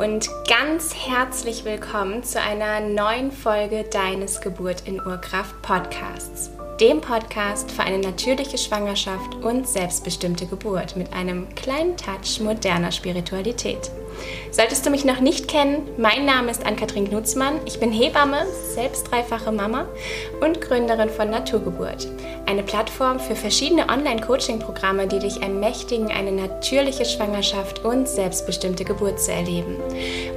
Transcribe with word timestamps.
Und 0.00 0.30
ganz 0.48 0.94
herzlich 0.94 1.66
willkommen 1.66 2.24
zu 2.24 2.40
einer 2.40 2.80
neuen 2.80 3.30
Folge 3.30 3.84
deines 3.84 4.40
Geburt 4.40 4.88
in 4.88 4.98
Urkraft 4.98 5.60
Podcasts 5.60 6.50
dem 6.80 7.02
Podcast 7.02 7.70
für 7.70 7.82
eine 7.82 7.98
natürliche 7.98 8.56
Schwangerschaft 8.56 9.34
und 9.42 9.68
selbstbestimmte 9.68 10.46
Geburt 10.46 10.96
mit 10.96 11.12
einem 11.12 11.54
kleinen 11.54 11.94
Touch 11.98 12.40
moderner 12.40 12.90
Spiritualität. 12.90 13.90
Solltest 14.50 14.84
du 14.84 14.90
mich 14.90 15.04
noch 15.04 15.20
nicht 15.20 15.48
kennen, 15.48 15.88
mein 15.96 16.26
Name 16.26 16.50
ist 16.50 16.66
Ann-Kathrin 16.66 17.08
Knutzmann. 17.08 17.60
Ich 17.66 17.78
bin 17.78 17.92
Hebamme, 17.92 18.46
selbst 18.74 19.10
dreifache 19.10 19.52
Mama 19.52 19.86
und 20.40 20.60
Gründerin 20.60 21.08
von 21.08 21.30
Naturgeburt. 21.30 22.08
Eine 22.46 22.62
Plattform 22.64 23.20
für 23.20 23.36
verschiedene 23.36 23.88
Online-Coaching-Programme, 23.88 25.06
die 25.06 25.20
dich 25.20 25.40
ermächtigen, 25.40 26.10
eine 26.10 26.32
natürliche 26.32 27.04
Schwangerschaft 27.04 27.84
und 27.84 28.08
selbstbestimmte 28.08 28.84
Geburt 28.84 29.20
zu 29.20 29.32
erleben. 29.32 29.76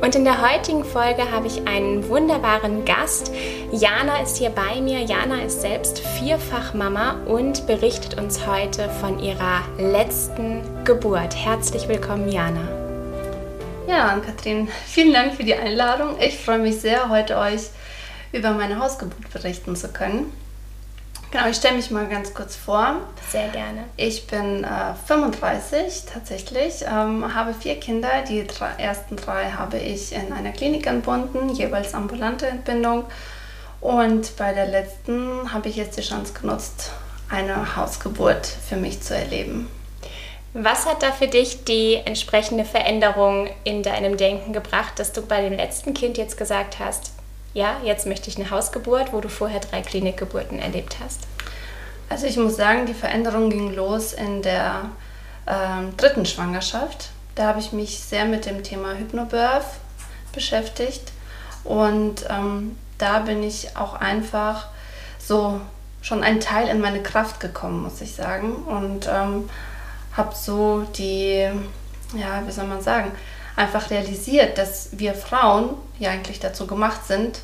Und 0.01 0.13
in 0.15 0.23
der 0.23 0.41
heutigen 0.41 0.83
Folge 0.83 1.31
habe 1.31 1.47
ich 1.47 1.67
einen 1.67 2.07
wunderbaren 2.07 2.85
Gast. 2.85 3.31
Jana 3.71 4.21
ist 4.21 4.37
hier 4.37 4.51
bei 4.51 4.79
mir. 4.79 4.99
Jana 4.99 5.41
ist 5.41 5.61
selbst 5.61 5.99
vierfach 6.19 6.75
Mama 6.75 7.17
und 7.25 7.65
berichtet 7.65 8.19
uns 8.19 8.45
heute 8.45 8.89
von 9.01 9.19
ihrer 9.19 9.61
letzten 9.79 10.61
Geburt. 10.83 11.35
Herzlich 11.35 11.87
willkommen, 11.87 12.29
Jana. 12.29 12.82
Ja, 13.87 14.07
Ann-Kathrin, 14.07 14.69
vielen 14.85 15.13
Dank 15.13 15.35
für 15.35 15.43
die 15.43 15.53
Einladung. 15.53 16.15
Ich 16.19 16.39
freue 16.39 16.59
mich 16.59 16.79
sehr, 16.79 17.09
heute 17.09 17.37
euch 17.37 17.69
über 18.31 18.51
meine 18.51 18.79
Hausgeburt 18.79 19.29
berichten 19.31 19.75
zu 19.75 19.89
können. 19.89 20.31
Genau, 21.31 21.47
ich 21.47 21.57
stelle 21.57 21.75
mich 21.75 21.91
mal 21.91 22.07
ganz 22.07 22.33
kurz 22.33 22.55
vor. 22.55 22.97
Sehr 23.29 23.49
gerne. 23.49 23.85
Ich 23.97 24.27
bin 24.27 24.63
äh, 24.63 24.93
35 25.07 26.03
tatsächlich, 26.11 26.83
ähm, 26.83 27.33
habe 27.35 27.53
vier 27.53 27.79
Kinder. 27.79 28.09
Die 28.27 28.47
drei, 28.47 28.69
ersten 28.77 29.15
drei 29.17 29.51
habe 29.51 29.77
ich 29.77 30.13
in 30.13 30.31
einer 30.31 30.51
Klinik 30.51 30.87
entbunden, 30.87 31.49
jeweils 31.49 31.93
ambulante 31.93 32.47
Entbindung. 32.47 33.05
Und 33.81 34.37
bei 34.37 34.53
der 34.53 34.67
letzten 34.67 35.51
habe 35.51 35.67
ich 35.67 35.75
jetzt 35.75 35.97
die 35.97 36.03
Chance 36.03 36.33
genutzt, 36.39 36.91
eine 37.29 37.75
Hausgeburt 37.75 38.45
für 38.45 38.77
mich 38.77 39.01
zu 39.01 39.15
erleben. 39.15 39.67
Was 40.53 40.85
hat 40.85 41.01
da 41.01 41.11
für 41.11 41.27
dich 41.27 41.63
die 41.63 41.95
entsprechende 41.95 42.63
Veränderung 42.63 43.49
in 43.63 43.81
deinem 43.81 44.17
Denken 44.17 44.53
gebracht, 44.53 44.99
dass 44.99 45.11
du 45.11 45.23
bei 45.23 45.41
dem 45.41 45.53
letzten 45.53 45.95
Kind 45.95 46.17
jetzt 46.17 46.37
gesagt 46.37 46.77
hast, 46.77 47.13
ja, 47.55 47.77
jetzt 47.83 48.05
möchte 48.05 48.29
ich 48.29 48.37
eine 48.37 48.51
Hausgeburt, 48.51 49.13
wo 49.13 49.19
du 49.19 49.29
vorher 49.29 49.59
drei 49.59 49.81
Klinikgeburten 49.81 50.59
erlebt 50.59 50.97
hast? 51.03 51.21
Also 52.07 52.27
ich 52.27 52.37
muss 52.37 52.55
sagen, 52.55 52.85
die 52.85 52.93
Veränderung 52.93 53.49
ging 53.49 53.73
los 53.73 54.13
in 54.13 54.43
der 54.43 54.89
ähm, 55.47 55.97
dritten 55.97 56.25
Schwangerschaft. 56.25 57.09
Da 57.33 57.47
habe 57.47 57.59
ich 57.59 57.71
mich 57.71 57.99
sehr 57.99 58.25
mit 58.25 58.45
dem 58.45 58.61
Thema 58.61 58.93
Hypnobirth 58.93 59.65
beschäftigt 60.33 61.11
und 61.63 62.25
ähm, 62.29 62.77
da 62.99 63.19
bin 63.19 63.41
ich 63.41 63.75
auch 63.75 63.95
einfach 63.95 64.67
so 65.17 65.59
schon 66.01 66.23
ein 66.23 66.39
Teil 66.39 66.67
in 66.67 66.79
meine 66.79 67.01
Kraft 67.01 67.39
gekommen, 67.39 67.81
muss 67.81 68.01
ich 68.01 68.13
sagen. 68.13 68.55
Und 68.55 69.07
ähm, 69.11 69.49
habe 70.15 70.35
so 70.35 70.85
die, 70.97 71.47
ja, 72.15 72.43
wie 72.45 72.51
soll 72.51 72.67
man 72.67 72.81
sagen, 72.81 73.11
einfach 73.55 73.89
realisiert, 73.89 74.57
dass 74.57 74.89
wir 74.93 75.13
Frauen 75.13 75.69
ja 75.99 76.11
eigentlich 76.11 76.39
dazu 76.39 76.67
gemacht 76.67 77.05
sind, 77.05 77.39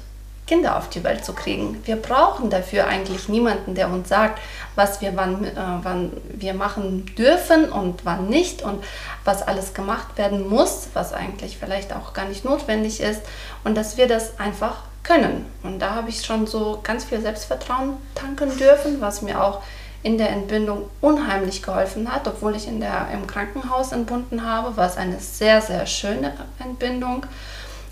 Kinder 0.49 0.77
auf 0.77 0.89
die 0.89 1.03
Welt 1.03 1.23
zu 1.23 1.33
kriegen. 1.33 1.79
Wir 1.85 1.95
brauchen 1.95 2.49
dafür 2.49 2.87
eigentlich 2.87 3.29
niemanden, 3.29 3.75
der 3.75 3.87
uns 3.87 4.09
sagt, 4.09 4.39
was 4.73 4.99
wir 4.99 5.15
wann, 5.15 5.45
äh, 5.45 5.51
wann 5.83 6.11
wir 6.27 6.55
machen 6.55 7.05
dürfen 7.15 7.71
und 7.71 8.03
wann 8.03 8.29
nicht 8.29 8.63
und 8.63 8.83
was 9.25 9.47
alles 9.47 9.75
gemacht 9.75 10.17
werden 10.17 10.49
muss, 10.49 10.87
was 10.95 11.13
eigentlich 11.13 11.59
vielleicht 11.59 11.93
auch 11.93 12.13
gar 12.13 12.25
nicht 12.25 12.45
notwendig 12.45 12.99
ist 12.99 13.21
und 13.63 13.75
dass 13.75 13.97
wir 13.97 14.07
das 14.07 14.39
einfach 14.39 14.77
können. 15.03 15.45
Und 15.61 15.79
da 15.79 15.93
habe 15.93 16.09
ich 16.09 16.25
schon 16.25 16.47
so 16.47 16.79
ganz 16.81 17.05
viel 17.05 17.21
Selbstvertrauen 17.21 17.97
tanken 18.15 18.57
dürfen, 18.57 19.01
was 19.01 19.21
mir 19.21 19.43
auch 19.43 19.61
in 20.01 20.17
der 20.17 20.29
Entbindung 20.29 20.89
unheimlich 21.01 21.61
geholfen 21.61 22.11
hat, 22.11 22.27
obwohl 22.27 22.55
ich 22.55 22.67
in 22.67 22.79
der, 22.79 23.07
im 23.13 23.27
Krankenhaus 23.27 23.91
entbunden 23.91 24.45
habe, 24.45 24.77
war 24.77 24.87
es 24.87 24.97
eine 24.97 25.19
sehr, 25.19 25.61
sehr 25.61 25.85
schöne 25.85 26.33
Entbindung. 26.59 27.25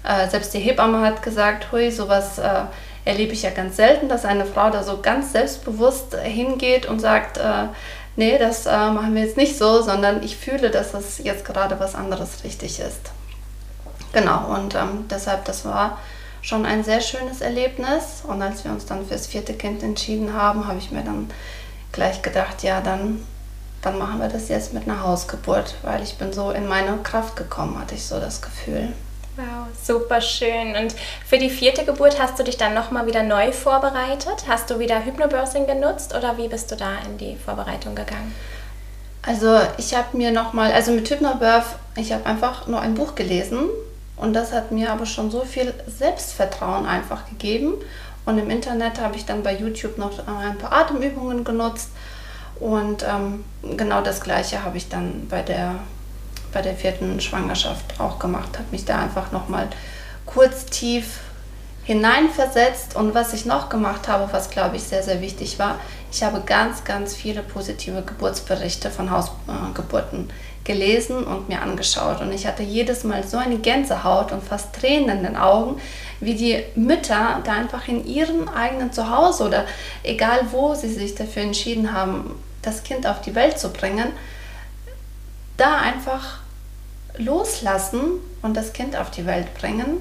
Äh, 0.04 0.30
selbst 0.30 0.54
die 0.54 0.60
Hebamme 0.60 1.02
hat 1.02 1.22
gesagt, 1.22 1.72
hui, 1.72 1.92
sowas 1.92 2.40
äh, 2.40 2.64
erlebe 3.04 3.34
ich 3.34 3.42
ja 3.42 3.50
ganz 3.50 3.76
selten, 3.76 4.08
dass 4.08 4.26
eine 4.26 4.46
Frau 4.46 4.70
da 4.70 4.84
so 4.84 5.00
ganz 5.02 5.34
selbstbewusst 5.34 6.16
hingeht 6.16 6.86
und 6.86 7.00
sagt, 7.00 7.38
äh, 7.38 7.68
nee, 8.16 8.38
das 8.38 8.66
äh, 8.66 8.90
machen 8.90 9.14
wir 9.16 9.24
jetzt 9.24 9.38
nicht 9.38 9.58
so, 9.58 9.82
sondern 9.82 10.24
ich 10.24 10.38
fühle, 10.38 10.70
dass 10.70 10.94
das 10.94 11.18
jetzt 11.20 11.44
gerade 11.44 11.80
was 11.80 11.96
anderes 11.96 12.44
richtig 12.46 12.80
ist. 12.80 13.12
Genau, 14.14 14.54
und 14.56 14.76
ähm, 14.76 15.06
deshalb, 15.10 15.44
das 15.46 15.66
war 15.66 16.00
schon 16.42 16.66
ein 16.66 16.84
sehr 16.84 17.02
schönes 17.02 17.42
Erlebnis. 17.42 18.24
Und 18.26 18.42
als 18.42 18.64
wir 18.64 18.72
uns 18.72 18.86
dann 18.86 19.06
fürs 19.06 19.28
vierte 19.28 19.54
Kind 19.54 19.84
entschieden 19.84 20.34
haben, 20.34 20.68
habe 20.68 20.78
ich 20.80 20.92
mir 20.92 21.04
dann 21.04 21.30
gleich 21.92 22.22
gedacht, 22.22 22.64
ja, 22.64 22.82
dann, 22.82 23.26
dann 23.82 23.98
machen 23.98 24.20
wir 24.20 24.28
das 24.28 24.50
jetzt 24.50 24.74
mit 24.74 24.84
einer 24.88 25.04
Hausgeburt, 25.04 25.76
weil 25.84 26.04
ich 26.04 26.18
bin 26.18 26.34
so 26.34 26.52
in 26.52 26.68
meine 26.68 26.98
Kraft 26.98 27.36
gekommen, 27.36 27.80
hatte 27.80 27.96
ich 27.96 28.06
so 28.06 28.20
das 28.20 28.42
Gefühl. 28.42 28.94
Wow, 29.36 29.68
super 29.84 30.20
schön. 30.20 30.76
Und 30.76 30.96
für 31.26 31.38
die 31.38 31.52
vierte 31.52 31.86
Geburt 31.86 32.20
hast 32.20 32.40
du 32.40 32.44
dich 32.44 32.58
dann 32.58 32.74
nochmal 32.74 33.06
wieder 33.06 33.22
neu 33.22 33.52
vorbereitet? 33.52 34.46
Hast 34.48 34.72
du 34.72 34.80
wieder 34.80 35.06
Hypnobirthing 35.06 35.68
genutzt 35.68 36.16
oder 36.16 36.38
wie 36.38 36.48
bist 36.48 36.72
du 36.72 36.76
da 36.76 36.94
in 37.06 37.20
die 37.20 37.36
Vorbereitung 37.36 37.94
gegangen? 37.94 38.34
Also 39.22 39.60
ich 39.78 39.94
habe 39.94 40.18
mir 40.18 40.32
nochmal, 40.32 40.72
also 40.72 40.92
mit 40.92 41.08
Hypnobirth, 41.08 41.66
ich 41.98 42.14
habe 42.14 42.26
einfach 42.26 42.66
nur 42.66 42.82
ein 42.82 42.96
Buch 42.96 43.14
gelesen 43.14 43.70
und 44.16 44.34
das 44.34 44.54
hat 44.54 44.72
mir 44.72 44.92
aber 44.92 45.06
schon 45.06 45.30
so 45.30 45.42
viel 45.42 45.74
Selbstvertrauen 45.86 46.88
einfach 46.88 47.28
gegeben 47.28 47.74
und 48.28 48.38
im 48.38 48.50
Internet 48.50 49.00
habe 49.00 49.16
ich 49.16 49.26
dann 49.26 49.42
bei 49.42 49.56
YouTube 49.56 49.98
noch 49.98 50.12
ein 50.28 50.58
paar 50.58 50.74
Atemübungen 50.74 51.46
genutzt. 51.46 51.92
Und 52.60 53.06
ähm, 53.08 53.46
genau 53.78 54.02
das 54.02 54.20
Gleiche 54.20 54.66
habe 54.66 54.76
ich 54.76 54.90
dann 54.90 55.28
bei 55.30 55.42
der, 55.42 55.76
bei 56.52 56.62
der 56.62 56.76
vierten 56.76 57.22
Schwangerschaft 57.22 58.02
auch 58.02 58.20
gemacht. 58.20 58.50
Habe 58.58 58.68
mich 58.72 58.84
da 58.84 59.00
einfach 59.00 59.32
nochmal 59.32 59.70
kurz 60.26 60.66
tief 60.66 61.20
hineinversetzt. 61.86 62.98
Und 62.98 63.16
was 63.16 63.32
ich 63.32 63.46
noch 63.46 63.70
gemacht 63.70 64.10
habe, 64.10 64.28
was 64.34 64.50
glaube 64.50 64.76
ich 64.76 64.84
sehr, 64.84 65.04
sehr 65.04 65.22
wichtig 65.22 65.58
war, 65.58 65.80
ich 66.12 66.22
habe 66.22 66.42
ganz, 66.46 66.84
ganz 66.84 67.16
viele 67.16 67.42
positive 67.42 68.02
Geburtsberichte 68.02 68.92
von 68.92 69.10
Hausgeburten 69.10 70.30
gelesen 70.66 71.24
und 71.24 71.48
mir 71.48 71.62
angeschaut. 71.62 72.20
Und 72.20 72.34
ich 72.34 72.46
hatte 72.46 72.62
jedes 72.62 73.06
Mal 73.06 73.24
so 73.24 73.38
eine 73.38 73.58
Gänsehaut 73.58 74.34
und 74.34 74.44
fast 74.44 74.74
Tränen 74.74 75.20
in 75.20 75.24
den 75.24 75.38
Augen, 75.38 75.80
wie 76.20 76.36
die 76.36 76.64
Mütter 76.76 77.42
da 77.44 77.54
einfach 77.54 77.88
in 77.88 78.06
ihrem 78.06 78.48
eigenen 78.48 78.92
Zuhause 78.92 79.46
oder 79.46 79.66
egal 80.04 80.48
wo 80.52 80.74
sie 80.74 80.92
sich 80.92 81.16
dafür 81.16 81.44
entschieden 81.44 81.94
haben, 81.94 82.36
das 82.62 82.84
Kind 82.84 83.08
auf 83.08 83.22
die 83.22 83.36
Welt 83.36 83.60
zu 83.60 83.70
bringen, 83.70 84.08
da 85.58 85.78
einfach 85.78 86.40
loslassen 87.18 88.20
und 88.42 88.56
das 88.56 88.74
Kind 88.74 88.96
auf 88.96 89.12
die 89.12 89.26
Welt 89.26 89.54
bringen 89.56 89.98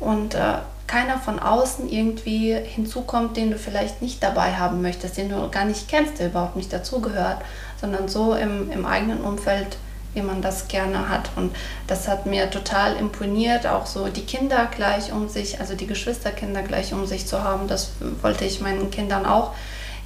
und 0.00 0.34
äh, 0.34 0.58
keiner 0.86 1.18
von 1.18 1.38
außen 1.38 1.88
irgendwie 1.88 2.54
hinzukommt, 2.54 3.36
den 3.36 3.50
du 3.50 3.58
vielleicht 3.58 4.00
nicht 4.00 4.22
dabei 4.22 4.54
haben 4.54 4.80
möchtest, 4.80 5.18
den 5.18 5.28
du 5.28 5.48
gar 5.50 5.64
nicht 5.64 5.88
kennst, 5.88 6.18
der 6.18 6.28
überhaupt 6.28 6.56
nicht 6.56 6.72
dazugehört, 6.72 7.42
sondern 7.80 8.08
so 8.08 8.34
im, 8.34 8.70
im 8.72 8.86
eigenen 8.86 9.20
Umfeld 9.20 9.76
wie 10.14 10.22
man 10.22 10.42
das 10.42 10.68
gerne 10.68 11.08
hat. 11.08 11.30
Und 11.36 11.54
das 11.86 12.08
hat 12.08 12.26
mir 12.26 12.50
total 12.50 12.96
imponiert, 12.96 13.66
auch 13.66 13.86
so 13.86 14.08
die 14.08 14.24
Kinder 14.24 14.68
gleich 14.74 15.12
um 15.12 15.28
sich, 15.28 15.60
also 15.60 15.74
die 15.74 15.86
Geschwisterkinder 15.86 16.62
gleich 16.62 16.92
um 16.92 17.06
sich 17.06 17.26
zu 17.26 17.42
haben. 17.42 17.68
Das 17.68 17.92
wollte 18.22 18.44
ich 18.44 18.60
meinen 18.60 18.90
Kindern 18.90 19.26
auch 19.26 19.52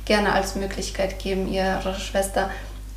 gerne 0.04 0.32
als 0.32 0.54
Möglichkeit 0.56 1.18
geben, 1.18 1.48
ihre 1.48 1.94
Schwester 1.94 2.50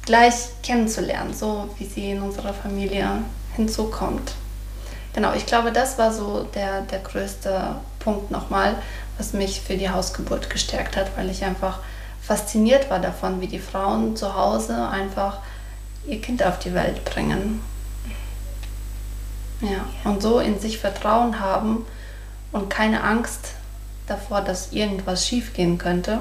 gleich 0.06 0.36
kennenzulernen, 0.63 1.34
so 1.34 1.69
wie 1.78 1.86
sie 1.86 2.12
in 2.12 2.22
unserer 2.22 2.54
Familie 2.54 3.07
hinzukommt. 3.56 4.34
Genau, 5.13 5.34
ich 5.34 5.46
glaube, 5.46 5.72
das 5.72 5.98
war 5.98 6.12
so 6.12 6.44
der, 6.44 6.81
der 6.81 7.00
größte 7.00 7.75
Punkt 8.00 8.31
nochmal, 8.31 8.75
was 9.18 9.34
mich 9.34 9.62
für 9.62 9.78
die 9.78 9.90
Hausgeburt 9.90 10.50
gestärkt 10.50 10.98
hat, 10.98 11.16
weil 11.16 11.30
ich 11.30 11.44
einfach 11.44 11.80
fasziniert 12.22 12.90
war 12.90 13.00
davon, 13.00 13.40
wie 13.40 13.48
die 13.48 13.60
Frauen 13.60 14.16
zu 14.16 14.36
Hause 14.36 14.90
einfach 14.90 15.40
ihr 16.07 16.22
Kind 16.22 16.44
auf 16.44 16.60
die 16.60 16.74
Welt 16.74 17.04
bringen. 17.06 17.62
Ja, 19.62 19.86
und 20.04 20.22
so 20.22 20.40
in 20.40 20.60
sich 20.60 20.78
Vertrauen 20.78 21.40
haben 21.40 21.86
und 22.52 22.69
keine 22.69 23.04
Angst 23.04 23.54
davor, 24.07 24.42
dass 24.42 24.72
irgendwas 24.72 25.28
schiefgehen 25.28 25.78
könnte. 25.78 26.19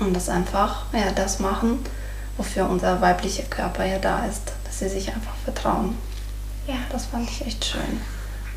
Und 0.00 0.14
das 0.14 0.28
einfach, 0.28 0.86
ja, 0.92 1.12
das 1.14 1.38
machen, 1.38 1.78
wofür 2.36 2.68
unser 2.68 3.00
weiblicher 3.00 3.44
Körper 3.44 3.84
ja 3.84 3.98
da 3.98 4.26
ist, 4.26 4.52
dass 4.64 4.80
sie 4.80 4.88
sich 4.88 5.08
einfach 5.08 5.34
vertrauen. 5.44 5.96
Ja. 6.66 6.74
Das 6.90 7.06
fand 7.06 7.30
ich 7.30 7.46
echt 7.46 7.64
schön. 7.64 8.00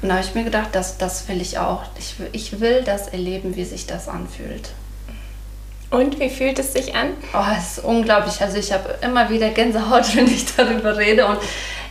Und 0.01 0.10
da 0.10 0.16
habe 0.16 0.25
ich 0.25 0.36
mir 0.36 0.44
gedacht, 0.44 0.69
das, 0.74 0.98
das 0.98 1.28
will 1.28 1.42
ich 1.42 1.60
auch. 1.60 1.84
Ich, 1.98 2.16
ich 2.31 2.60
will 2.60 2.84
das 2.84 3.07
erleben, 3.07 3.56
wie 3.56 3.66
sich 3.66 3.88
das 3.88 4.07
anfühlt. 4.07 4.72
Und 5.89 6.19
wie 6.19 6.30
fühlt 6.30 6.60
es 6.60 6.74
sich 6.74 6.95
an? 6.95 7.10
Oh, 7.34 7.44
es 7.57 7.78
ist 7.78 7.86
unglaublich. 7.86 8.42
Also 8.42 8.57
ich 8.57 8.74
habe 8.74 8.95
immer 9.01 9.30
wieder 9.30 9.50
Gänsehaut, 9.50 10.16
wenn 10.16 10.28
ich 10.28 10.54
darüber 10.56 10.98
rede. 10.98 11.25
Und 11.25 11.39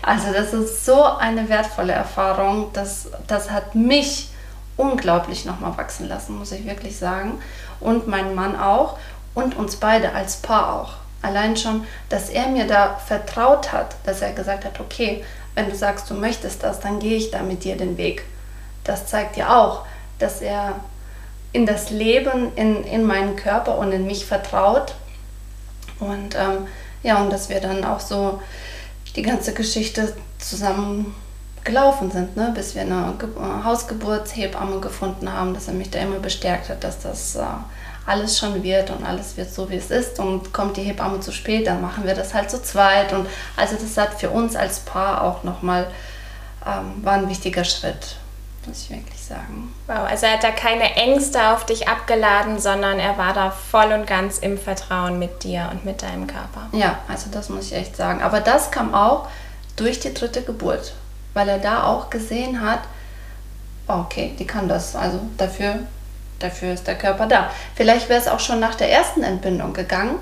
Also 0.02 0.32
das 0.32 0.52
ist 0.52 0.84
so 0.84 1.02
eine 1.02 1.48
wertvolle 1.48 1.92
Erfahrung. 1.92 2.70
Das, 2.72 3.08
das 3.26 3.50
hat 3.50 3.74
mich 3.74 4.28
unglaublich 4.76 5.44
nochmal 5.46 5.76
wachsen 5.78 6.08
lassen, 6.08 6.38
muss 6.38 6.52
ich 6.52 6.66
wirklich 6.66 6.96
sagen. 6.96 7.40
Und 7.80 8.06
meinen 8.06 8.34
Mann 8.34 8.58
auch 8.58 8.98
und 9.34 9.56
uns 9.56 9.76
beide 9.76 10.12
als 10.12 10.36
Paar 10.36 10.74
auch. 10.74 10.92
Allein 11.22 11.56
schon, 11.56 11.84
dass 12.08 12.28
er 12.28 12.48
mir 12.48 12.66
da 12.66 13.00
vertraut 13.04 13.72
hat, 13.72 13.96
dass 14.04 14.20
er 14.22 14.32
gesagt 14.32 14.64
hat, 14.64 14.78
okay, 14.80 15.24
wenn 15.54 15.68
du 15.70 15.74
sagst, 15.74 16.08
du 16.10 16.14
möchtest 16.14 16.62
das, 16.62 16.80
dann 16.80 17.00
gehe 17.00 17.16
ich 17.16 17.30
da 17.30 17.42
mit 17.42 17.64
dir 17.64 17.76
den 17.76 17.96
Weg. 17.96 18.24
Das 18.84 19.06
zeigt 19.06 19.36
ja 19.36 19.58
auch, 19.58 19.86
dass 20.18 20.42
er 20.42 20.76
in 21.56 21.64
das 21.64 21.88
Leben, 21.88 22.54
in, 22.54 22.84
in 22.84 23.04
meinen 23.04 23.34
Körper 23.34 23.78
und 23.78 23.90
in 23.90 24.06
mich 24.06 24.26
vertraut. 24.26 24.94
Und 25.98 26.34
ähm, 26.34 26.66
ja, 27.02 27.22
und 27.22 27.32
dass 27.32 27.48
wir 27.48 27.60
dann 27.60 27.82
auch 27.82 28.00
so 28.00 28.42
die 29.16 29.22
ganze 29.22 29.54
Geschichte 29.54 30.14
zusammen 30.38 31.14
gelaufen 31.64 32.10
sind, 32.10 32.36
ne? 32.36 32.52
bis 32.54 32.74
wir 32.74 32.82
eine 32.82 33.14
Ge 33.18 33.28
Hausgeburtshebamme 33.64 34.80
gefunden 34.80 35.32
haben, 35.32 35.54
dass 35.54 35.66
er 35.66 35.74
mich 35.74 35.90
da 35.90 35.98
immer 35.98 36.18
bestärkt 36.18 36.68
hat, 36.68 36.84
dass 36.84 37.00
das 37.00 37.36
äh, 37.36 37.42
alles 38.04 38.38
schon 38.38 38.62
wird 38.62 38.90
und 38.90 39.02
alles 39.02 39.38
wird 39.38 39.50
so, 39.50 39.70
wie 39.70 39.76
es 39.76 39.90
ist 39.90 40.20
und 40.20 40.52
kommt 40.52 40.76
die 40.76 40.82
Hebamme 40.82 41.20
zu 41.20 41.32
spät, 41.32 41.66
dann 41.66 41.80
machen 41.80 42.04
wir 42.04 42.14
das 42.14 42.34
halt 42.34 42.50
zu 42.50 42.62
zweit. 42.62 43.14
Und 43.14 43.26
also 43.56 43.76
das 43.76 43.96
hat 43.96 44.20
für 44.20 44.28
uns 44.28 44.54
als 44.56 44.80
Paar 44.80 45.24
auch 45.24 45.42
nochmal, 45.42 45.86
ähm, 46.66 47.02
war 47.02 47.14
ein 47.14 47.30
wichtiger 47.30 47.64
Schritt, 47.64 48.16
muss 48.66 48.82
ich 48.82 48.90
wirklich 48.90 49.22
sagen. 49.22 49.74
Wow, 49.86 50.08
also 50.08 50.26
er 50.26 50.34
hat 50.34 50.44
da 50.44 50.50
keine 50.50 50.94
Ängste 50.94 51.50
auf 51.50 51.66
dich 51.66 51.88
abgeladen, 51.88 52.58
sondern 52.58 52.98
er 52.98 53.16
war 53.18 53.32
da 53.32 53.50
voll 53.50 53.92
und 53.92 54.06
ganz 54.06 54.38
im 54.38 54.58
Vertrauen 54.58 55.18
mit 55.18 55.44
dir 55.44 55.68
und 55.72 55.84
mit 55.84 56.02
deinem 56.02 56.26
Körper. 56.26 56.68
Ja, 56.72 56.98
also 57.08 57.30
das 57.30 57.48
muss 57.48 57.66
ich 57.66 57.74
echt 57.74 57.96
sagen. 57.96 58.22
Aber 58.22 58.40
das 58.40 58.70
kam 58.70 58.94
auch 58.94 59.28
durch 59.76 60.00
die 60.00 60.14
dritte 60.14 60.42
Geburt, 60.42 60.94
weil 61.34 61.48
er 61.48 61.58
da 61.58 61.84
auch 61.84 62.10
gesehen 62.10 62.60
hat, 62.60 62.80
okay, 63.86 64.34
die 64.38 64.46
kann 64.46 64.68
das. 64.68 64.96
Also 64.96 65.20
dafür 65.36 65.80
dafür 66.38 66.74
ist 66.74 66.86
der 66.86 66.96
Körper 66.96 67.26
da. 67.26 67.50
Vielleicht 67.74 68.08
wäre 68.08 68.20
es 68.20 68.28
auch 68.28 68.40
schon 68.40 68.60
nach 68.60 68.74
der 68.74 68.90
ersten 68.90 69.22
Entbindung 69.22 69.72
gegangen, 69.72 70.16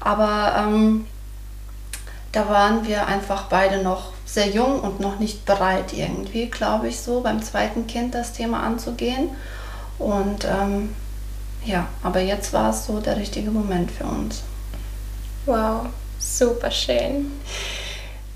aber 0.00 0.54
ähm, 0.58 1.06
da 2.32 2.48
waren 2.48 2.86
wir 2.86 3.06
einfach 3.06 3.44
beide 3.44 3.82
noch 3.82 4.12
sehr 4.26 4.48
jung 4.48 4.80
und 4.80 5.00
noch 5.00 5.18
nicht 5.18 5.46
bereit 5.46 5.94
irgendwie, 5.94 6.46
glaube 6.46 6.88
ich, 6.88 7.00
so 7.00 7.22
beim 7.22 7.42
zweiten 7.42 7.86
Kind 7.86 8.14
das 8.14 8.34
Thema 8.34 8.62
anzugehen. 8.62 9.30
Und 9.98 10.44
ähm, 10.44 10.94
ja, 11.64 11.86
aber 12.02 12.20
jetzt 12.20 12.52
war 12.52 12.70
es 12.70 12.84
so 12.84 13.00
der 13.00 13.16
richtige 13.16 13.50
Moment 13.50 13.90
für 13.90 14.04
uns. 14.04 14.42
Wow, 15.46 15.86
super 16.18 16.70
schön. 16.70 17.32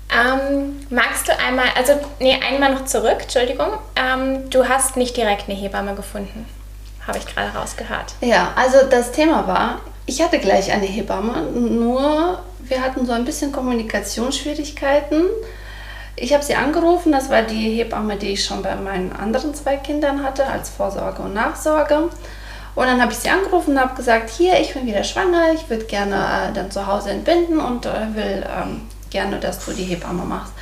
Ähm, 0.09 0.87
magst 0.89 1.27
du 1.27 1.37
einmal, 1.37 1.67
also 1.75 1.93
nee, 2.19 2.39
einmal 2.41 2.73
noch 2.73 2.85
zurück, 2.85 3.19
Entschuldigung. 3.21 3.73
Ähm, 3.95 4.49
du 4.49 4.67
hast 4.67 4.97
nicht 4.97 5.15
direkt 5.15 5.47
eine 5.47 5.57
Hebamme 5.57 5.93
gefunden 5.93 6.45
habe 7.07 7.17
ich 7.17 7.25
gerade 7.25 7.49
rausgehört. 7.57 8.13
Ja, 8.21 8.53
also 8.55 8.77
das 8.89 9.11
Thema 9.11 9.47
war, 9.47 9.81
ich 10.05 10.21
hatte 10.21 10.39
gleich 10.39 10.71
eine 10.71 10.85
Hebamme, 10.85 11.41
nur 11.51 12.41
wir 12.59 12.81
hatten 12.81 13.05
so 13.05 13.11
ein 13.11 13.25
bisschen 13.25 13.51
Kommunikationsschwierigkeiten. 13.51 15.25
Ich 16.15 16.33
habe 16.33 16.43
sie 16.43 16.55
angerufen, 16.55 17.11
das 17.11 17.29
war 17.29 17.41
die 17.41 17.77
Hebamme, 17.77 18.17
die 18.17 18.33
ich 18.33 18.45
schon 18.45 18.61
bei 18.61 18.75
meinen 18.75 19.11
anderen 19.13 19.55
zwei 19.55 19.77
Kindern 19.77 20.23
hatte, 20.23 20.45
als 20.45 20.69
Vorsorge 20.69 21.21
und 21.21 21.33
Nachsorge. 21.33 22.09
Und 22.75 22.85
dann 22.85 23.01
habe 23.01 23.11
ich 23.11 23.17
sie 23.17 23.29
angerufen 23.29 23.71
und 23.71 23.79
habe 23.79 23.95
gesagt, 23.95 24.29
hier, 24.29 24.59
ich 24.59 24.73
bin 24.73 24.85
wieder 24.85 25.03
schwanger, 25.03 25.53
ich 25.53 25.69
würde 25.69 25.85
gerne 25.85 26.15
äh, 26.15 26.53
dann 26.53 26.71
zu 26.71 26.87
Hause 26.87 27.11
entbinden 27.11 27.59
und 27.59 27.85
äh, 27.85 28.13
will 28.13 28.45
ähm, 28.45 28.87
gerne, 29.09 29.39
dass 29.39 29.65
du 29.65 29.71
die 29.73 29.83
Hebamme 29.83 30.23
machst. 30.23 30.53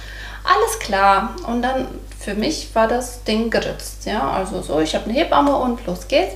Alles 0.44 0.80
klar. 0.80 1.36
Und 1.46 1.62
dann 1.62 1.88
für 2.20 2.34
mich 2.34 2.74
war 2.74 2.88
das 2.88 3.24
Ding 3.24 3.50
geritzt. 3.50 4.06
Ja, 4.06 4.32
also 4.32 4.62
so, 4.62 4.80
ich 4.80 4.96
habe 4.96 5.06
eine 5.06 5.14
Hebamme 5.14 5.56
und 5.56 5.86
los 5.86 6.08
geht's. 6.08 6.36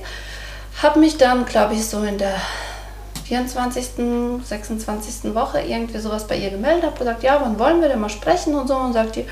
Habe 0.82 1.00
mich 1.00 1.16
dann, 1.16 1.44
glaube 1.44 1.74
ich, 1.74 1.86
so 1.86 2.02
in 2.02 2.18
der 2.18 2.36
24., 3.24 4.42
26. 4.44 5.34
Woche 5.34 5.60
irgendwie 5.60 5.98
sowas 5.98 6.26
bei 6.26 6.36
ihr 6.36 6.50
gemeldet, 6.50 6.84
habe 6.84 6.98
gesagt, 6.98 7.22
ja, 7.22 7.40
wann 7.40 7.58
wollen 7.58 7.80
wir 7.80 7.88
denn 7.88 8.00
mal 8.00 8.08
sprechen 8.08 8.54
und 8.54 8.68
so. 8.68 8.76
Und 8.76 8.92
sagt 8.92 9.16
die, 9.16 9.26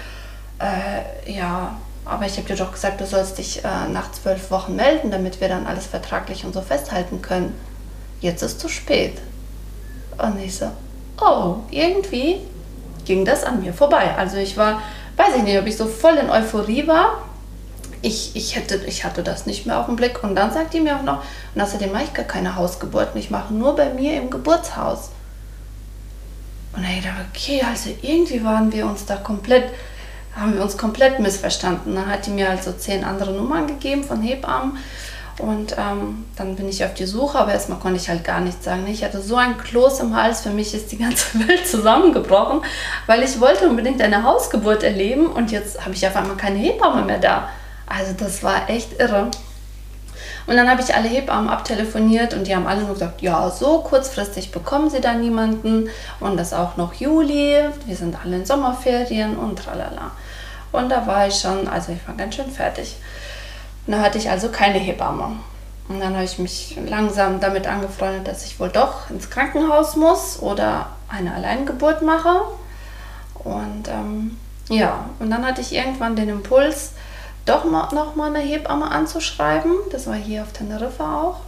äh, 0.58 1.32
ja, 1.32 1.76
aber 2.04 2.26
ich 2.26 2.36
habe 2.36 2.46
dir 2.48 2.56
doch 2.56 2.72
gesagt, 2.72 3.00
du 3.00 3.06
sollst 3.06 3.38
dich 3.38 3.64
äh, 3.64 3.88
nach 3.92 4.10
zwölf 4.12 4.50
Wochen 4.50 4.74
melden, 4.76 5.10
damit 5.10 5.40
wir 5.40 5.48
dann 5.48 5.66
alles 5.66 5.86
vertraglich 5.86 6.44
und 6.44 6.52
so 6.52 6.60
festhalten 6.62 7.22
können. 7.22 7.54
Jetzt 8.20 8.42
ist 8.42 8.60
zu 8.60 8.68
spät. 8.68 9.18
Und 10.18 10.38
ich 10.38 10.56
so, 10.56 10.66
oh, 11.20 11.56
irgendwie 11.70 12.40
ging 13.04 13.24
das 13.24 13.44
an 13.44 13.60
mir 13.60 13.72
vorbei. 13.72 14.14
Also 14.16 14.36
ich 14.36 14.56
war 14.56 14.80
weiß 15.16 15.36
ich 15.36 15.42
nicht, 15.42 15.58
ob 15.58 15.66
ich 15.66 15.76
so 15.76 15.86
voll 15.86 16.14
in 16.14 16.30
Euphorie 16.30 16.86
war. 16.86 17.22
Ich, 18.02 18.34
ich, 18.34 18.56
hätte, 18.56 18.76
ich 18.86 19.04
hatte 19.04 19.22
das 19.22 19.46
nicht 19.46 19.64
mehr 19.64 19.78
auf 19.78 19.86
dem 19.86 19.96
Blick. 19.96 20.22
Und 20.22 20.34
dann 20.34 20.52
sagt 20.52 20.74
die 20.74 20.80
mir 20.80 20.96
auch 20.96 21.02
noch, 21.02 21.22
und 21.54 21.60
außerdem 21.60 21.92
mache 21.92 22.04
ich 22.04 22.14
gar 22.14 22.24
keine 22.24 22.56
Hausgeburten, 22.56 23.18
ich 23.18 23.30
mache 23.30 23.54
nur 23.54 23.76
bei 23.76 23.90
mir 23.90 24.16
im 24.16 24.28
Geburtshaus. 24.28 25.10
Und 26.74 26.84
ich 26.84 27.04
dachte, 27.04 27.24
okay, 27.32 27.62
also 27.68 27.90
irgendwie 28.02 28.44
waren 28.44 28.72
wir 28.72 28.86
uns 28.86 29.04
da 29.06 29.16
komplett, 29.16 29.64
haben 30.34 30.54
wir 30.54 30.62
uns 30.62 30.76
komplett 30.76 31.20
missverstanden. 31.20 31.94
Dann 31.94 32.06
hat 32.06 32.26
die 32.26 32.30
mir 32.30 32.50
also 32.50 32.72
zehn 32.72 33.04
andere 33.04 33.32
Nummern 33.32 33.66
gegeben 33.66 34.02
von 34.02 34.22
Hebammen. 34.22 34.78
Und 35.38 35.76
ähm, 35.78 36.26
dann 36.36 36.56
bin 36.56 36.68
ich 36.68 36.84
auf 36.84 36.94
die 36.94 37.06
Suche, 37.06 37.38
aber 37.38 37.52
erstmal 37.52 37.78
konnte 37.78 37.98
ich 37.98 38.08
halt 38.08 38.22
gar 38.22 38.40
nichts 38.40 38.64
sagen. 38.64 38.86
Ich 38.86 39.02
hatte 39.02 39.20
so 39.20 39.36
ein 39.36 39.56
Kloß 39.56 40.00
im 40.00 40.14
Hals, 40.14 40.42
für 40.42 40.50
mich 40.50 40.74
ist 40.74 40.92
die 40.92 40.98
ganze 40.98 41.38
Welt 41.48 41.66
zusammengebrochen, 41.66 42.60
weil 43.06 43.22
ich 43.22 43.40
wollte 43.40 43.68
unbedingt 43.68 44.02
eine 44.02 44.24
Hausgeburt 44.24 44.82
erleben 44.82 45.26
und 45.26 45.50
jetzt 45.50 45.80
habe 45.80 45.94
ich 45.94 46.06
auf 46.06 46.16
einmal 46.16 46.36
keine 46.36 46.58
Hebamme 46.58 47.02
mehr 47.02 47.18
da. 47.18 47.48
Also 47.96 48.12
das 48.16 48.42
war 48.42 48.68
echt 48.70 48.98
irre. 48.98 49.30
Und 50.46 50.56
dann 50.56 50.68
habe 50.68 50.82
ich 50.82 50.94
alle 50.94 51.08
Hebammen 51.08 51.48
abtelefoniert 51.48 52.34
und 52.34 52.46
die 52.46 52.54
haben 52.54 52.66
alle 52.66 52.82
nur 52.82 52.94
gesagt, 52.94 53.22
ja, 53.22 53.48
so 53.50 53.80
kurzfristig 53.80 54.50
bekommen 54.50 54.90
sie 54.90 55.00
da 55.00 55.14
niemanden 55.14 55.88
und 56.18 56.36
das 56.36 56.52
auch 56.52 56.76
noch 56.76 56.94
Juli, 56.94 57.58
wir 57.86 57.96
sind 57.96 58.16
alle 58.22 58.36
in 58.36 58.46
Sommerferien 58.46 59.36
und 59.36 59.58
tralala. 59.58 60.10
Und 60.72 60.88
da 60.88 61.06
war 61.06 61.28
ich 61.28 61.38
schon, 61.38 61.68
also 61.68 61.92
ich 61.92 62.08
war 62.08 62.16
ganz 62.16 62.34
schön 62.34 62.50
fertig. 62.50 62.96
Und 63.86 63.92
da 63.92 64.00
hatte 64.00 64.18
ich 64.18 64.30
also 64.30 64.48
keine 64.48 64.78
Hebamme. 64.78 65.36
Und 65.88 66.00
dann 66.00 66.14
habe 66.14 66.24
ich 66.24 66.38
mich 66.38 66.78
langsam 66.88 67.40
damit 67.40 67.66
angefreundet, 67.66 68.26
dass 68.26 68.44
ich 68.44 68.58
wohl 68.58 68.70
doch 68.70 69.10
ins 69.10 69.30
Krankenhaus 69.30 69.96
muss 69.96 70.40
oder 70.40 70.86
eine 71.08 71.34
Alleingeburt 71.34 72.02
mache. 72.02 72.42
Und 73.34 73.88
ähm, 73.88 74.38
ja, 74.68 75.06
und 75.18 75.30
dann 75.30 75.44
hatte 75.44 75.60
ich 75.60 75.74
irgendwann 75.74 76.16
den 76.16 76.28
Impuls, 76.28 76.92
doch 77.44 77.64
mal, 77.64 77.88
noch 77.92 78.14
mal 78.16 78.34
eine 78.34 78.44
Hebamme 78.44 78.90
anzuschreiben. 78.90 79.72
Das 79.90 80.06
war 80.06 80.14
hier 80.14 80.42
auf 80.42 80.52
Teneriffa 80.52 81.22
auch. 81.22 81.40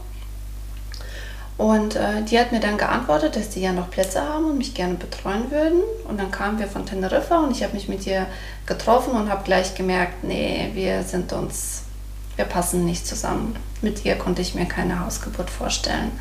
Und 1.57 1.95
äh, 1.95 2.23
die 2.23 2.39
hat 2.39 2.51
mir 2.51 2.59
dann 2.59 2.79
geantwortet, 2.79 3.37
dass 3.37 3.51
die 3.51 3.61
ja 3.61 3.73
noch 3.73 3.91
Plätze 3.91 4.21
haben 4.23 4.47
und 4.47 4.59
mich 4.59 4.75
gerne 4.75 4.95
betreuen 4.95 5.51
würden. 5.51 5.81
Und 6.09 6.19
dann 6.19 6.33
kamen 6.33 6.59
wir 6.59 6.67
von 6.67 6.85
Teneriffa 6.85 7.39
und 7.39 7.53
ich 7.53 7.63
habe 7.63 7.75
mich 7.75 7.89
mit 7.89 8.07
ihr 8.07 8.27
getroffen 8.67 9.13
und 9.13 9.31
habe 9.31 9.45
gleich 9.45 9.77
gemerkt, 9.77 10.25
nee, 10.25 10.71
wir 10.75 11.05
sind 11.05 11.33
uns 11.33 11.85
wir 12.37 12.45
passen 12.45 12.85
nicht 12.85 13.07
zusammen. 13.07 13.57
Mit 13.83 14.05
ihr 14.05 14.17
konnte 14.17 14.43
ich 14.43 14.55
mir 14.55 14.67
keine 14.67 15.01
Hausgeburt 15.01 15.51
vorstellen. 15.51 16.13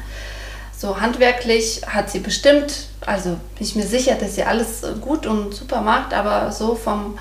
So 0.77 0.99
handwerklich 0.99 1.81
hat 1.87 2.09
sie 2.09 2.19
bestimmt, 2.19 2.87
also 3.05 3.29
bin 3.29 3.67
ich 3.67 3.75
mir 3.75 3.87
sicher, 3.87 4.15
dass 4.15 4.35
sie 4.35 4.43
alles 4.43 4.81
gut 5.01 5.25
und 5.25 5.53
super 5.53 5.81
macht, 5.81 6.13
aber 6.13 6.51
so 6.51 6.75
vom, 6.75 7.17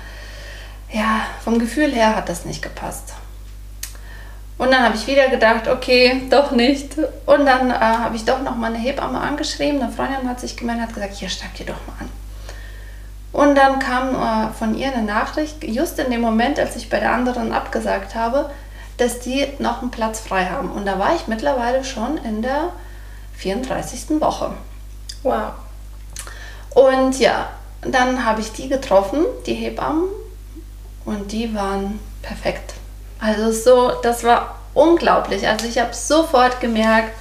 ja, 0.93 1.21
vom 1.43 1.59
Gefühl 1.59 1.91
her 1.91 2.15
hat 2.15 2.29
das 2.29 2.45
nicht 2.45 2.61
gepasst. 2.61 3.13
Und 4.57 4.71
dann 4.71 4.83
habe 4.83 4.95
ich 4.95 5.07
wieder 5.07 5.27
gedacht, 5.27 5.67
okay, 5.67 6.21
doch 6.29 6.51
nicht. 6.51 6.95
Und 7.25 7.45
dann 7.45 7.71
äh, 7.71 7.73
habe 7.73 8.15
ich 8.15 8.23
doch 8.23 8.41
noch 8.41 8.55
mal 8.55 8.67
eine 8.67 8.77
Hebamme 8.77 9.19
angeschrieben. 9.19 9.81
Eine 9.81 9.91
Freundin 9.91 10.29
hat 10.29 10.39
sich 10.39 10.55
gemeldet 10.55 10.83
und 10.83 10.89
hat 10.89 10.95
gesagt, 10.95 11.15
hier 11.15 11.29
schreib 11.29 11.53
dir 11.55 11.65
doch 11.65 11.87
mal 11.87 11.95
an. 11.99 12.09
Und 13.33 13.55
dann 13.55 13.79
kam 13.79 14.13
äh, 14.13 14.53
von 14.53 14.75
ihr 14.75 14.93
eine 14.93 15.01
Nachricht, 15.01 15.63
just 15.63 15.97
in 15.97 16.11
dem 16.11 16.21
Moment, 16.21 16.59
als 16.59 16.75
ich 16.75 16.89
bei 16.89 16.99
der 16.99 17.11
anderen 17.11 17.51
abgesagt 17.51 18.13
habe, 18.13 18.51
dass 18.97 19.19
die 19.19 19.47
noch 19.57 19.81
einen 19.81 19.89
Platz 19.89 20.19
frei 20.19 20.45
haben. 20.45 20.71
Und 20.71 20.85
da 20.85 20.99
war 20.99 21.15
ich 21.15 21.27
mittlerweile 21.27 21.83
schon 21.83 22.17
in 22.17 22.43
der 22.43 22.69
34. 23.37 24.21
Woche. 24.21 24.51
Wow. 25.23 25.53
Und 26.75 27.19
ja, 27.19 27.49
dann 27.81 28.23
habe 28.23 28.41
ich 28.41 28.51
die 28.51 28.69
getroffen, 28.69 29.25
die 29.47 29.55
Hebammen, 29.55 30.05
und 31.05 31.31
die 31.31 31.53
waren 31.53 31.99
perfekt. 32.21 32.73
Also 33.19 33.51
so, 33.51 33.91
das 34.01 34.23
war 34.23 34.59
unglaublich. 34.73 35.47
Also 35.47 35.67
ich 35.67 35.79
habe 35.79 35.93
sofort 35.93 36.59
gemerkt, 36.59 37.11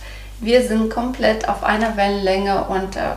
wir 0.40 0.66
sind 0.66 0.90
komplett 0.90 1.48
auf 1.48 1.62
einer 1.62 1.96
Wellenlänge 1.96 2.64
und 2.64 2.96
äh, 2.96 3.12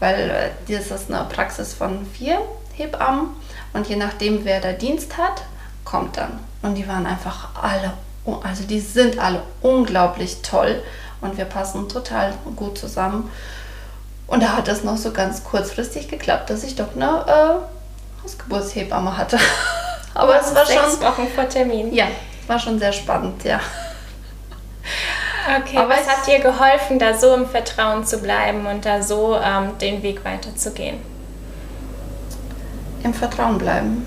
weil 0.00 0.30
äh, 0.30 0.50
das 0.72 0.90
ist 0.90 1.10
eine 1.10 1.24
Praxis 1.24 1.72
von 1.72 2.06
vier 2.06 2.38
Hebammen 2.74 3.28
und 3.72 3.88
je 3.88 3.96
nachdem, 3.96 4.44
wer 4.44 4.60
da 4.60 4.72
Dienst 4.72 5.16
hat, 5.16 5.42
kommt 5.84 6.18
dann. 6.18 6.38
Und 6.62 6.74
die 6.74 6.86
waren 6.86 7.06
einfach 7.06 7.48
alle, 7.62 7.94
also 8.42 8.64
die 8.64 8.80
sind 8.80 9.18
alle 9.18 9.42
unglaublich 9.62 10.42
toll 10.42 10.82
und 11.20 11.38
wir 11.38 11.46
passen 11.46 11.88
total 11.88 12.34
gut 12.56 12.76
zusammen. 12.76 13.30
Und 14.26 14.42
da 14.42 14.56
hat 14.56 14.68
es 14.68 14.82
noch 14.84 14.96
so 14.96 15.12
ganz 15.12 15.44
kurzfristig 15.44 16.08
geklappt, 16.08 16.50
dass 16.50 16.64
ich 16.64 16.74
doch 16.74 16.94
eine 16.94 17.24
äh, 17.26 18.22
Hausgeburtshebamme 18.22 19.16
hatte. 19.16 19.38
Aber 20.16 20.40
es 20.40 20.54
war 20.54 20.64
Sechs 20.64 20.80
schon. 20.94 21.00
Wochen 21.02 21.28
vor 21.28 21.46
Termin. 21.46 21.92
Ja, 21.92 22.06
war 22.46 22.58
schon 22.58 22.78
sehr 22.78 22.92
spannend, 22.92 23.44
ja. 23.44 23.60
Okay, 25.58 25.76
Aber 25.76 25.90
was 25.90 26.08
hat 26.08 26.26
dir 26.26 26.40
geholfen, 26.40 26.98
da 26.98 27.16
so 27.16 27.34
im 27.34 27.46
Vertrauen 27.46 28.04
zu 28.04 28.18
bleiben 28.18 28.66
und 28.66 28.84
da 28.84 29.02
so 29.02 29.36
ähm, 29.36 29.78
den 29.78 30.02
Weg 30.02 30.24
weiterzugehen? 30.24 30.96
Im 33.04 33.14
Vertrauen 33.14 33.58
bleiben. 33.58 34.06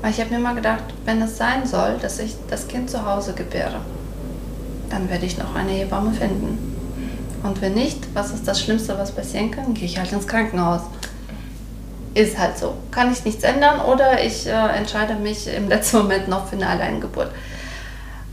Weil 0.00 0.10
ich 0.12 0.20
habe 0.20 0.30
mir 0.30 0.36
immer 0.36 0.54
gedacht, 0.54 0.84
wenn 1.04 1.20
es 1.22 1.36
sein 1.36 1.66
soll, 1.66 1.98
dass 2.00 2.18
ich 2.18 2.34
das 2.48 2.66
Kind 2.66 2.90
zu 2.90 3.04
Hause 3.04 3.34
gebäre, 3.34 3.80
dann 4.88 5.10
werde 5.10 5.26
ich 5.26 5.36
noch 5.38 5.54
eine 5.54 5.72
Hebamme 5.72 6.12
finden. 6.12 6.74
Und 7.42 7.60
wenn 7.60 7.74
nicht, 7.74 7.98
was 8.14 8.32
ist 8.32 8.48
das 8.48 8.60
Schlimmste, 8.60 8.98
was 8.98 9.12
passieren 9.12 9.50
kann? 9.50 9.74
Gehe 9.74 9.84
ich 9.84 9.98
halt 9.98 10.10
ins 10.10 10.26
Krankenhaus. 10.26 10.80
Ist 12.16 12.38
halt 12.38 12.56
so. 12.56 12.74
Kann 12.90 13.12
ich 13.12 13.24
nichts 13.26 13.44
ändern 13.44 13.78
oder 13.80 14.24
ich 14.24 14.46
äh, 14.46 14.50
entscheide 14.50 15.14
mich 15.16 15.46
im 15.48 15.68
letzten 15.74 15.98
Moment 15.98 16.28
noch 16.28 16.46
für 16.48 16.56
eine 16.56 16.66
Alleingeburt. 16.66 17.30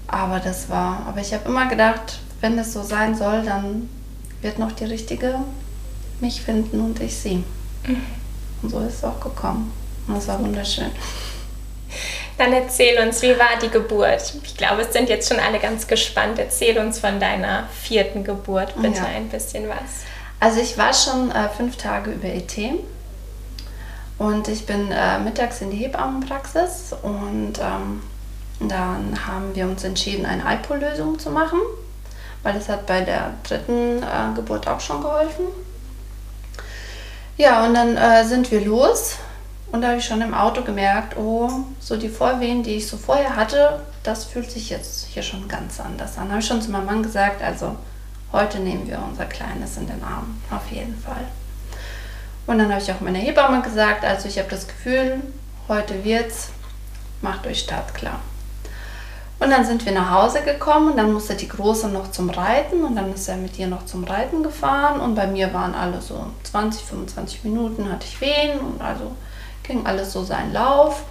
Aber 0.07 0.39
das 0.39 0.69
war, 0.69 1.05
aber 1.05 1.19
ich 1.19 1.33
habe 1.33 1.49
immer 1.49 1.67
gedacht, 1.67 2.19
wenn 2.39 2.57
es 2.57 2.71
so 2.71 2.81
sein 2.81 3.13
soll, 3.13 3.43
dann 3.43 3.89
wird 4.41 4.57
noch 4.57 4.71
die 4.71 4.85
Richtige 4.85 5.35
mich 6.21 6.41
finden 6.41 6.79
und 6.79 7.01
ich 7.01 7.13
sie. 7.17 7.43
Und 8.61 8.69
so 8.69 8.79
ist 8.79 8.99
es 8.99 9.03
auch 9.03 9.19
gekommen. 9.19 9.73
Und 10.07 10.15
es 10.17 10.27
war 10.29 10.39
wunderschön. 10.39 10.91
Dann 12.37 12.53
erzähl 12.53 12.97
uns, 13.05 13.21
wie 13.21 13.37
war 13.37 13.59
die 13.61 13.69
Geburt? 13.69 14.33
Ich 14.45 14.55
glaube, 14.55 14.83
es 14.83 14.93
sind 14.93 15.09
jetzt 15.09 15.27
schon 15.27 15.39
alle 15.41 15.59
ganz 15.59 15.87
gespannt. 15.87 16.39
Erzähl 16.39 16.77
uns 16.77 16.99
von 16.99 17.19
deiner 17.19 17.67
vierten 17.81 18.23
Geburt 18.23 18.73
bitte 18.81 18.99
Ja. 18.99 19.05
ein 19.05 19.27
bisschen 19.27 19.67
was. 19.67 20.05
Also 20.39 20.61
ich 20.61 20.77
war 20.77 20.93
schon 20.93 21.31
äh, 21.31 21.49
fünf 21.49 21.75
Tage 21.75 22.11
über 22.11 22.27
ET 22.29 22.57
und 24.17 24.47
ich 24.47 24.65
bin 24.65 24.91
äh, 24.91 25.19
mittags 25.19 25.61
in 25.61 25.71
die 25.71 25.77
Hebammenpraxis 25.77 26.93
und 27.01 27.53
ähm, 27.59 28.01
dann 28.59 29.25
haben 29.25 29.55
wir 29.55 29.65
uns 29.65 29.83
entschieden, 29.83 30.25
eine 30.25 30.45
Alpo-Lösung 30.45 31.19
zu 31.19 31.31
machen, 31.31 31.59
weil 32.43 32.53
das 32.53 32.69
hat 32.69 32.85
bei 32.85 33.01
der 33.01 33.33
dritten 33.43 34.03
äh, 34.03 34.35
Geburt 34.35 34.67
auch 34.67 34.79
schon 34.79 35.01
geholfen. 35.01 35.45
Ja, 37.37 37.65
und 37.65 37.73
dann 37.73 37.97
äh, 37.97 38.23
sind 38.25 38.51
wir 38.51 38.61
los 38.61 39.15
und 39.71 39.81
da 39.81 39.87
habe 39.87 39.97
ich 39.97 40.05
schon 40.05 40.21
im 40.21 40.35
Auto 40.35 40.61
gemerkt, 40.61 41.17
oh, 41.17 41.49
so 41.79 41.97
die 41.97 42.09
Vorwehen, 42.09 42.61
die 42.61 42.75
ich 42.75 42.87
so 42.87 42.95
vorher 42.95 43.35
hatte, 43.35 43.81
das 44.03 44.25
fühlt 44.25 44.51
sich 44.51 44.69
jetzt 44.69 45.07
hier 45.07 45.23
schon 45.23 45.47
ganz 45.47 45.79
anders 45.79 46.17
an. 46.17 46.29
Habe 46.29 46.39
ich 46.39 46.45
schon 46.45 46.61
zu 46.61 46.69
meinem 46.69 46.85
Mann 46.85 47.01
gesagt, 47.01 47.41
also 47.41 47.75
heute 48.31 48.59
nehmen 48.59 48.87
wir 48.87 49.01
unser 49.03 49.25
Kleines 49.25 49.77
in 49.77 49.87
den 49.87 50.03
Arm, 50.03 50.39
auf 50.51 50.71
jeden 50.71 50.95
Fall. 50.95 51.25
Und 52.45 52.59
dann 52.59 52.69
habe 52.71 52.81
ich 52.81 52.91
auch 52.91 52.99
meiner 52.99 53.19
Hebamme 53.19 53.61
gesagt, 53.61 54.03
also 54.03 54.27
ich 54.27 54.37
habe 54.37 54.49
das 54.49 54.67
Gefühl, 54.67 55.21
heute 55.67 56.03
wird's, 56.03 56.49
macht 57.21 57.47
euch 57.47 57.59
startklar. 57.59 58.19
Und 59.39 59.49
dann 59.49 59.65
sind 59.65 59.85
wir 59.85 59.91
nach 59.91 60.11
Hause 60.11 60.41
gekommen 60.41 60.91
und 60.91 60.97
dann 60.97 61.11
musste 61.11 61.35
die 61.35 61.47
Große 61.47 61.89
noch 61.89 62.11
zum 62.11 62.29
Reiten 62.29 62.83
und 62.83 62.95
dann 62.95 63.13
ist 63.13 63.27
er 63.27 63.35
mit 63.35 63.59
ihr 63.59 63.67
noch 63.67 63.85
zum 63.85 64.03
Reiten 64.05 64.41
gefahren 64.41 65.01
und 65.01 65.15
bei 65.15 65.27
mir 65.27 65.53
waren 65.53 65.75
alle 65.75 66.01
so 66.01 66.27
20, 66.43 66.83
25 66.83 67.43
Minuten 67.43 67.91
hatte 67.91 68.05
ich 68.05 68.21
Wehen 68.21 68.59
und 68.59 68.81
also 68.81 69.15
ging 69.63 69.85
alles 69.85 70.13
so 70.13 70.23
seinen 70.23 70.53
Lauf. 70.53 71.03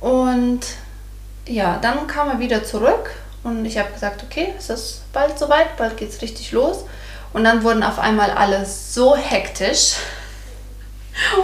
Und 0.00 0.60
ja, 1.46 1.78
dann 1.80 2.06
kam 2.06 2.28
er 2.28 2.38
wieder 2.38 2.62
zurück 2.64 3.10
und 3.42 3.64
ich 3.64 3.78
habe 3.78 3.92
gesagt, 3.92 4.22
okay, 4.22 4.52
es 4.58 4.68
ist 4.68 5.12
bald 5.12 5.38
soweit, 5.38 5.76
bald 5.78 5.96
geht's 5.96 6.20
richtig 6.20 6.52
los. 6.52 6.84
Und 7.34 7.44
dann 7.44 7.62
wurden 7.64 7.82
auf 7.82 7.98
einmal 7.98 8.30
alle 8.30 8.64
so 8.64 9.16
hektisch 9.16 9.96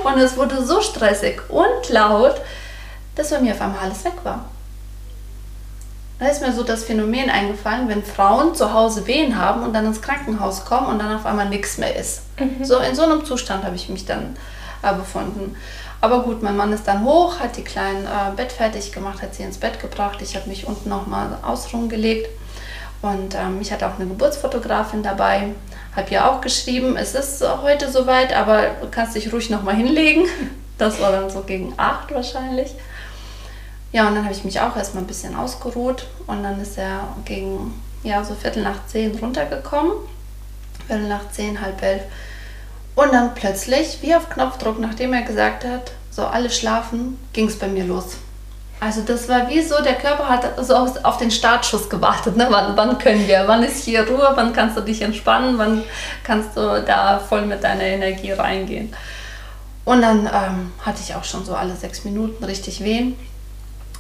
und 0.05 0.19
es 0.19 0.37
wurde 0.37 0.65
so 0.65 0.81
stressig 0.81 1.43
und 1.49 1.89
laut, 1.89 2.41
dass 3.17 3.31
bei 3.31 3.41
mir 3.41 3.53
auf 3.53 3.61
einmal 3.61 3.81
alles 3.81 4.05
weg 4.05 4.15
war. 4.23 4.47
Da 6.21 6.29
ist 6.29 6.43
mir 6.43 6.53
so 6.53 6.63
das 6.63 6.85
Phänomen 6.85 7.29
eingefallen, 7.29 7.89
wenn 7.89 8.05
Frauen 8.05 8.55
zu 8.55 8.73
Hause 8.73 9.07
Wehen 9.07 9.37
haben 9.37 9.63
und 9.63 9.73
dann 9.73 9.87
ins 9.87 10.01
Krankenhaus 10.01 10.65
kommen 10.65 10.87
und 10.87 11.01
dann 11.01 11.17
auf 11.17 11.27
einmal 11.27 11.49
nichts 11.49 11.77
mehr 11.77 11.97
ist. 11.97 12.23
So 12.63 12.79
in 12.79 12.95
so 12.95 13.03
einem 13.03 13.25
Zustand 13.25 13.65
habe 13.65 13.75
ich 13.75 13.89
mich 13.89 14.07
dann 14.07 14.37
äh, 14.83 14.95
befunden. 14.95 15.57
Aber 16.01 16.23
gut, 16.23 16.43
mein 16.43 16.57
Mann 16.57 16.73
ist 16.73 16.87
dann 16.87 17.05
hoch, 17.05 17.41
hat 17.41 17.57
die 17.57 17.65
kleinen 17.65 18.05
äh, 18.05 18.35
Bett 18.37 18.53
fertig 18.53 18.93
gemacht, 18.93 19.23
hat 19.23 19.35
sie 19.35 19.43
ins 19.43 19.59
Bett 19.59 19.81
gebracht. 19.81 20.23
Ich 20.23 20.37
habe 20.37 20.49
mich 20.49 20.67
unten 20.67 20.89
nochmal 20.89 21.39
ausruhen 21.43 21.89
gelegt. 21.89 22.29
Und 23.03 23.35
ähm, 23.35 23.61
ich 23.61 23.73
hatte 23.73 23.87
auch 23.87 23.99
eine 23.99 24.07
Geburtsfotografin 24.07 25.03
dabei. 25.03 25.49
Habe 25.97 26.11
ihr 26.11 26.29
auch 26.29 26.41
geschrieben, 26.41 26.97
es 26.97 27.15
ist 27.15 27.43
heute 27.63 27.91
soweit, 27.91 28.35
aber 28.35 28.63
du 28.81 28.89
kannst 28.91 29.17
dich 29.17 29.33
ruhig 29.33 29.51
nochmal 29.51 29.77
hinlegen. 29.77 30.27
Das 30.79 30.99
war 30.99 31.13
dann 31.13 31.29
so 31.29 31.43
gegen 31.43 31.75
acht 31.77 32.11
wahrscheinlich. 32.15 32.71
Ja, 33.93 34.09
und 34.09 34.15
dann 34.15 34.25
habe 34.25 34.35
ich 34.35 34.45
mich 34.45 34.59
auch 34.63 34.75
erstmal 34.79 35.05
ein 35.05 35.07
bisschen 35.07 35.37
ausgeruht. 35.37 36.07
Und 36.27 36.43
dann 36.43 36.59
ist 36.59 36.79
er 36.79 37.07
gegen, 37.27 37.79
ja, 38.03 38.25
so 38.25 38.35
Viertel 38.35 38.63
nach 38.63 38.87
zehn 38.87 39.15
runtergekommen. 39.15 39.93
Viertel 40.87 41.07
nach 41.07 41.31
zehn, 41.33 41.61
halb 41.61 41.83
elf. 41.83 42.05
Und 42.95 43.13
dann 43.13 43.35
plötzlich, 43.35 43.99
wie 44.01 44.15
auf 44.15 44.31
Knopfdruck, 44.31 44.79
nachdem 44.79 45.13
er 45.13 45.21
gesagt 45.21 45.67
hat, 45.67 45.93
so 46.11 46.25
alle 46.25 46.49
schlafen, 46.49 47.19
ging 47.35 47.49
es 47.49 47.59
bei 47.59 47.69
mir 47.69 47.85
los. 47.85 48.17
Also 48.81 49.03
das 49.03 49.29
war 49.29 49.47
wie 49.49 49.61
so, 49.61 49.83
der 49.83 49.97
Körper 49.97 50.27
hat 50.27 50.67
so 50.67 50.75
auf, 50.75 51.19
den 51.19 51.31
Startschuss 51.31 51.91
gewartet. 51.91 52.37
Ne? 52.37 52.47
Wann, 52.49 52.75
wann 52.79 52.97
können 52.97 53.29
wir? 53.29 53.45
Wann 53.47 53.63
ist 53.63 53.85
hier 53.85 54.09
Ruhe? 54.09 54.33
Wann 54.35 54.55
kannst 54.55 54.77
du 54.79 54.81
dich 54.81 55.03
entspannen? 55.03 55.59
Wann 55.59 55.83
kannst 56.25 56.57
du 56.57 56.83
da 56.83 57.19
voll 57.19 57.43
mit 57.43 57.63
deiner 57.63 57.83
Energie 57.83 58.33
reingehen? 58.33 58.95
Und 59.85 60.01
dann 60.01 60.21
ähm, 60.27 60.73
hatte 60.81 61.01
ich 61.05 61.15
auch 61.15 61.25
schon 61.25 61.45
so 61.45 61.55
alle 61.55 61.77
sechs 61.77 62.05
Minuten 62.05 62.43
richtig 62.43 62.83
wehen. 62.83 63.17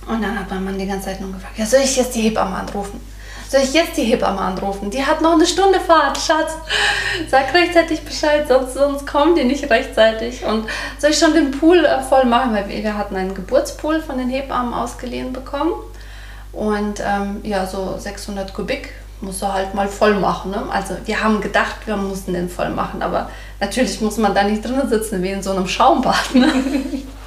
Und 0.06 0.22
dann 0.22 0.38
hat 0.38 0.48
mein 0.48 0.64
Mann 0.64 0.78
die 0.78 0.86
ganze 0.86 1.06
Zeit 1.06 1.20
nur 1.20 1.32
gefragt, 1.32 1.58
ja, 1.58 1.66
soll 1.66 1.80
ich 1.80 1.96
jetzt 1.96 2.14
die 2.14 2.22
Hebamme 2.22 2.56
anrufen? 2.56 3.00
Soll 3.50 3.62
ich 3.62 3.72
jetzt 3.72 3.96
die 3.96 4.04
Hebamme 4.04 4.38
anrufen? 4.38 4.90
Die 4.90 5.04
hat 5.04 5.22
noch 5.22 5.32
eine 5.32 5.44
Stunde 5.44 5.80
Fahrt, 5.80 6.16
Schatz. 6.18 6.52
Sag 7.28 7.52
rechtzeitig 7.52 8.02
Bescheid, 8.02 8.46
sonst, 8.46 8.74
sonst 8.74 9.04
kommen 9.08 9.34
die 9.34 9.42
nicht 9.42 9.68
rechtzeitig. 9.68 10.44
Und 10.44 10.68
soll 10.98 11.10
ich 11.10 11.18
schon 11.18 11.34
den 11.34 11.50
Pool 11.50 11.84
äh, 11.84 12.00
voll 12.00 12.26
machen? 12.26 12.54
Weil 12.54 12.68
wir, 12.68 12.96
hatten 12.96 13.16
einen 13.16 13.34
Geburtspool 13.34 14.02
von 14.02 14.18
den 14.18 14.30
Hebammen 14.30 14.72
ausgeliehen 14.72 15.32
bekommen. 15.32 15.72
Und 16.52 17.02
ähm, 17.04 17.40
ja, 17.42 17.66
so 17.66 17.96
600 17.98 18.54
Kubik 18.54 18.92
musst 19.20 19.42
du 19.42 19.52
halt 19.52 19.74
mal 19.74 19.88
voll 19.88 20.14
machen. 20.14 20.52
Ne? 20.52 20.62
Also 20.70 20.94
wir 21.04 21.20
haben 21.20 21.40
gedacht, 21.40 21.74
wir 21.86 21.96
mussten 21.96 22.34
den 22.34 22.48
voll 22.48 22.70
machen. 22.70 23.02
Aber 23.02 23.30
natürlich 23.58 24.00
muss 24.00 24.16
man 24.16 24.32
da 24.32 24.44
nicht 24.44 24.64
drinnen 24.64 24.88
sitzen 24.88 25.24
wie 25.24 25.30
in 25.30 25.42
so 25.42 25.50
einem 25.50 25.66
Schaumbad. 25.66 26.36
Ne? 26.36 26.52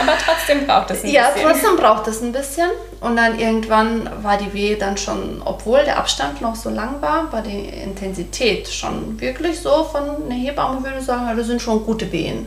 Aber 0.00 0.12
trotzdem 0.24 0.66
braucht 0.66 0.90
es 0.90 1.04
ein 1.04 1.10
Ja, 1.10 1.28
bisschen. 1.30 1.48
trotzdem 1.48 1.76
braucht 1.76 2.06
es 2.08 2.22
ein 2.22 2.32
bisschen. 2.32 2.68
Und 3.00 3.16
dann 3.16 3.38
irgendwann 3.38 4.08
war 4.22 4.36
die 4.36 4.52
Wehe 4.52 4.76
dann 4.76 4.96
schon, 4.96 5.40
obwohl 5.44 5.84
der 5.84 5.98
Abstand 5.98 6.40
noch 6.40 6.54
so 6.56 6.70
lang 6.70 7.00
war, 7.00 7.32
war 7.32 7.42
die 7.42 7.68
Intensität 7.68 8.68
schon 8.68 9.20
wirklich 9.20 9.60
so 9.60 9.84
von 9.84 10.02
einer 10.24 10.34
Hebamme, 10.34 10.82
würde 10.82 10.98
ich 10.98 11.04
sagen, 11.04 11.26
ja, 11.26 11.34
das 11.34 11.46
sind 11.46 11.62
schon 11.62 11.84
gute 11.84 12.10
Wehen. 12.12 12.46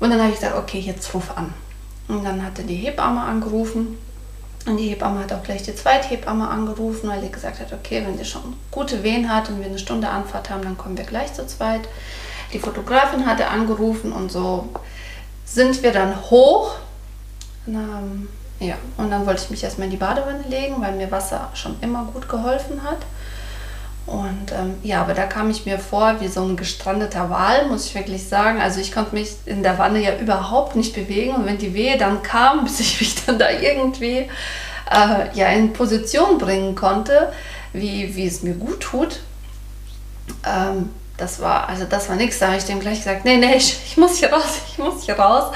Und 0.00 0.10
dann 0.10 0.20
habe 0.20 0.30
ich 0.30 0.36
gesagt, 0.38 0.56
okay, 0.56 0.78
jetzt 0.78 1.12
ruf 1.14 1.30
an. 1.36 1.52
Und 2.08 2.24
dann 2.24 2.44
hatte 2.44 2.62
die 2.62 2.76
Hebamme 2.76 3.20
angerufen. 3.20 3.98
Und 4.66 4.76
die 4.76 4.88
Hebamme 4.90 5.20
hat 5.20 5.32
auch 5.32 5.42
gleich 5.42 5.62
die 5.62 5.74
Zweithebamme 5.74 6.46
angerufen, 6.48 7.08
weil 7.08 7.20
die 7.20 7.30
gesagt 7.32 7.58
hat, 7.60 7.72
okay, 7.72 8.02
wenn 8.06 8.18
sie 8.18 8.24
schon 8.24 8.54
gute 8.70 9.02
Wehen 9.02 9.32
hat 9.34 9.48
und 9.48 9.60
wir 9.60 9.66
eine 9.66 9.78
Stunde 9.78 10.08
Anfahrt 10.08 10.50
haben, 10.50 10.62
dann 10.62 10.76
kommen 10.76 10.96
wir 10.98 11.04
gleich 11.04 11.32
zu 11.32 11.46
zweit. 11.46 11.82
Die 12.52 12.58
Fotografin 12.58 13.26
hatte 13.26 13.48
angerufen 13.48 14.12
und 14.12 14.30
so 14.30 14.68
sind 15.50 15.82
wir 15.82 15.92
dann 15.92 16.30
hoch. 16.30 16.76
Und, 17.66 17.74
ähm, 17.74 18.28
ja, 18.60 18.74
und 18.96 19.10
dann 19.10 19.26
wollte 19.26 19.42
ich 19.42 19.50
mich 19.50 19.64
erstmal 19.64 19.86
in 19.86 19.92
die 19.92 19.96
Badewanne 19.96 20.44
legen, 20.48 20.80
weil 20.80 20.92
mir 20.92 21.10
Wasser 21.10 21.50
schon 21.54 21.76
immer 21.80 22.04
gut 22.12 22.28
geholfen 22.28 22.82
hat. 22.82 22.98
Und 24.06 24.52
ähm, 24.52 24.76
ja, 24.82 25.02
aber 25.02 25.12
da 25.12 25.26
kam 25.26 25.50
ich 25.50 25.66
mir 25.66 25.78
vor 25.78 26.20
wie 26.20 26.28
so 26.28 26.42
ein 26.42 26.56
gestrandeter 26.56 27.28
Wal, 27.28 27.66
muss 27.66 27.86
ich 27.86 27.94
wirklich 27.94 28.26
sagen. 28.26 28.58
Also 28.58 28.80
ich 28.80 28.90
konnte 28.90 29.14
mich 29.14 29.36
in 29.44 29.62
der 29.62 29.78
Wanne 29.78 30.02
ja 30.02 30.16
überhaupt 30.16 30.76
nicht 30.76 30.94
bewegen. 30.94 31.34
Und 31.34 31.46
wenn 31.46 31.58
die 31.58 31.74
Wehe 31.74 31.98
dann 31.98 32.22
kam, 32.22 32.64
bis 32.64 32.80
ich 32.80 33.00
mich 33.00 33.24
dann 33.24 33.38
da 33.38 33.50
irgendwie 33.50 34.30
äh, 34.90 35.34
ja, 35.34 35.48
in 35.48 35.72
Position 35.74 36.38
bringen 36.38 36.74
konnte, 36.74 37.32
wie, 37.74 38.16
wie 38.16 38.26
es 38.26 38.42
mir 38.42 38.54
gut 38.54 38.80
tut, 38.80 39.20
ähm, 40.46 40.90
das 41.18 41.40
war, 41.40 41.68
also 41.68 41.84
das 41.84 42.08
war 42.08 42.16
nichts. 42.16 42.38
Da 42.38 42.46
habe 42.46 42.56
ich 42.56 42.64
dem 42.64 42.78
gleich 42.78 42.98
gesagt, 42.98 43.24
nee, 43.24 43.36
nee, 43.36 43.56
ich, 43.56 43.76
ich 43.84 43.96
muss 43.96 44.18
hier 44.18 44.32
raus, 44.32 44.60
ich 44.68 44.78
muss 44.78 45.02
hier 45.02 45.18
raus. 45.18 45.52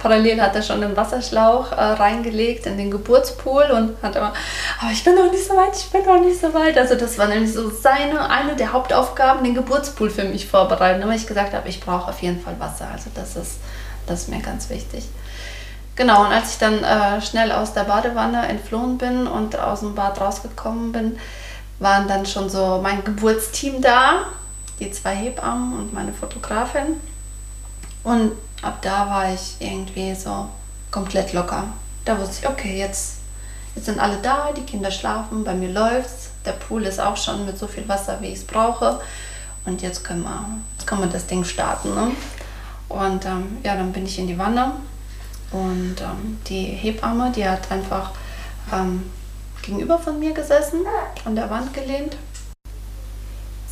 Parallel 0.00 0.42
hat 0.42 0.54
er 0.56 0.62
schon 0.62 0.80
den 0.80 0.96
Wasserschlauch 0.96 1.70
äh, 1.70 1.80
reingelegt 1.80 2.66
in 2.66 2.76
den 2.76 2.90
Geburtspool 2.90 3.62
und 3.72 4.02
hat 4.02 4.16
immer, 4.16 4.34
aber 4.80 4.90
ich 4.90 5.04
bin 5.04 5.14
noch 5.14 5.30
nicht 5.30 5.46
so 5.46 5.56
weit, 5.56 5.74
ich 5.76 5.88
bin 5.90 6.04
noch 6.04 6.20
nicht 6.20 6.40
so 6.40 6.52
weit. 6.52 6.76
Also 6.76 6.96
das 6.96 7.16
war 7.16 7.28
nämlich 7.28 7.52
so 7.52 7.70
seine, 7.70 8.28
eine 8.28 8.56
der 8.56 8.72
Hauptaufgaben, 8.72 9.44
den 9.44 9.54
Geburtspool 9.54 10.10
für 10.10 10.24
mich 10.24 10.48
vorbereiten. 10.48 11.06
Weil 11.08 11.16
ich 11.16 11.28
gesagt 11.28 11.54
habe, 11.54 11.68
ich 11.68 11.80
brauche 11.80 12.10
auf 12.10 12.20
jeden 12.20 12.40
Fall 12.42 12.58
Wasser. 12.58 12.88
Also 12.92 13.10
das 13.14 13.36
ist, 13.36 13.58
das 14.06 14.22
ist 14.22 14.28
mir 14.30 14.40
ganz 14.40 14.68
wichtig. 14.68 15.04
Genau, 15.96 16.24
und 16.24 16.32
als 16.32 16.54
ich 16.54 16.58
dann 16.58 16.82
äh, 16.82 17.22
schnell 17.22 17.52
aus 17.52 17.72
der 17.72 17.84
Badewanne 17.84 18.48
entflohen 18.48 18.98
bin 18.98 19.28
und 19.28 19.56
aus 19.56 19.78
dem 19.78 19.94
Bad 19.94 20.20
rausgekommen 20.20 20.90
bin, 20.90 21.18
waren 21.78 22.08
dann 22.08 22.26
schon 22.26 22.48
so 22.48 22.80
mein 22.82 23.04
Geburtsteam 23.04 23.80
da, 23.80 24.26
die 24.78 24.90
zwei 24.90 25.14
Hebammen 25.14 25.78
und 25.78 25.92
meine 25.92 26.12
Fotografin. 26.12 27.00
Und 28.02 28.32
ab 28.62 28.78
da 28.82 29.08
war 29.08 29.32
ich 29.32 29.56
irgendwie 29.60 30.14
so 30.14 30.48
komplett 30.90 31.32
locker. 31.32 31.64
Da 32.04 32.18
wusste 32.18 32.36
ich, 32.42 32.48
okay, 32.48 32.78
jetzt, 32.78 33.18
jetzt 33.74 33.86
sind 33.86 33.98
alle 33.98 34.18
da, 34.18 34.52
die 34.52 34.62
Kinder 34.62 34.90
schlafen, 34.90 35.44
bei 35.44 35.54
mir 35.54 35.70
läuft's. 35.70 36.30
Der 36.44 36.52
Pool 36.52 36.82
ist 36.84 37.00
auch 37.00 37.16
schon 37.16 37.46
mit 37.46 37.58
so 37.58 37.66
viel 37.66 37.88
Wasser, 37.88 38.20
wie 38.20 38.28
ich 38.28 38.40
es 38.40 38.44
brauche. 38.44 39.00
Und 39.64 39.80
jetzt 39.80 40.04
können 40.04 40.22
wir, 40.22 40.46
jetzt 40.76 40.86
können 40.86 41.00
wir 41.00 41.08
das 41.08 41.26
Ding 41.26 41.42
starten. 41.44 41.94
Ne? 41.94 42.10
Und 42.88 43.24
ähm, 43.24 43.58
ja, 43.62 43.74
dann 43.76 43.92
bin 43.92 44.04
ich 44.04 44.18
in 44.18 44.26
die 44.26 44.38
Wanne. 44.38 44.72
Und 45.50 45.96
ähm, 46.00 46.38
die 46.46 46.64
Hebamme, 46.64 47.32
die 47.34 47.48
hat 47.48 47.70
einfach 47.70 48.10
ähm, 48.72 49.10
gegenüber 49.62 49.98
von 49.98 50.18
mir 50.18 50.32
gesessen, 50.34 50.80
an 51.24 51.34
der 51.34 51.48
Wand 51.48 51.72
gelehnt 51.72 52.16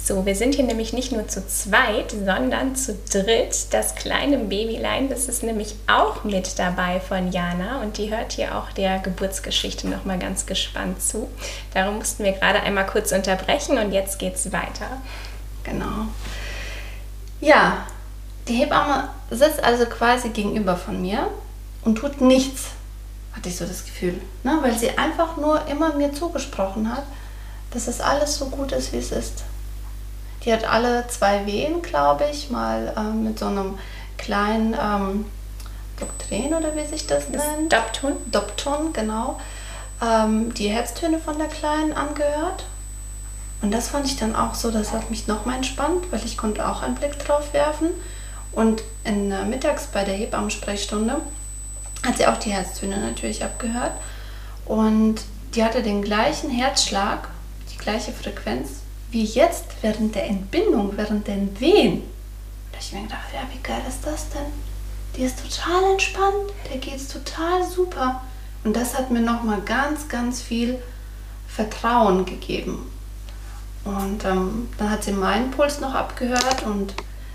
so, 0.04 0.26
wir 0.26 0.34
sind 0.34 0.56
hier 0.56 0.64
nämlich 0.64 0.92
nicht 0.92 1.12
nur 1.12 1.28
zu 1.28 1.46
zweit, 1.46 2.10
sondern 2.10 2.74
zu 2.74 2.98
dritt. 3.12 3.72
Das 3.72 3.94
kleine 3.94 4.36
Babylein, 4.36 5.08
das 5.08 5.26
ist 5.26 5.44
nämlich 5.44 5.76
auch 5.86 6.24
mit 6.24 6.58
dabei 6.58 6.98
von 6.98 7.30
Jana 7.30 7.80
und 7.82 7.98
die 7.98 8.10
hört 8.10 8.32
hier 8.32 8.56
auch 8.56 8.72
der 8.72 8.98
Geburtsgeschichte 8.98 9.88
noch 9.88 10.04
mal 10.04 10.18
ganz 10.18 10.44
gespannt 10.44 11.00
zu. 11.00 11.28
Darum 11.72 11.98
mussten 11.98 12.24
wir 12.24 12.32
gerade 12.32 12.60
einmal 12.60 12.84
kurz 12.84 13.12
unterbrechen 13.12 13.78
und 13.78 13.92
jetzt 13.92 14.18
geht's 14.18 14.50
weiter. 14.50 15.00
Genau. 15.62 16.08
Ja, 17.40 17.86
die 18.48 18.54
Hebamme 18.54 19.08
sitzt 19.30 19.62
also 19.62 19.86
quasi 19.86 20.30
gegenüber 20.30 20.74
von 20.74 21.00
mir 21.00 21.28
und 21.84 21.94
tut 21.94 22.20
nichts, 22.20 22.70
hatte 23.36 23.48
ich 23.48 23.56
so 23.56 23.64
das 23.64 23.84
Gefühl, 23.84 24.20
ne? 24.42 24.58
weil 24.62 24.76
sie 24.76 24.98
einfach 24.98 25.36
nur 25.36 25.64
immer 25.68 25.94
mir 25.94 26.12
zugesprochen 26.12 26.92
hat, 26.92 27.04
dass 27.70 27.86
es 27.86 28.00
alles 28.00 28.36
so 28.36 28.46
gut 28.46 28.72
ist, 28.72 28.92
wie 28.92 28.98
es 28.98 29.12
ist. 29.12 29.44
Die 30.44 30.52
hat 30.52 30.64
alle 30.64 31.06
zwei 31.08 31.46
Wehen, 31.46 31.82
glaube 31.82 32.24
ich, 32.30 32.50
mal 32.50 32.92
ähm, 32.96 33.24
mit 33.24 33.38
so 33.38 33.46
einem 33.46 33.78
kleinen 34.18 34.76
ähm, 34.80 35.26
Doktrin 36.00 36.54
oder 36.54 36.74
wie 36.76 36.86
sich 36.86 37.06
das, 37.06 37.30
das 37.30 37.44
nennt. 37.44 37.72
Dopton. 37.72 38.16
Dopton, 38.30 38.92
genau. 38.92 39.40
Ähm, 40.02 40.52
die 40.54 40.68
Herztöne 40.68 41.18
von 41.18 41.38
der 41.38 41.48
Kleinen 41.48 41.92
angehört. 41.92 42.64
Und 43.60 43.70
das 43.70 43.88
fand 43.88 44.06
ich 44.06 44.16
dann 44.16 44.34
auch 44.34 44.54
so, 44.54 44.72
das 44.72 44.92
hat 44.92 45.10
mich 45.10 45.28
nochmal 45.28 45.56
entspannt, 45.56 46.10
weil 46.10 46.24
ich 46.24 46.36
konnte 46.36 46.66
auch 46.66 46.82
einen 46.82 46.96
Blick 46.96 47.18
drauf 47.24 47.52
werfen. 47.52 47.90
Und 48.50 48.82
in, 49.04 49.30
äh, 49.30 49.44
mittags 49.44 49.86
bei 49.86 50.04
der 50.04 50.14
Hebammensprechstunde 50.14 51.20
hat 52.04 52.18
sie 52.18 52.26
auch 52.26 52.36
die 52.36 52.50
Herztöne 52.50 52.98
natürlich 52.98 53.44
abgehört. 53.44 53.92
Und 54.66 55.20
die 55.54 55.62
hatte 55.62 55.82
den 55.82 56.02
gleichen 56.02 56.50
Herzschlag, 56.50 57.28
die 57.72 57.78
gleiche 57.78 58.12
Frequenz 58.12 58.81
wie 59.12 59.24
jetzt 59.24 59.66
während 59.82 60.14
der 60.14 60.26
Entbindung, 60.26 60.96
während 60.96 61.28
den 61.28 61.58
Wehen. 61.60 62.02
Da 62.72 62.78
ich 62.80 62.92
mir 62.92 63.02
gedacht, 63.02 63.28
ja, 63.32 63.40
wie 63.52 63.62
geil 63.62 63.82
ist 63.86 64.04
das 64.04 64.30
denn? 64.30 64.50
Die 65.16 65.22
ist 65.22 65.38
total 65.38 65.92
entspannt, 65.92 66.50
der 66.70 66.78
geht 66.78 66.96
es 66.96 67.08
total 67.08 67.62
super. 67.62 68.22
Und 68.64 68.74
das 68.74 68.96
hat 68.96 69.10
mir 69.10 69.20
nochmal 69.20 69.60
ganz, 69.60 70.08
ganz 70.08 70.40
viel 70.40 70.78
Vertrauen 71.46 72.24
gegeben. 72.24 72.90
Und 73.84 74.24
ähm, 74.24 74.68
dann 74.78 74.90
hat 74.90 75.04
sie 75.04 75.12
meinen 75.12 75.50
Puls 75.50 75.80
noch 75.80 75.94
abgehört 75.94 76.62
und 76.64 76.94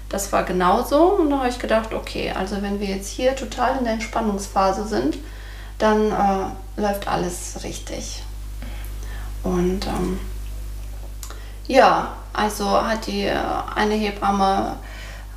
das 0.10 0.32
war 0.32 0.44
genauso. 0.44 1.14
Und 1.14 1.30
da 1.30 1.40
habe 1.40 1.50
ich 1.50 1.60
gedacht, 1.60 1.94
okay, 1.94 2.32
also 2.32 2.62
wenn 2.62 2.80
wir 2.80 2.88
jetzt 2.88 3.10
hier 3.10 3.36
total 3.36 3.78
in 3.78 3.84
der 3.84 3.94
Entspannungsphase 3.94 4.88
sind, 4.88 5.18
dann 5.78 6.12
äh, 6.12 6.82
läuft 6.82 7.08
alles 7.08 7.60
richtig. 7.64 8.24
Und 9.44 9.86
ähm, 9.86 10.20
ja, 11.68 12.14
also 12.34 12.82
hat 12.82 13.08
die 13.08 13.26
äh, 13.26 13.38
eine 13.76 13.96
Hebamme 13.96 14.78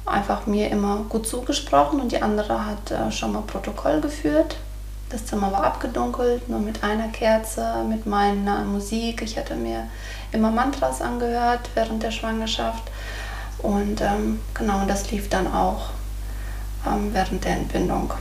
einfach 0.07 0.47
mir 0.47 0.71
immer 0.71 1.05
gut 1.09 1.27
zugesprochen 1.27 2.01
und 2.01 2.13
die 2.13 2.23
andere 2.23 2.67
hat 2.67 2.91
äh, 2.91 3.11
schon 3.13 3.33
mal 3.33 3.43
Protokoll 3.43 4.01
geführt. 4.01 4.57
Das 5.09 5.27
Zimmer 5.27 5.51
war 5.51 5.65
abgedunkelt, 5.65 6.49
nur 6.49 6.61
mit 6.61 6.85
einer 6.85 7.09
Kerze, 7.09 7.85
mit 7.89 8.07
meiner 8.07 8.61
Musik. 8.65 9.23
Ich 9.23 9.37
hatte 9.37 9.57
mir 9.57 9.89
immer 10.31 10.51
Mantras 10.51 11.03
angehört 11.03 11.71
während 11.75 12.03
der 12.03 12.13
Schwangerschaft. 12.13 12.85
Und 13.59 14.01
ähm, 14.01 14.41
genau, 14.55 14.85
das 14.87 15.11
lief 15.11 15.29
dann 15.29 15.53
auch 15.53 15.91
ähm, 16.87 17.13
während 17.13 17.45
der 17.45 17.53
Entbindung. 17.53 18.13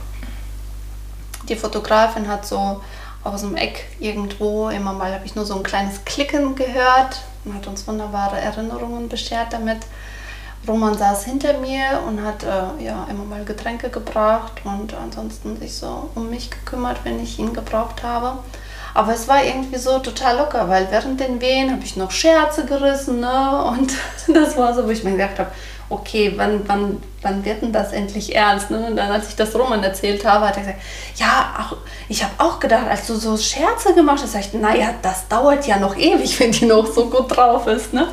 Die 1.48 1.56
Fotografin 1.56 2.28
hat 2.28 2.44
so 2.44 2.80
aus 3.22 3.42
dem 3.42 3.56
Eck 3.56 3.86
irgendwo, 4.00 4.68
immer 4.68 4.92
mal 4.92 5.14
habe 5.14 5.26
ich 5.26 5.36
nur 5.36 5.46
so 5.46 5.56
ein 5.56 5.62
kleines 5.62 6.04
Klicken 6.04 6.56
gehört 6.56 7.22
und 7.44 7.54
hat 7.54 7.66
uns 7.66 7.86
wunderbare 7.86 8.38
Erinnerungen 8.38 9.08
beschert 9.08 9.52
damit. 9.52 9.78
Roman 10.68 10.96
saß 10.96 11.24
hinter 11.24 11.58
mir 11.58 12.00
und 12.06 12.22
hat 12.22 12.42
äh, 12.42 12.84
ja, 12.84 13.06
immer 13.10 13.24
mal 13.24 13.44
Getränke 13.44 13.88
gebracht 13.88 14.60
und 14.64 14.92
ansonsten 14.94 15.58
sich 15.58 15.74
so 15.74 16.10
um 16.14 16.28
mich 16.28 16.50
gekümmert, 16.50 16.98
wenn 17.04 17.22
ich 17.22 17.38
ihn 17.38 17.54
gebraucht 17.54 18.02
habe. 18.02 18.38
Aber 18.92 19.14
es 19.14 19.28
war 19.28 19.42
irgendwie 19.44 19.78
so 19.78 20.00
total 20.00 20.36
locker, 20.36 20.68
weil 20.68 20.88
während 20.90 21.20
den 21.20 21.40
Wehen 21.40 21.70
habe 21.70 21.84
ich 21.84 21.96
noch 21.96 22.10
Scherze 22.10 22.66
gerissen 22.66 23.20
ne? 23.20 23.64
und 23.64 23.92
das 24.34 24.56
war 24.56 24.74
so, 24.74 24.84
wo 24.84 24.90
ich 24.90 25.04
mir 25.04 25.12
gedacht 25.12 25.38
habe, 25.38 25.50
okay, 25.90 26.32
wann, 26.36 26.62
wann, 26.66 27.02
wann 27.20 27.44
wird 27.44 27.62
denn 27.62 27.72
das 27.72 27.92
endlich 27.92 28.34
ernst? 28.34 28.70
Ne? 28.70 28.86
Und 28.86 28.96
dann, 28.96 29.10
als 29.10 29.28
ich 29.28 29.36
das 29.36 29.54
Roman 29.54 29.82
erzählt 29.82 30.24
habe, 30.24 30.46
hat 30.46 30.56
er 30.56 30.62
gesagt, 30.62 30.80
ja, 31.16 31.54
auch, 31.58 31.76
ich 32.08 32.22
habe 32.22 32.32
auch 32.38 32.60
gedacht, 32.60 32.86
als 32.88 33.08
du 33.08 33.14
so 33.16 33.36
Scherze 33.36 33.92
gemacht 33.92 34.22
hast, 34.22 34.34
ich, 34.36 34.52
naja, 34.54 34.94
das 35.02 35.26
dauert 35.28 35.66
ja 35.66 35.78
noch 35.78 35.96
ewig, 35.96 36.38
wenn 36.40 36.52
die 36.52 36.66
noch 36.66 36.86
so 36.86 37.10
gut 37.10 37.36
drauf 37.36 37.66
ist. 37.66 37.92
Ne? 37.92 38.08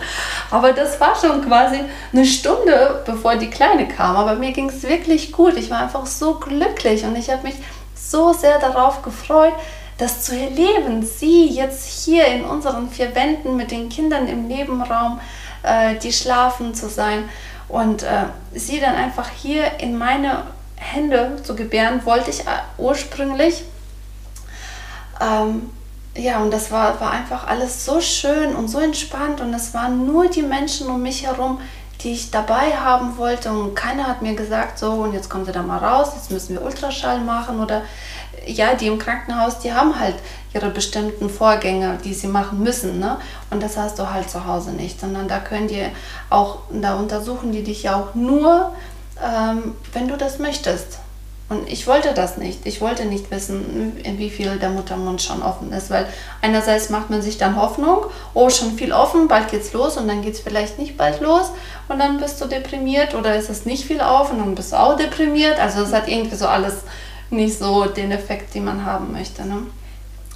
Aber 0.50 0.74
das 0.74 1.00
war 1.00 1.16
schon 1.16 1.46
quasi 1.46 1.80
eine 2.12 2.26
Stunde, 2.26 3.04
bevor 3.06 3.36
die 3.36 3.50
Kleine 3.50 3.88
kam. 3.88 4.16
Aber 4.16 4.36
mir 4.36 4.52
ging 4.52 4.70
es 4.70 4.84
wirklich 4.84 5.32
gut. 5.32 5.56
Ich 5.56 5.70
war 5.70 5.82
einfach 5.82 6.08
so 6.08 6.36
glücklich 6.36 7.06
und 7.06 7.16
ich 7.16 7.30
habe 7.30 7.44
mich 7.44 7.56
so 7.94 8.34
sehr 8.34 8.58
darauf 8.60 9.04
gefreut, 9.04 9.54
das 9.98 10.24
zu 10.24 10.36
erleben, 10.36 11.04
sie 11.04 11.48
jetzt 11.48 12.06
hier 12.06 12.26
in 12.28 12.44
unseren 12.44 12.90
vier 12.90 13.16
Wänden 13.16 13.56
mit 13.56 13.72
den 13.72 13.90
Kindern 13.90 14.28
im 14.28 14.48
Nebenraum, 14.48 15.20
äh, 15.63 15.96
die 15.96 16.13
schlafen 16.13 16.76
zu 16.76 16.88
sein 16.88 17.28
und 17.69 18.03
äh, 18.03 18.25
sie 18.53 18.80
dann 18.80 18.95
einfach 18.95 19.30
hier 19.30 19.80
in 19.80 19.97
meine 19.97 20.43
Hände 20.75 21.38
zu 21.43 21.56
gebären, 21.56 22.06
wollte 22.06 22.30
ich 22.30 22.41
äh, 22.41 22.51
ursprünglich. 22.77 23.63
Ähm, 25.19 25.69
ja, 26.15 26.39
und 26.39 26.51
das 26.51 26.71
war, 26.71 26.99
war 26.99 27.12
einfach 27.12 27.47
alles 27.47 27.86
so 27.86 28.01
schön 28.01 28.56
und 28.56 28.67
so 28.67 28.80
entspannt 28.80 29.41
und 29.41 29.53
es 29.53 29.73
waren 29.73 30.06
nur 30.06 30.27
die 30.30 30.41
Menschen 30.41 30.88
um 30.88 31.01
mich 31.01 31.25
herum, 31.25 31.60
die 32.01 32.12
ich 32.12 32.32
dabei 32.32 32.71
haben 32.71 33.17
wollte 33.17 33.51
und 33.51 33.75
keiner 33.75 34.08
hat 34.08 34.21
mir 34.21 34.36
gesagt, 34.36 34.80
so 34.80 34.91
und 34.91 35.13
jetzt 35.13 35.30
kommen 35.30 35.45
Sie 35.45 35.51
da 35.51 35.62
mal 35.62 35.77
raus, 35.77 36.12
jetzt 36.15 36.32
müssen 36.32 36.56
wir 36.56 36.63
Ultraschall 36.63 37.19
machen 37.21 37.60
oder 37.60 37.84
ja, 38.47 38.73
die 38.73 38.88
im 38.88 38.99
Krankenhaus, 38.99 39.60
die 39.60 39.73
haben 39.73 39.99
halt 39.99 40.15
ihre 40.53 40.69
bestimmten 40.69 41.29
Vorgänge, 41.29 41.97
die 42.03 42.13
sie 42.13 42.27
machen 42.27 42.63
müssen. 42.63 42.99
Ne? 42.99 43.17
Und 43.49 43.62
das 43.62 43.77
hast 43.77 43.99
du 43.99 44.10
halt 44.12 44.29
zu 44.29 44.45
Hause 44.45 44.71
nicht, 44.71 44.99
sondern 44.99 45.27
da 45.27 45.39
können 45.39 45.67
die 45.67 45.86
auch, 46.29 46.60
da 46.71 46.95
untersuchen 46.95 47.51
die 47.51 47.63
dich 47.63 47.83
ja 47.83 47.95
auch 47.95 48.15
nur, 48.15 48.73
ähm, 49.23 49.75
wenn 49.93 50.07
du 50.07 50.17
das 50.17 50.39
möchtest. 50.39 50.99
Und 51.49 51.69
ich 51.71 51.88
wollte 51.88 52.13
das 52.13 52.36
nicht. 52.36 52.65
Ich 52.65 52.81
wollte 52.81 53.05
nicht 53.05 53.31
wissen, 53.31 53.95
wie 54.17 54.29
viel 54.29 54.57
der 54.57 54.69
Muttermund 54.69 55.21
schon 55.21 55.41
offen 55.41 55.71
ist, 55.71 55.89
weil 55.89 56.05
einerseits 56.41 56.89
macht 56.89 57.10
man 57.10 57.21
sich 57.21 57.38
dann 57.38 57.55
Hoffnung, 57.55 57.99
oh, 58.33 58.49
schon 58.49 58.73
viel 58.77 58.91
offen, 58.91 59.29
bald 59.29 59.49
geht's 59.49 59.71
los 59.71 59.95
und 59.95 60.10
dann 60.10 60.21
geht's 60.21 60.41
vielleicht 60.41 60.77
nicht 60.77 60.97
bald 60.97 61.21
los 61.21 61.51
und 61.88 61.99
dann 61.99 62.19
bist 62.19 62.41
du 62.41 62.47
deprimiert 62.47 63.15
oder 63.15 63.33
ist 63.38 63.49
es 63.49 63.65
nicht 63.65 63.86
viel 63.86 64.01
auf 64.01 64.31
und 64.33 64.39
dann 64.39 64.55
bist 64.55 64.73
du 64.73 64.75
auch 64.75 64.97
deprimiert. 64.97 65.57
Also 65.57 65.83
es 65.83 65.93
hat 65.93 66.10
irgendwie 66.10 66.36
so 66.36 66.47
alles 66.47 66.79
nicht 67.30 67.58
so 67.58 67.86
den 67.86 68.12
Effekt, 68.12 68.54
den 68.56 68.66
man 68.66 68.86
haben 68.86 69.12
möchte. 69.12 69.46
Ne? 69.46 69.68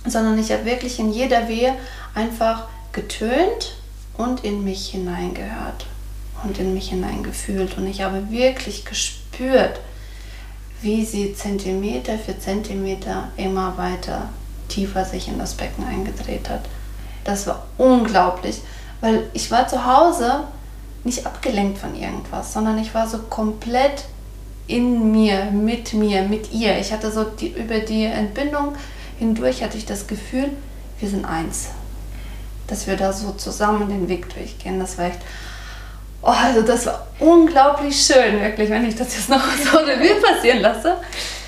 Sondern 0.06 0.38
ich 0.38 0.52
habe 0.52 0.66
wirklich 0.66 1.00
in 1.00 1.12
jeder 1.12 1.48
Wehe 1.48 1.74
einfach 2.14 2.68
getönt 2.92 3.76
und 4.18 4.44
in 4.44 4.64
mich 4.64 4.90
hineingehört 4.90 5.86
und 6.44 6.58
in 6.58 6.74
mich 6.74 6.90
hineingefühlt. 6.90 7.78
Und 7.78 7.88
ich 7.88 8.02
habe 8.02 8.30
wirklich 8.30 8.86
gespürt, 8.86 9.80
wie 10.82 11.06
sie 11.06 11.34
Zentimeter 11.34 12.18
für 12.18 12.38
Zentimeter 12.38 13.30
immer 13.38 13.78
weiter 13.78 14.30
tiefer 14.68 15.06
sich 15.06 15.28
in 15.28 15.38
das 15.38 15.54
Becken 15.54 15.86
eingedreht 15.86 16.50
hat. 16.50 16.62
Das 17.24 17.46
war 17.46 17.68
unglaublich, 17.78 18.62
weil 19.00 19.30
ich 19.34 19.52
war 19.52 19.68
zu 19.68 19.86
Hause 19.86 20.46
nicht 21.04 21.26
abgelenkt 21.26 21.78
von 21.78 21.96
irgendwas, 21.96 22.54
sondern 22.54 22.78
ich 22.78 22.94
war 22.94 23.08
so 23.08 23.20
komplett 23.20 24.06
in 24.72 25.12
mir, 25.12 25.46
mit 25.52 25.94
mir, 25.94 26.24
mit 26.24 26.52
ihr. 26.52 26.78
Ich 26.80 26.92
hatte 26.92 27.12
so 27.12 27.24
die, 27.24 27.50
über 27.50 27.80
die 27.80 28.06
Entbindung 28.06 28.76
hindurch 29.20 29.64
hatte 29.64 29.78
ich 29.78 29.86
das 29.86 30.08
Gefühl, 30.08 30.50
wir 31.00 31.10
sind 31.10 31.26
eins. 31.26 31.70
Dass 32.68 32.88
wir 32.88 32.96
da 32.96 33.14
so 33.14 33.34
zusammen 33.34 33.90
den 33.90 34.08
Weg 34.08 34.34
durchgehen. 34.34 34.80
Das 34.80 34.98
war 34.98 35.06
echt, 35.06 35.20
oh, 36.22 36.28
also 36.28 36.62
das 36.62 36.86
war 36.86 37.08
unglaublich 37.20 38.02
schön, 38.02 38.40
wirklich, 38.40 38.70
wenn 38.70 38.86
ich 38.88 38.96
das 38.96 39.16
jetzt 39.16 39.30
noch 39.30 39.44
so 39.72 39.78
Revue 39.78 40.22
passieren 40.22 40.62
lasse. 40.62 40.98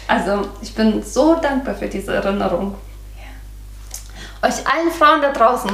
Also 0.08 0.50
ich 0.62 0.76
bin 0.76 1.02
so 1.02 1.36
dankbar 1.36 1.76
für 1.76 1.88
diese 1.88 2.14
Erinnerung. 2.14 2.76
Ja. 3.18 4.48
Euch 4.48 4.68
allen 4.68 4.92
Frauen 4.92 5.22
da 5.22 5.32
draußen, 5.32 5.72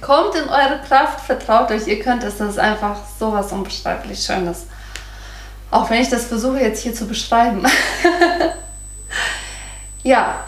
kommt 0.00 0.34
in 0.34 0.48
eure 0.48 0.80
Kraft, 0.88 1.20
vertraut 1.20 1.70
euch, 1.70 1.86
ihr 1.86 2.00
könnt 2.00 2.24
es, 2.24 2.38
das 2.38 2.50
ist 2.50 2.58
einfach 2.58 2.96
sowas 3.20 3.52
unbeschreiblich 3.52 4.18
Schönes. 4.24 4.66
Auch 5.70 5.90
wenn 5.90 6.00
ich 6.00 6.08
das 6.08 6.26
versuche 6.26 6.60
jetzt 6.60 6.82
hier 6.82 6.94
zu 6.94 7.06
beschreiben. 7.06 7.64
ja, 10.02 10.44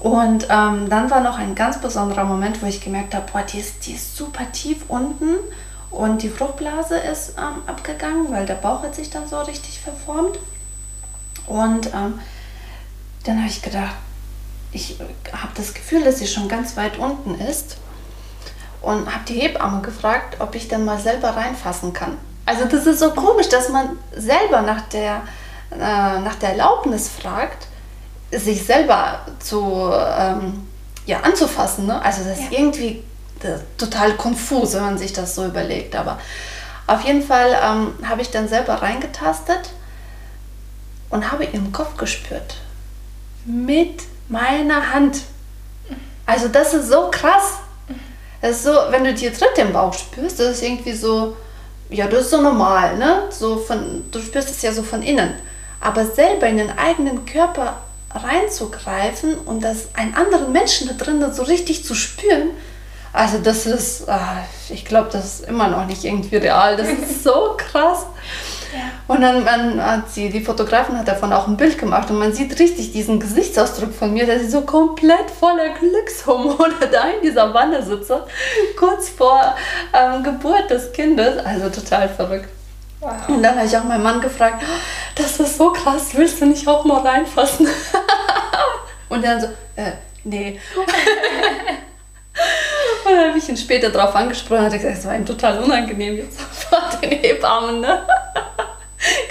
und 0.00 0.46
ähm, 0.48 0.88
dann 0.88 1.10
war 1.10 1.20
noch 1.20 1.38
ein 1.38 1.54
ganz 1.54 1.80
besonderer 1.80 2.24
Moment, 2.24 2.62
wo 2.62 2.66
ich 2.66 2.80
gemerkt 2.80 3.14
habe, 3.14 3.30
boah, 3.30 3.42
die 3.42 3.58
ist, 3.58 3.86
die 3.86 3.92
ist 3.92 4.16
super 4.16 4.50
tief 4.52 4.84
unten 4.88 5.36
und 5.90 6.22
die 6.22 6.30
Fruchtblase 6.30 6.96
ist 6.96 7.34
ähm, 7.36 7.62
abgegangen, 7.66 8.30
weil 8.30 8.46
der 8.46 8.54
Bauch 8.54 8.82
hat 8.82 8.94
sich 8.94 9.10
dann 9.10 9.28
so 9.28 9.38
richtig 9.40 9.80
verformt. 9.80 10.38
Und 11.46 11.88
ähm, 11.88 12.20
dann 13.24 13.38
habe 13.38 13.48
ich 13.48 13.60
gedacht, 13.60 13.96
ich 14.72 14.98
habe 15.32 15.52
das 15.56 15.74
Gefühl, 15.74 16.04
dass 16.04 16.20
sie 16.20 16.28
schon 16.28 16.48
ganz 16.48 16.76
weit 16.76 16.98
unten 16.98 17.34
ist 17.34 17.76
und 18.80 19.12
habe 19.12 19.24
die 19.26 19.34
Hebamme 19.34 19.82
gefragt, 19.82 20.36
ob 20.38 20.54
ich 20.54 20.68
dann 20.68 20.84
mal 20.84 20.98
selber 20.98 21.30
reinfassen 21.30 21.92
kann. 21.92 22.16
Also 22.50 22.64
das 22.64 22.84
ist 22.84 22.98
so 22.98 23.10
komisch, 23.12 23.48
dass 23.48 23.68
man 23.68 23.96
selber 24.12 24.62
nach 24.62 24.80
der, 24.88 25.22
äh, 25.70 25.78
nach 25.78 26.34
der 26.34 26.48
Erlaubnis 26.48 27.08
fragt, 27.08 27.68
sich 28.32 28.64
selber 28.64 29.20
zu, 29.38 29.92
ähm, 29.94 30.66
ja, 31.06 31.20
anzufassen. 31.20 31.86
Ne? 31.86 32.02
Also 32.02 32.24
das 32.24 32.40
ja. 32.40 32.44
ist 32.46 32.52
irgendwie 32.52 33.04
das 33.38 33.60
total 33.78 34.14
konfus, 34.16 34.74
wenn 34.74 34.82
man 34.82 34.98
sich 34.98 35.12
das 35.12 35.36
so 35.36 35.46
überlegt. 35.46 35.94
Aber 35.94 36.18
auf 36.88 37.02
jeden 37.02 37.22
Fall 37.22 37.56
ähm, 37.62 37.94
habe 38.04 38.20
ich 38.20 38.32
dann 38.32 38.48
selber 38.48 38.82
reingetastet 38.82 39.70
und 41.08 41.30
habe 41.30 41.44
ihren 41.44 41.70
Kopf 41.70 41.96
gespürt. 41.96 42.56
Mit 43.44 44.02
meiner 44.28 44.92
Hand. 44.92 45.20
Also 46.26 46.48
das 46.48 46.74
ist 46.74 46.88
so 46.88 47.12
krass. 47.12 47.60
Das 48.42 48.56
ist 48.56 48.64
so, 48.64 48.72
wenn 48.90 49.04
du 49.04 49.14
dir 49.14 49.32
Tritt 49.32 49.56
im 49.58 49.72
Bauch 49.72 49.94
spürst, 49.94 50.40
das 50.40 50.56
ist 50.56 50.62
irgendwie 50.64 50.94
so, 50.94 51.36
ja, 51.90 52.06
das 52.06 52.22
ist 52.22 52.30
so 52.30 52.40
normal, 52.40 52.96
ne? 52.96 53.24
So 53.30 53.56
von, 53.56 54.04
du 54.10 54.20
spürst 54.20 54.50
es 54.50 54.62
ja 54.62 54.72
so 54.72 54.82
von 54.82 55.02
innen. 55.02 55.34
Aber 55.80 56.06
selber 56.06 56.46
in 56.46 56.58
den 56.58 56.78
eigenen 56.78 57.24
Körper 57.24 57.78
reinzugreifen 58.12 59.36
und 59.38 59.62
das 59.62 59.94
einen 59.94 60.14
anderen 60.14 60.52
Menschen 60.52 60.88
da 60.88 60.94
drin 60.94 61.24
so 61.32 61.42
richtig 61.44 61.84
zu 61.84 61.94
spüren, 61.94 62.50
also 63.12 63.38
das 63.38 63.66
ist, 63.66 64.08
ah, 64.08 64.44
ich 64.68 64.84
glaube, 64.84 65.08
das 65.12 65.24
ist 65.24 65.48
immer 65.48 65.68
noch 65.68 65.86
nicht 65.86 66.04
irgendwie 66.04 66.36
real. 66.36 66.76
Das 66.76 66.88
ist 66.88 67.24
so 67.24 67.56
krass. 67.56 68.06
Ja. 68.72 69.14
Und 69.14 69.20
dann 69.22 69.44
man 69.44 69.84
hat 69.84 70.10
sie, 70.10 70.28
die 70.28 70.40
Fotografin 70.40 70.98
hat 70.98 71.08
davon 71.08 71.32
auch 71.32 71.48
ein 71.48 71.56
Bild 71.56 71.78
gemacht 71.78 72.10
und 72.10 72.18
man 72.18 72.32
sieht 72.32 72.58
richtig 72.58 72.92
diesen 72.92 73.18
Gesichtsausdruck 73.18 73.92
von 73.92 74.12
mir, 74.12 74.26
dass 74.26 74.42
ich 74.42 74.50
so 74.50 74.62
komplett 74.62 75.30
voller 75.30 75.70
Glückshormone 75.70 76.74
da 76.92 77.08
in 77.08 77.22
dieser 77.22 77.52
Wanne 77.52 77.82
sitze, 77.82 78.24
kurz 78.78 79.08
vor 79.08 79.54
ähm, 79.92 80.22
Geburt 80.22 80.70
des 80.70 80.92
Kindes. 80.92 81.44
Also 81.44 81.68
total 81.70 82.08
verrückt. 82.08 82.48
Wow. 83.00 83.12
Und 83.28 83.42
dann 83.42 83.56
habe 83.56 83.66
ich 83.66 83.76
auch 83.76 83.84
meinen 83.84 84.02
Mann 84.02 84.20
gefragt, 84.20 84.62
oh, 84.62 84.80
das 85.14 85.40
ist 85.40 85.56
so 85.56 85.72
krass, 85.72 86.10
willst 86.12 86.40
du 86.40 86.46
nicht 86.46 86.68
auch 86.68 86.84
mal 86.84 87.00
reinfassen? 87.00 87.66
und 89.08 89.24
dann 89.24 89.40
so, 89.40 89.46
äh, 89.76 89.92
nee. 90.24 90.60
Und 93.04 93.12
dann 93.12 93.28
habe 93.28 93.38
ich 93.38 93.48
ihn 93.48 93.56
später 93.56 93.90
darauf 93.90 94.14
angesprochen 94.14 94.60
und 94.60 94.66
hat 94.66 94.72
gesagt, 94.72 94.98
es 94.98 95.04
war 95.04 95.16
ihm 95.16 95.26
total 95.26 95.58
unangenehm 95.58 96.16
jetzt 96.16 96.40
vor 96.40 96.78
den 97.02 97.10
Hebammen. 97.10 97.80
Ne? 97.80 98.06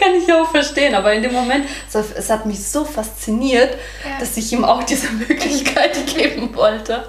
Kann 0.09 0.19
ich 0.19 0.33
auch 0.33 0.49
verstehen, 0.49 0.95
aber 0.95 1.13
in 1.13 1.21
dem 1.21 1.33
Moment, 1.33 1.65
es 1.93 2.29
hat 2.29 2.45
mich 2.47 2.65
so 2.65 2.83
fasziniert, 2.83 3.77
ja. 4.03 4.19
dass 4.19 4.35
ich 4.37 4.51
ihm 4.51 4.65
auch 4.65 4.81
diese 4.81 5.11
Möglichkeit 5.27 6.07
geben 6.07 6.55
wollte. 6.55 7.03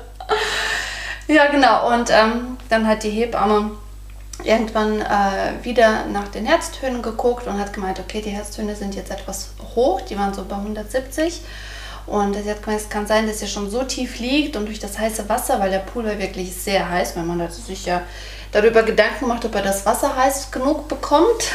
Ja, 1.27 1.47
genau. 1.47 1.95
Und 1.95 2.11
ähm, 2.11 2.59
dann 2.69 2.87
hat 2.87 3.03
die 3.03 3.11
Hebamme 3.11 3.71
irgendwann 4.45 5.01
äh, 5.01 5.65
wieder 5.65 6.05
nach 6.07 6.29
den 6.29 6.45
Herztönen 6.45 7.01
geguckt 7.01 7.47
und 7.47 7.59
hat 7.59 7.73
gemeint, 7.73 7.99
okay, 8.01 8.21
die 8.21 8.31
Herztöne 8.31 8.77
sind 8.77 8.95
jetzt 8.95 9.11
etwas 9.11 9.51
hoch, 9.75 10.03
die 10.03 10.19
waren 10.19 10.35
so 10.35 10.45
bei 10.45 10.57
170. 10.57 11.41
Und 12.07 12.35
sie 12.35 12.51
hat 12.51 12.63
gemeint, 12.63 12.83
es 12.83 12.89
kann 12.91 13.07
sein, 13.07 13.27
dass 13.27 13.41
er 13.41 13.49
schon 13.49 13.71
so 13.71 13.83
tief 13.85 14.19
liegt 14.19 14.57
und 14.57 14.67
durch 14.67 14.79
das 14.79 14.99
heiße 14.99 15.27
Wasser, 15.29 15.59
weil 15.59 15.71
der 15.71 15.79
Pool 15.79 16.05
war 16.05 16.19
wirklich 16.19 16.55
sehr 16.55 16.91
heiß, 16.91 17.17
wenn 17.17 17.27
man 17.27 17.51
sich 17.51 17.87
ja 17.87 18.03
darüber 18.53 18.83
Gedanken 18.83 19.27
macht, 19.27 19.47
ob 19.47 19.55
er 19.55 19.63
das 19.63 19.87
Wasser 19.87 20.15
heiß 20.17 20.51
genug 20.51 20.87
bekommt. 20.87 21.51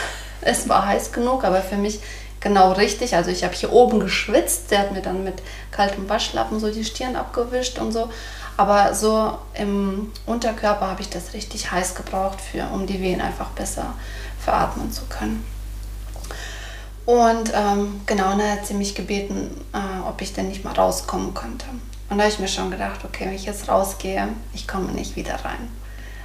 Es 0.46 0.70
war 0.70 0.86
heiß 0.86 1.12
genug, 1.12 1.44
aber 1.44 1.62
für 1.62 1.76
mich 1.76 2.00
genau 2.40 2.72
richtig. 2.74 3.16
Also 3.16 3.32
ich 3.32 3.44
habe 3.44 3.54
hier 3.54 3.74
oben 3.74 4.00
geschwitzt, 4.00 4.72
der 4.72 4.80
hat 4.80 4.92
mir 4.92 5.02
dann 5.02 5.24
mit 5.24 5.42
kaltem 5.72 6.08
Waschlappen 6.08 6.60
so 6.60 6.72
die 6.72 6.86
Stirn 6.86 7.16
abgewischt 7.16 7.80
und 7.80 7.92
so. 7.92 8.10
Aber 8.58 8.94
so 8.94 9.38
im 9.54 10.12
Unterkörper 10.26 10.88
habe 10.88 11.02
ich 11.02 11.10
das 11.10 11.34
richtig 11.34 11.72
heiß 11.72 11.96
gebraucht, 11.96 12.40
für, 12.40 12.64
um 12.74 12.88
die 12.88 13.02
Wehen 13.02 13.20
einfach 13.20 13.50
besser 13.50 13.96
veratmen 14.40 14.92
zu 14.92 15.02
können. 15.10 15.46
Und 17.06 17.52
ähm, 17.54 18.02
genau, 18.06 18.30
dann 18.30 18.52
hat 18.52 18.66
sie 18.66 18.74
mich 18.74 18.96
gebeten, 18.96 19.52
äh, 19.74 20.08
ob 20.08 20.22
ich 20.22 20.34
denn 20.34 20.48
nicht 20.48 20.64
mal 20.64 20.74
rauskommen 20.74 21.34
könnte. 21.34 21.66
Und 22.10 22.18
da 22.18 22.24
habe 22.24 22.34
ich 22.34 22.40
mir 22.40 22.48
schon 22.48 22.72
gedacht, 22.72 23.02
okay, 23.04 23.26
wenn 23.26 23.36
ich 23.36 23.46
jetzt 23.46 23.68
rausgehe, 23.68 24.30
ich 24.54 24.68
komme 24.68 24.92
nicht 24.92 25.16
wieder 25.16 25.36
rein. 25.44 25.70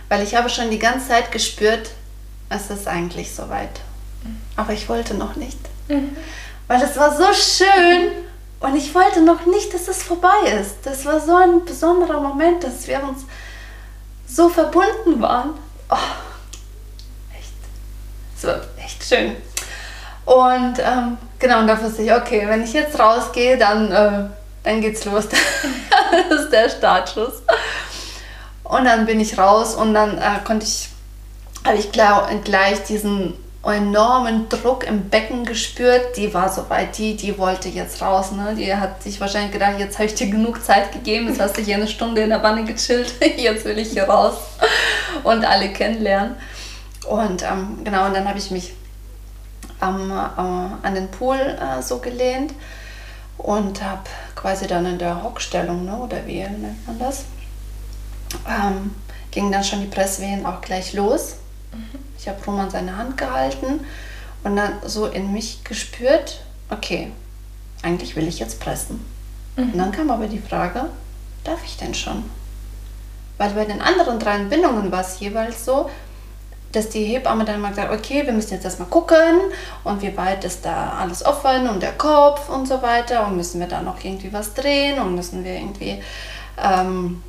Weil 0.09 0.23
ich 0.23 0.35
habe 0.35 0.49
schon 0.49 0.71
die 0.71 0.79
ganze 0.79 1.09
Zeit 1.09 1.33
gespürt, 1.33 1.91
es 2.49 2.71
ist 2.71 2.87
eigentlich 2.87 3.35
soweit. 3.35 3.81
Aber 4.61 4.75
ich 4.75 4.91
wollte 4.91 5.15
noch 5.15 5.37
nicht. 5.37 5.59
Mhm. 5.89 6.15
Weil 6.69 6.83
es 6.83 6.95
war 6.99 7.17
so 7.17 7.33
schön 7.33 8.13
und 8.61 8.77
ich 8.77 8.95
wollte 8.95 9.23
noch 9.23 9.47
nicht, 9.47 9.73
dass 9.73 9.89
es 9.89 10.03
vorbei 10.03 10.53
ist. 10.61 10.77
Das 10.85 11.07
war 11.07 11.19
so 11.19 11.35
ein 11.35 11.65
besonderer 11.65 12.21
Moment, 12.21 12.63
dass 12.63 12.87
wir 12.87 13.03
uns 13.03 13.25
so 14.27 14.51
verbunden 14.51 15.23
waren. 15.23 15.55
Oh, 15.89 15.97
echt. 17.39 17.55
Es 18.37 18.45
war 18.45 18.61
echt 18.85 19.03
schön. 19.03 19.35
Und 20.27 20.79
ähm, 20.79 21.17
genau, 21.39 21.61
und 21.61 21.67
da 21.67 21.83
wusste 21.83 22.03
ich, 22.03 22.13
okay, 22.13 22.47
wenn 22.47 22.63
ich 22.63 22.75
jetzt 22.75 22.99
rausgehe, 22.99 23.57
dann, 23.57 23.91
äh, 23.91 24.29
dann 24.63 24.81
geht's 24.83 25.07
los. 25.07 25.25
das 26.29 26.43
ist 26.43 26.53
der 26.53 26.69
Startschuss. 26.69 27.43
Und 28.65 28.85
dann 28.85 29.07
bin 29.07 29.21
ich 29.21 29.39
raus 29.39 29.75
und 29.75 29.95
dann 29.95 30.19
äh, 30.19 30.45
konnte 30.45 30.67
ich, 30.67 30.91
habe 31.65 31.79
ich 31.79 31.91
gleich, 31.91 32.45
gleich 32.45 32.85
diesen 32.85 33.39
enormen 33.63 34.49
Druck 34.49 34.85
im 34.85 35.11
Becken 35.11 35.45
gespürt. 35.45 36.17
Die 36.17 36.33
war 36.33 36.49
soweit, 36.49 36.97
die, 36.97 37.17
die 37.17 37.37
wollte 37.37 37.69
jetzt 37.69 38.01
raus. 38.01 38.33
Ne? 38.33 38.55
Die 38.57 38.75
hat 38.75 39.03
sich 39.03 39.21
wahrscheinlich 39.21 39.53
gedacht, 39.53 39.79
jetzt 39.79 39.99
habe 39.99 40.07
ich 40.07 40.15
dir 40.15 40.31
genug 40.31 40.65
Zeit 40.65 40.93
gegeben, 40.93 41.29
jetzt 41.29 41.41
hast 41.41 41.59
du 41.59 41.63
hier 41.63 41.77
eine 41.77 41.89
Stunde 41.89 42.23
in 42.23 42.31
der 42.31 42.43
Wanne 42.43 42.65
gechillt, 42.65 43.15
jetzt 43.37 43.65
will 43.65 43.79
ich 43.79 43.91
hier 43.91 44.05
raus 44.05 44.35
und 45.25 45.45
alle 45.45 45.73
kennenlernen. 45.73 46.37
Und 47.09 47.43
ähm, 47.43 47.79
genau, 47.85 48.07
und 48.07 48.15
dann 48.15 48.29
habe 48.29 48.39
ich 48.39 48.51
mich 48.51 48.73
am, 49.81 50.11
äh, 50.11 50.87
an 50.87 50.95
den 50.95 51.11
Pool 51.11 51.37
äh, 51.37 51.83
so 51.83 51.99
gelehnt 51.99 52.55
und 53.37 53.83
habe 53.83 54.03
quasi 54.35 54.67
dann 54.67 54.87
in 54.87 54.99
der 54.99 55.23
Hockstellung, 55.23 55.85
ne, 55.85 55.97
oder 55.97 56.27
wie 56.27 56.41
nennt 56.41 56.87
man 56.87 56.99
das, 56.99 57.25
ähm, 58.47 58.95
ging 59.31 59.51
dann 59.51 59.65
schon 59.65 59.81
die 59.81 59.87
Presswehen 59.87 60.45
auch 60.47 60.61
gleich 60.61 60.93
los. 60.93 61.37
Mhm. 61.73 62.10
Ich 62.21 62.29
habe 62.29 62.45
Roman 62.45 62.69
seine 62.69 62.99
Hand 62.99 63.17
gehalten 63.17 63.81
und 64.45 64.57
dann 64.57 64.75
so 64.85 65.07
in 65.07 65.33
mich 65.33 65.65
gespürt, 65.65 66.43
okay, 66.69 67.13
eigentlich 67.83 68.15
will 68.15 68.29
ich 68.29 68.39
jetzt 68.39 68.61
pressen. 68.61 69.03
Mhm. 69.57 69.73
Und 69.73 69.79
dann 69.79 69.93
kam 69.93 70.11
aber 70.11 70.27
die 70.27 70.39
Frage, 70.39 70.91
darf 71.45 71.65
ich 71.65 71.79
denn 71.79 71.95
schon? 71.95 72.25
Weil 73.39 73.51
bei 73.53 73.65
den 73.65 73.81
anderen 73.81 74.19
drei 74.19 74.35
Entbindungen 74.35 74.93
war 74.93 75.01
es 75.01 75.19
jeweils 75.21 75.65
so, 75.65 75.89
dass 76.73 76.91
die 76.91 77.05
Hebamme 77.05 77.47
dann 77.47 77.63
mal 77.63 77.71
gesagt, 77.71 77.91
okay, 77.91 78.25
wir 78.27 78.35
müssen 78.35 78.53
jetzt 78.53 78.65
erstmal 78.65 78.89
gucken 78.89 79.41
und 79.83 80.03
wie 80.03 80.15
weit 80.15 80.45
ist 80.45 80.65
da 80.65 80.99
alles 81.01 81.25
offen 81.25 81.69
und 81.71 81.83
der 81.83 81.93
Kopf 81.93 82.51
und 82.51 82.69
so 82.69 82.83
weiter 82.83 83.27
und 83.27 83.39
müssen 83.39 83.61
wir 83.61 83.67
da 83.67 83.81
noch 83.81 84.05
irgendwie 84.05 84.31
was 84.31 84.53
drehen 84.53 85.01
und 85.01 85.15
müssen 85.15 85.43
wir 85.43 85.55
irgendwie 85.55 86.03
ähm, 86.63 87.23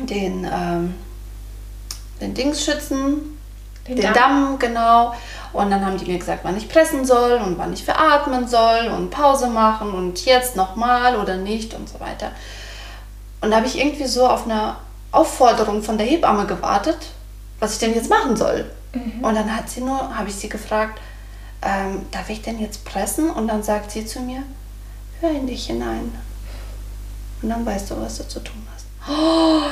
den, 0.00 0.48
ähm, 0.50 0.94
den 2.20 2.32
Dings 2.32 2.64
schützen, 2.64 3.38
den, 3.88 3.96
den 3.96 4.02
Damm. 4.02 4.14
Damm, 4.14 4.58
genau. 4.58 5.14
Und 5.52 5.70
dann 5.70 5.84
haben 5.84 5.98
die 5.98 6.10
mir 6.10 6.18
gesagt, 6.18 6.40
wann 6.44 6.56
ich 6.56 6.68
pressen 6.68 7.04
soll 7.04 7.40
und 7.44 7.58
wann 7.58 7.72
ich 7.72 7.84
veratmen 7.84 8.48
soll 8.48 8.88
und 8.88 9.10
Pause 9.10 9.48
machen 9.48 9.92
und 9.92 10.24
jetzt 10.24 10.56
nochmal 10.56 11.16
oder 11.16 11.36
nicht 11.36 11.74
und 11.74 11.88
so 11.88 12.00
weiter. 12.00 12.30
Und 13.40 13.50
da 13.50 13.56
habe 13.56 13.66
ich 13.66 13.78
irgendwie 13.78 14.06
so 14.06 14.26
auf 14.26 14.44
eine 14.44 14.76
Aufforderung 15.10 15.82
von 15.82 15.98
der 15.98 16.06
Hebamme 16.06 16.46
gewartet 16.46 16.98
was 17.62 17.74
ich 17.74 17.78
denn 17.78 17.94
jetzt 17.94 18.10
machen 18.10 18.36
soll. 18.36 18.68
Mhm. 18.92 19.24
Und 19.24 19.34
dann 19.36 19.56
hat 19.56 19.70
sie 19.70 19.82
nur, 19.82 20.16
habe 20.16 20.28
ich 20.28 20.34
sie 20.34 20.48
gefragt, 20.48 21.00
ähm, 21.62 22.04
darf 22.10 22.28
ich 22.28 22.42
denn 22.42 22.58
jetzt 22.58 22.84
pressen? 22.84 23.30
Und 23.30 23.46
dann 23.46 23.62
sagt 23.62 23.92
sie 23.92 24.04
zu 24.04 24.18
mir, 24.18 24.42
hör 25.20 25.30
in 25.30 25.46
dich 25.46 25.66
hinein. 25.66 26.12
Und 27.40 27.48
dann 27.48 27.64
weißt 27.64 27.92
du, 27.92 28.00
was 28.00 28.18
du 28.18 28.26
zu 28.26 28.40
tun 28.40 28.66
hast. 28.74 28.86
Oh, 29.08 29.62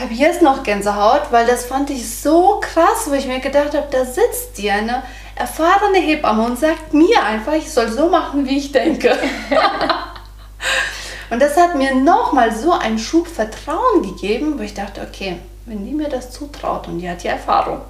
habe 0.00 0.14
jetzt 0.14 0.42
noch 0.42 0.62
Gänsehaut, 0.62 1.30
weil 1.30 1.46
das 1.46 1.64
fand 1.64 1.90
ich 1.90 2.08
so 2.08 2.60
krass, 2.60 3.06
wo 3.06 3.14
ich 3.14 3.26
mir 3.26 3.40
gedacht 3.40 3.74
habe, 3.74 3.88
da 3.90 4.04
sitzt 4.04 4.56
die 4.58 4.70
eine 4.70 5.02
erfahrene 5.34 5.98
Hebamme 5.98 6.44
und 6.44 6.58
sagt 6.58 6.94
mir 6.94 7.22
einfach, 7.24 7.54
ich 7.54 7.70
soll 7.70 7.88
so 7.88 8.08
machen, 8.08 8.46
wie 8.46 8.58
ich 8.58 8.72
denke. 8.72 9.16
und 11.30 11.40
das 11.40 11.56
hat 11.56 11.76
mir 11.76 11.94
nochmal 11.94 12.54
so 12.54 12.72
einen 12.72 12.98
Schub 12.98 13.26
Vertrauen 13.26 14.02
gegeben, 14.02 14.58
wo 14.58 14.62
ich 14.62 14.74
dachte, 14.74 15.00
okay, 15.00 15.38
wenn 15.66 15.84
die 15.84 15.92
mir 15.92 16.08
das 16.08 16.30
zutraut 16.30 16.88
und 16.88 16.98
die 16.98 17.08
hat 17.08 17.22
die 17.22 17.28
Erfahrung, 17.28 17.80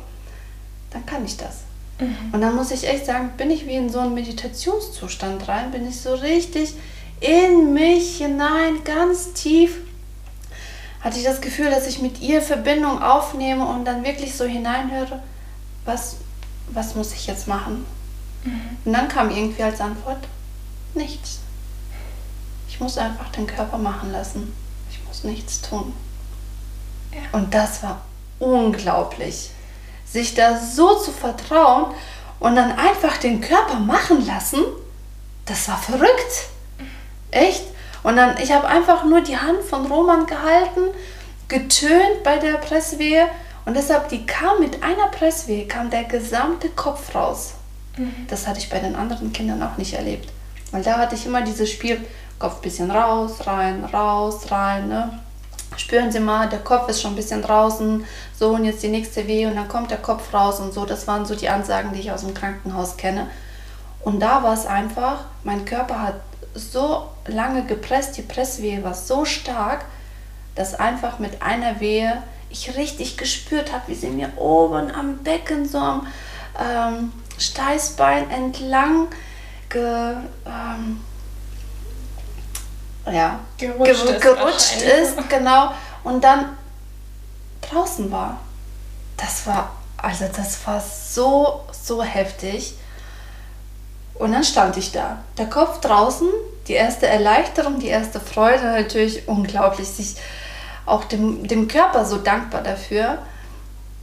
dann 0.91 1.05
kann 1.07 1.25
ich 1.25 1.37
das. 1.37 1.63
Mhm. 2.01 2.31
Und 2.33 2.41
dann 2.41 2.55
muss 2.55 2.71
ich 2.71 2.89
echt 2.89 3.07
sagen, 3.07 3.33
bin 3.37 3.51
ich 3.51 3.67
wie 3.67 3.75
in 3.75 3.91
so 3.91 4.01
einen 4.01 4.15
Meditationszustand 4.15 5.49
rein, 5.49 5.71
bin 5.71 5.89
ich 5.89 6.01
so 6.01 6.15
richtig 6.15 6.75
in 7.21 7.73
mich 7.73 8.19
hinein, 8.19 8.85
ganz 8.85 9.33
tief. 9.33 9.79
Hatte 11.01 11.19
ich 11.19 11.25
das 11.25 11.41
Gefühl, 11.41 11.71
dass 11.71 11.87
ich 11.87 12.01
mit 12.01 12.21
ihr 12.21 12.43
Verbindung 12.43 13.03
aufnehme 13.03 13.65
und 13.65 13.85
dann 13.85 14.05
wirklich 14.05 14.35
so 14.35 14.45
hineinhöre, 14.45 15.23
was, 15.85 16.17
was 16.69 16.95
muss 16.95 17.13
ich 17.13 17.27
jetzt 17.27 17.47
machen? 17.47 17.87
Mhm. 18.45 18.61
Und 18.85 18.93
dann 18.93 19.09
kam 19.09 19.31
irgendwie 19.31 19.63
als 19.63 19.81
Antwort, 19.81 20.25
nichts. 20.95 21.41
Ich 22.69 22.81
muss 22.81 22.99
einfach 22.99 23.31
den 23.31 23.47
Körper 23.47 23.79
machen 23.79 24.13
lassen. 24.13 24.53
Ich 24.91 25.03
muss 25.07 25.25
nichts 25.25 25.63
tun. 25.63 25.93
Ja. 27.13 27.39
Und 27.39 27.55
das 27.55 27.83
war 27.83 28.03
unglaublich 28.39 29.51
sich 30.11 30.35
da 30.35 30.59
so 30.59 30.99
zu 30.99 31.13
vertrauen 31.13 31.95
und 32.41 32.57
dann 32.57 32.73
einfach 32.73 33.19
den 33.19 33.41
Körper 33.41 33.79
machen 33.79 34.27
lassen, 34.27 34.61
das 35.45 35.69
war 35.69 35.79
verrückt. 35.79 36.49
Echt? 37.31 37.65
Und 38.03 38.17
dann, 38.17 38.37
ich 38.39 38.53
habe 38.53 38.67
einfach 38.67 39.05
nur 39.05 39.21
die 39.21 39.37
Hand 39.37 39.63
von 39.63 39.87
Roman 39.87 40.27
gehalten, 40.27 40.83
getönt 41.49 42.23
bei 42.25 42.39
der 42.39 42.55
Presswehe 42.59 43.27
und 43.65 43.77
deshalb, 43.77 44.09
die 44.09 44.25
kam 44.25 44.61
mit 44.61 44.83
einer 44.83 45.09
Presswehe, 45.09 45.67
kam 45.67 45.91
der 45.91 46.05
gesamte 46.05 46.69
Kopf 46.71 47.15
raus. 47.15 47.55
Mhm. 47.97 48.27
Das 48.29 48.47
hatte 48.47 48.59
ich 48.59 48.71
bei 48.71 48.79
den 48.79 48.97
anderen 48.97 49.33
Kindern 49.33 49.63
auch 49.63 49.77
nicht 49.77 49.95
erlebt. 49.95 50.31
Weil 50.71 50.83
da 50.83 50.99
hatte 50.99 51.15
ich 51.15 51.27
immer 51.27 51.43
dieses 51.43 51.71
Spiel, 51.71 52.05
Kopf 52.39 52.61
bisschen 52.61 52.91
raus, 52.91 53.47
rein, 53.47 53.85
raus, 53.85 54.51
rein, 54.51 54.89
ne? 54.89 55.21
spüren 55.77 56.11
Sie 56.11 56.21
mal, 56.21 56.49
der 56.49 56.61
Kopf 56.61 56.89
ist 56.89 57.03
schon 57.03 57.13
ein 57.13 57.17
bisschen 57.17 57.43
draußen, 57.43 58.05
so 58.39 58.51
und 58.51 58.65
jetzt 58.65 58.83
die 58.83 58.89
nächste 58.89 59.27
Wehe 59.27 59.49
und 59.49 59.57
dann 59.57 59.69
kommt 59.69 59.91
der 59.91 59.99
Kopf 59.99 60.33
raus 60.33 60.61
und 60.61 60.73
so. 60.73 60.85
Das 60.85 61.07
waren 61.07 61.25
so 61.25 61.35
die 61.35 61.49
Ansagen, 61.49 61.93
die 61.93 62.01
ich 62.01 62.13
aus 62.13 62.23
dem 62.23 62.35
Krankenhaus 62.35 62.97
kenne. 62.97 63.29
Und 64.01 64.21
da 64.21 64.43
war 64.43 64.55
es 64.55 64.67
einfach, 64.67 65.25
mein 65.45 65.65
Körper 65.65 66.03
hat 66.03 66.15
so 66.55 67.09
lange 67.27 67.65
gepresst, 67.65 68.17
die 68.17 68.23
Presswehe 68.23 68.83
war 68.83 68.95
so 68.95 69.25
stark, 69.25 69.85
dass 70.55 70.75
einfach 70.75 71.19
mit 71.19 71.43
einer 71.43 71.81
Wehe 71.81 72.23
ich 72.51 72.77
richtig 72.77 73.17
gespürt 73.17 73.73
habe, 73.73 73.89
wie 73.89 73.95
sie 73.95 74.09
mir 74.09 74.37
oben 74.37 74.91
am 74.91 75.19
Becken 75.19 75.69
so 75.69 75.79
am 75.79 76.07
ähm, 76.59 77.13
Steißbein 77.39 78.31
entlang 78.31 79.09
ge, 79.69 80.17
ähm, 80.47 81.01
ja, 83.07 83.41
gerutscht, 83.59 84.07
ge 84.07 84.15
ist, 84.15 84.21
gerutscht 84.21 84.83
ist, 84.83 85.29
genau, 85.29 85.73
und 86.05 86.23
dann 86.23 86.57
draußen 87.61 88.11
war. 88.11 88.41
Das 89.17 89.47
war, 89.47 89.73
also 89.97 90.27
das 90.35 90.67
war 90.67 90.81
so, 90.81 91.65
so 91.73 92.03
heftig. 92.03 92.75
Und 94.19 94.33
dann 94.33 94.45
stand 94.45 94.77
ich 94.77 94.93
da, 94.93 95.19
der 95.37 95.47
Kopf 95.47 95.81
draußen, 95.81 96.29
die 96.67 96.73
erste 96.73 97.07
Erleichterung, 97.07 97.79
die 97.79 97.89
erste 97.89 98.21
Freude, 98.21 98.65
natürlich 98.65 99.29
unglaublich, 99.29 99.89
sich 99.89 100.17
auch 100.87 101.05
dem, 101.05 101.47
dem 101.47 101.69
Körper 101.69 102.05
so 102.05 102.19
dankbar 102.19 102.63
dafür. 102.63 103.19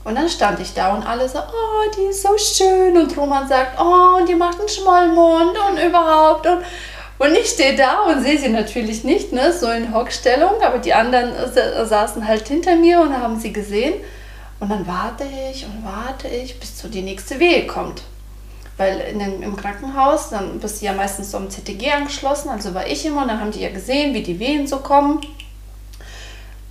Und 0.04 0.14
dann 0.14 0.28
stand 0.28 0.60
ich 0.60 0.72
da 0.72 0.94
und 0.94 1.04
alle 1.04 1.28
so, 1.28 1.38
oh, 1.38 1.90
die 1.96 2.10
ist 2.10 2.22
so 2.22 2.36
schön. 2.38 2.96
Und 2.96 3.16
Roman 3.16 3.46
sagt, 3.48 3.78
oh, 3.80 4.18
und 4.18 4.28
die 4.28 4.34
macht 4.34 4.58
einen 4.58 4.68
Schmollmund 4.68 5.56
und 5.68 5.78
überhaupt. 5.78 6.46
Und 6.46 6.64
und 7.18 7.34
ich 7.34 7.48
stehe 7.48 7.74
da 7.74 8.02
und 8.02 8.22
sehe 8.22 8.38
sie 8.38 8.50
natürlich 8.50 9.02
nicht, 9.02 9.32
ne, 9.32 9.52
so 9.52 9.70
in 9.70 9.94
Hockstellung, 9.94 10.60
aber 10.62 10.78
die 10.78 10.92
anderen 10.92 11.32
saßen 11.86 12.26
halt 12.26 12.46
hinter 12.46 12.76
mir 12.76 13.00
und 13.00 13.16
haben 13.16 13.40
sie 13.40 13.52
gesehen. 13.52 13.94
Und 14.60 14.70
dann 14.70 14.86
warte 14.86 15.24
ich 15.50 15.64
und 15.64 15.84
warte 15.84 16.28
ich, 16.28 16.60
bis 16.60 16.76
zu 16.76 16.88
die 16.88 17.02
nächste 17.02 17.38
Wehe 17.38 17.66
kommt. 17.66 18.02
Weil 18.76 19.00
in 19.00 19.18
den, 19.18 19.42
im 19.42 19.56
Krankenhaus, 19.56 20.30
dann 20.30 20.60
bist 20.60 20.80
du 20.80 20.86
ja 20.86 20.92
meistens 20.92 21.30
so 21.30 21.38
am 21.38 21.48
CTG 21.48 21.92
angeschlossen, 21.92 22.50
also 22.50 22.74
war 22.74 22.86
ich 22.86 23.06
immer 23.06 23.22
und 23.22 23.28
dann 23.28 23.40
haben 23.40 23.50
die 23.50 23.60
ja 23.60 23.70
gesehen, 23.70 24.12
wie 24.12 24.22
die 24.22 24.38
Wehen 24.38 24.66
so 24.66 24.78
kommen. 24.78 25.20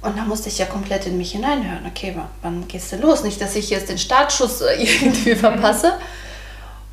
Und 0.01 0.15
dann 0.15 0.27
musste 0.27 0.49
ich 0.49 0.59
ja 0.59 0.67
komplett 0.67 1.07
in 1.07 1.17
mich 1.17 1.31
hineinhören. 1.31 1.83
Okay, 1.87 2.15
wann 2.43 2.67
gehst 2.67 2.91
du 2.91 2.97
los? 2.97 3.23
Nicht, 3.23 3.41
dass 3.41 3.55
ich 3.55 3.71
jetzt 3.71 3.89
den 3.89 3.97
Startschuss 3.97 4.61
irgendwie 4.77 5.35
verpasse. 5.35 5.93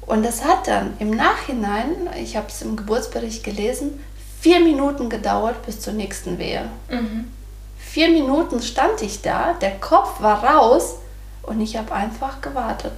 Und 0.07 0.25
das 0.25 0.45
hat 0.45 0.67
dann 0.67 0.95
im 0.99 1.11
Nachhinein, 1.11 2.09
ich 2.21 2.37
habe 2.37 2.49
es 2.49 2.63
im 2.63 2.75
Geburtsbericht 2.75 3.45
gelesen, 3.45 4.03
vier 4.41 4.61
Minuten 4.61 5.11
gedauert 5.11 5.65
bis 5.67 5.81
zur 5.81 5.93
nächsten 5.93 6.39
Wehe. 6.39 6.69
Mhm. 6.91 7.31
Vier 7.79 8.09
Minuten 8.11 8.63
stand 8.63 9.03
ich 9.03 9.21
da, 9.21 9.53
der 9.61 9.73
Kopf 9.73 10.23
war 10.23 10.43
raus 10.43 10.97
und 11.43 11.61
ich 11.61 11.77
habe 11.77 11.93
einfach 11.93 12.41
gewartet. 12.41 12.95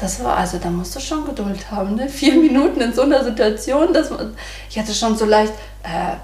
Das 0.00 0.22
war, 0.22 0.36
also 0.36 0.58
da 0.58 0.70
musst 0.70 0.94
du 0.94 1.00
schon 1.00 1.24
Geduld 1.24 1.70
haben, 1.70 1.96
ne? 1.96 2.08
Vier 2.08 2.34
Minuten 2.34 2.80
in 2.80 2.92
so 2.92 3.02
einer 3.02 3.24
Situation, 3.24 3.92
dass 3.92 4.10
man, 4.10 4.36
ich 4.70 4.78
hatte 4.78 4.94
schon 4.94 5.16
so 5.16 5.24
leicht, 5.24 5.52
äh, 5.82 6.14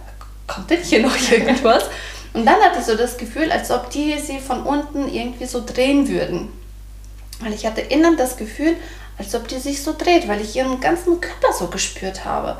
kommt 0.47 0.71
denn 0.71 0.83
hier 0.83 1.03
noch 1.03 1.17
irgendwas? 1.31 1.85
Und 2.33 2.47
dann 2.47 2.61
hatte 2.61 2.79
ich 2.79 2.85
so 2.85 2.97
das 2.97 3.17
Gefühl, 3.17 3.51
als 3.51 3.71
ob 3.71 3.91
die 3.91 4.19
sie 4.19 4.39
von 4.39 4.63
unten 4.63 5.09
irgendwie 5.09 5.47
so 5.47 5.65
drehen 5.65 6.09
würden. 6.09 6.53
Weil 7.41 7.53
ich 7.53 7.67
hatte 7.67 7.81
innen 7.81 8.17
das 8.17 8.37
Gefühl, 8.37 8.77
als 9.19 9.35
ob 9.35 9.49
die 9.49 9.59
sich 9.59 9.83
so 9.83 9.95
dreht, 9.97 10.29
weil 10.29 10.41
ich 10.41 10.55
ihren 10.57 10.81
ganzen 10.81 11.21
Körper 11.21 11.53
so 11.53 11.69
gespürt 11.69 12.25
habe. 12.25 12.57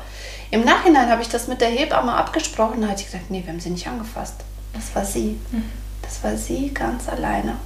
Im 0.51 0.63
Nachhinein 0.63 1.09
habe 1.09 1.21
ich 1.21 1.29
das 1.29 1.47
mit 1.47 1.59
der 1.59 1.69
Hebamme 1.69 2.13
abgesprochen, 2.13 2.81
da 2.81 2.89
hat 2.89 2.99
sie 2.99 3.05
gesagt, 3.05 3.29
nee, 3.29 3.41
wir 3.43 3.51
haben 3.51 3.59
sie 3.59 3.69
nicht 3.69 3.87
angefasst. 3.87 4.35
Das 4.73 4.95
war 4.95 5.05
sie. 5.05 5.39
Mhm. 5.51 5.63
Das 6.01 6.23
war 6.23 6.37
sie 6.37 6.73
ganz 6.73 7.09
alleine. 7.09 7.57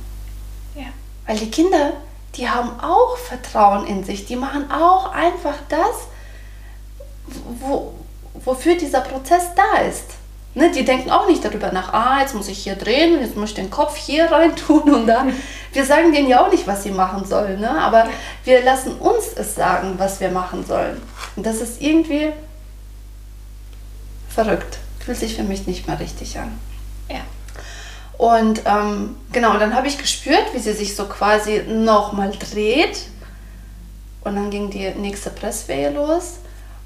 Ja. 0.75 0.85
Weil 1.27 1.37
die 1.37 1.51
Kinder, 1.51 1.93
die 2.35 2.49
haben 2.49 2.79
auch 2.79 3.17
Vertrauen 3.17 3.85
in 3.85 4.03
sich, 4.03 4.25
die 4.25 4.35
machen 4.35 4.71
auch 4.71 5.11
einfach 5.11 5.55
das, 5.67 6.07
wo, 7.59 7.93
wofür 8.33 8.75
dieser 8.75 9.01
Prozess 9.01 9.49
da 9.55 9.81
ist. 9.81 10.05
Ne, 10.55 10.71
die 10.71 10.83
denken 10.83 11.11
auch 11.11 11.27
nicht 11.27 11.45
darüber 11.45 11.71
nach, 11.71 11.93
ah, 11.93 12.21
jetzt 12.21 12.33
muss 12.33 12.47
ich 12.47 12.57
hier 12.57 12.75
drehen 12.75 13.15
und 13.15 13.21
jetzt 13.21 13.37
muss 13.37 13.49
ich 13.49 13.55
den 13.55 13.69
Kopf 13.69 13.95
hier 13.95 14.25
rein 14.31 14.55
tun 14.55 14.93
und 14.93 15.07
da. 15.07 15.27
Wir 15.71 15.85
sagen 15.85 16.11
denen 16.11 16.27
ja 16.27 16.43
auch 16.43 16.51
nicht, 16.51 16.65
was 16.65 16.83
sie 16.83 16.91
machen 16.91 17.23
sollen, 17.23 17.59
ne? 17.59 17.69
aber 17.69 18.07
wir 18.43 18.63
lassen 18.63 18.93
uns 18.97 19.27
es 19.35 19.53
sagen, 19.53 19.93
was 19.97 20.19
wir 20.19 20.29
machen 20.29 20.65
sollen. 20.65 20.99
Und 21.35 21.45
das 21.45 21.61
ist 21.61 21.79
irgendwie 21.79 22.29
verrückt. 24.27 24.79
Fühlt 24.99 25.17
sich 25.17 25.35
für 25.35 25.43
mich 25.43 25.67
nicht 25.67 25.87
mehr 25.87 25.99
richtig 25.99 26.39
an. 26.39 26.59
Und 28.19 28.63
ähm, 28.65 29.15
genau, 29.31 29.57
dann 29.57 29.73
habe 29.73 29.87
ich 29.87 29.97
gespürt, 29.97 30.53
wie 30.53 30.59
sie 30.59 30.73
sich 30.73 30.93
so 30.93 31.05
quasi 31.05 31.63
nochmal 31.65 32.31
dreht. 32.31 33.05
Und 34.25 34.35
dann 34.35 34.49
ging 34.49 34.69
die 34.69 34.89
nächste 34.89 35.29
Presswehe 35.29 35.89
los 35.89 36.39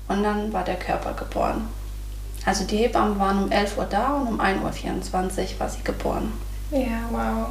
und 0.07 0.21
dann 0.21 0.53
war 0.53 0.63
der 0.63 0.75
Körper 0.75 1.13
geboren. 1.13 1.67
Also 2.45 2.65
die 2.65 2.77
Hebammen 2.77 3.17
waren 3.17 3.45
um 3.45 3.51
11 3.51 3.77
Uhr 3.79 3.85
da 3.85 4.13
und 4.13 4.27
um 4.27 4.39
1.24 4.39 4.61
Uhr 4.61 5.59
war 5.59 5.69
sie 5.69 5.83
geboren. 5.83 6.31
Ja, 6.69 7.01
wow. 7.09 7.47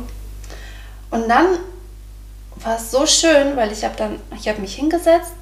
Und 1.10 1.28
dann 1.28 1.46
war 2.56 2.76
es 2.76 2.88
so 2.88 3.04
schön, 3.04 3.56
weil 3.56 3.72
ich 3.72 3.82
habe 3.82 3.96
dann, 3.96 4.20
ich 4.38 4.48
habe 4.48 4.60
mich 4.60 4.76
hingesetzt 4.76 5.34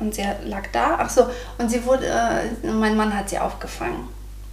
und 0.00 0.14
sie 0.14 0.26
lag 0.44 0.64
da. 0.70 0.98
Ach 0.98 1.08
so, 1.08 1.30
und 1.56 1.70
sie 1.70 1.82
wurde, 1.86 2.04
äh, 2.04 2.66
mein 2.66 2.94
Mann 2.94 3.16
hat 3.16 3.30
sie 3.30 3.38
aufgefangen. 3.38 4.06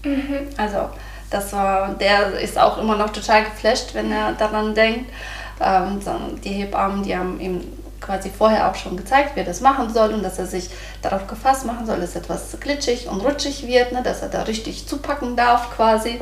Mhm. 0.06 0.48
Also 0.56 0.88
das 1.34 1.52
war, 1.52 1.90
der 1.96 2.40
ist 2.40 2.60
auch 2.60 2.78
immer 2.78 2.96
noch 2.96 3.10
total 3.10 3.46
geflasht, 3.46 3.94
wenn 3.94 4.12
er 4.12 4.34
daran 4.34 4.76
denkt. 4.76 5.12
Ähm, 5.60 6.00
die 6.44 6.50
Hebammen, 6.50 7.04
die 7.04 7.18
haben 7.18 7.40
ihm 7.40 7.62
quasi 8.00 8.30
vorher 8.30 8.70
auch 8.70 8.76
schon 8.76 8.98
gezeigt, 8.98 9.36
wie 9.36 9.40
er 9.40 9.46
das 9.46 9.62
machen 9.62 9.92
soll 9.92 10.14
und 10.14 10.24
dass 10.24 10.38
er 10.38 10.46
sich 10.46 10.70
darauf 11.02 11.26
gefasst 11.26 11.66
machen 11.66 11.86
soll, 11.86 12.00
dass 12.02 12.16
etwas 12.16 12.56
glitschig 12.60 13.08
und 13.08 13.22
rutschig 13.22 13.66
wird, 13.66 13.94
ne, 13.94 14.04
dass 14.04 14.22
er 14.22 14.30
da 14.30 14.44
richtig 14.44 14.88
zupacken 14.88 15.36
darf 15.36 15.76
quasi. 15.76 16.20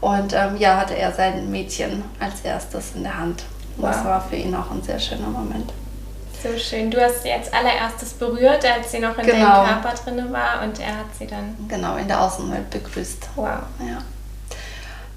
Und 0.00 0.32
ähm, 0.32 0.56
ja, 0.56 0.78
hatte 0.78 0.96
er 0.96 1.12
sein 1.12 1.50
Mädchen 1.50 2.02
als 2.18 2.40
erstes 2.42 2.94
in 2.96 3.04
der 3.04 3.18
Hand. 3.18 3.44
Wow. 3.76 3.90
Das 3.90 4.04
war 4.04 4.20
für 4.20 4.36
ihn 4.36 4.54
auch 4.54 4.70
ein 4.70 4.82
sehr 4.82 4.98
schöner 4.98 5.28
Moment. 5.28 5.72
So 6.42 6.58
schön. 6.58 6.90
Du 6.90 7.00
hast 7.00 7.22
sie 7.22 7.30
als 7.30 7.52
allererstes 7.52 8.14
berührt, 8.14 8.64
als 8.64 8.90
sie 8.90 8.98
noch 8.98 9.16
in 9.18 9.26
genau. 9.26 9.62
deinem 9.62 9.82
Körper 9.82 9.94
drin 10.02 10.32
war 10.32 10.62
und 10.64 10.80
er 10.80 10.96
hat 10.96 11.14
sie 11.16 11.26
dann. 11.26 11.54
Genau, 11.68 11.96
in 11.96 12.08
der 12.08 12.20
Außenwelt 12.20 12.70
begrüßt. 12.70 13.28
Wow. 13.36 13.46
Ja, 13.86 13.98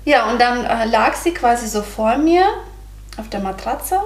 ja 0.05 0.29
und 0.29 0.39
dann 0.39 0.65
äh, 0.65 0.85
lag 0.85 1.15
sie 1.15 1.33
quasi 1.33 1.67
so 1.67 1.81
vor 1.81 2.17
mir 2.17 2.45
auf 3.17 3.29
der 3.29 3.39
Matratze 3.39 3.99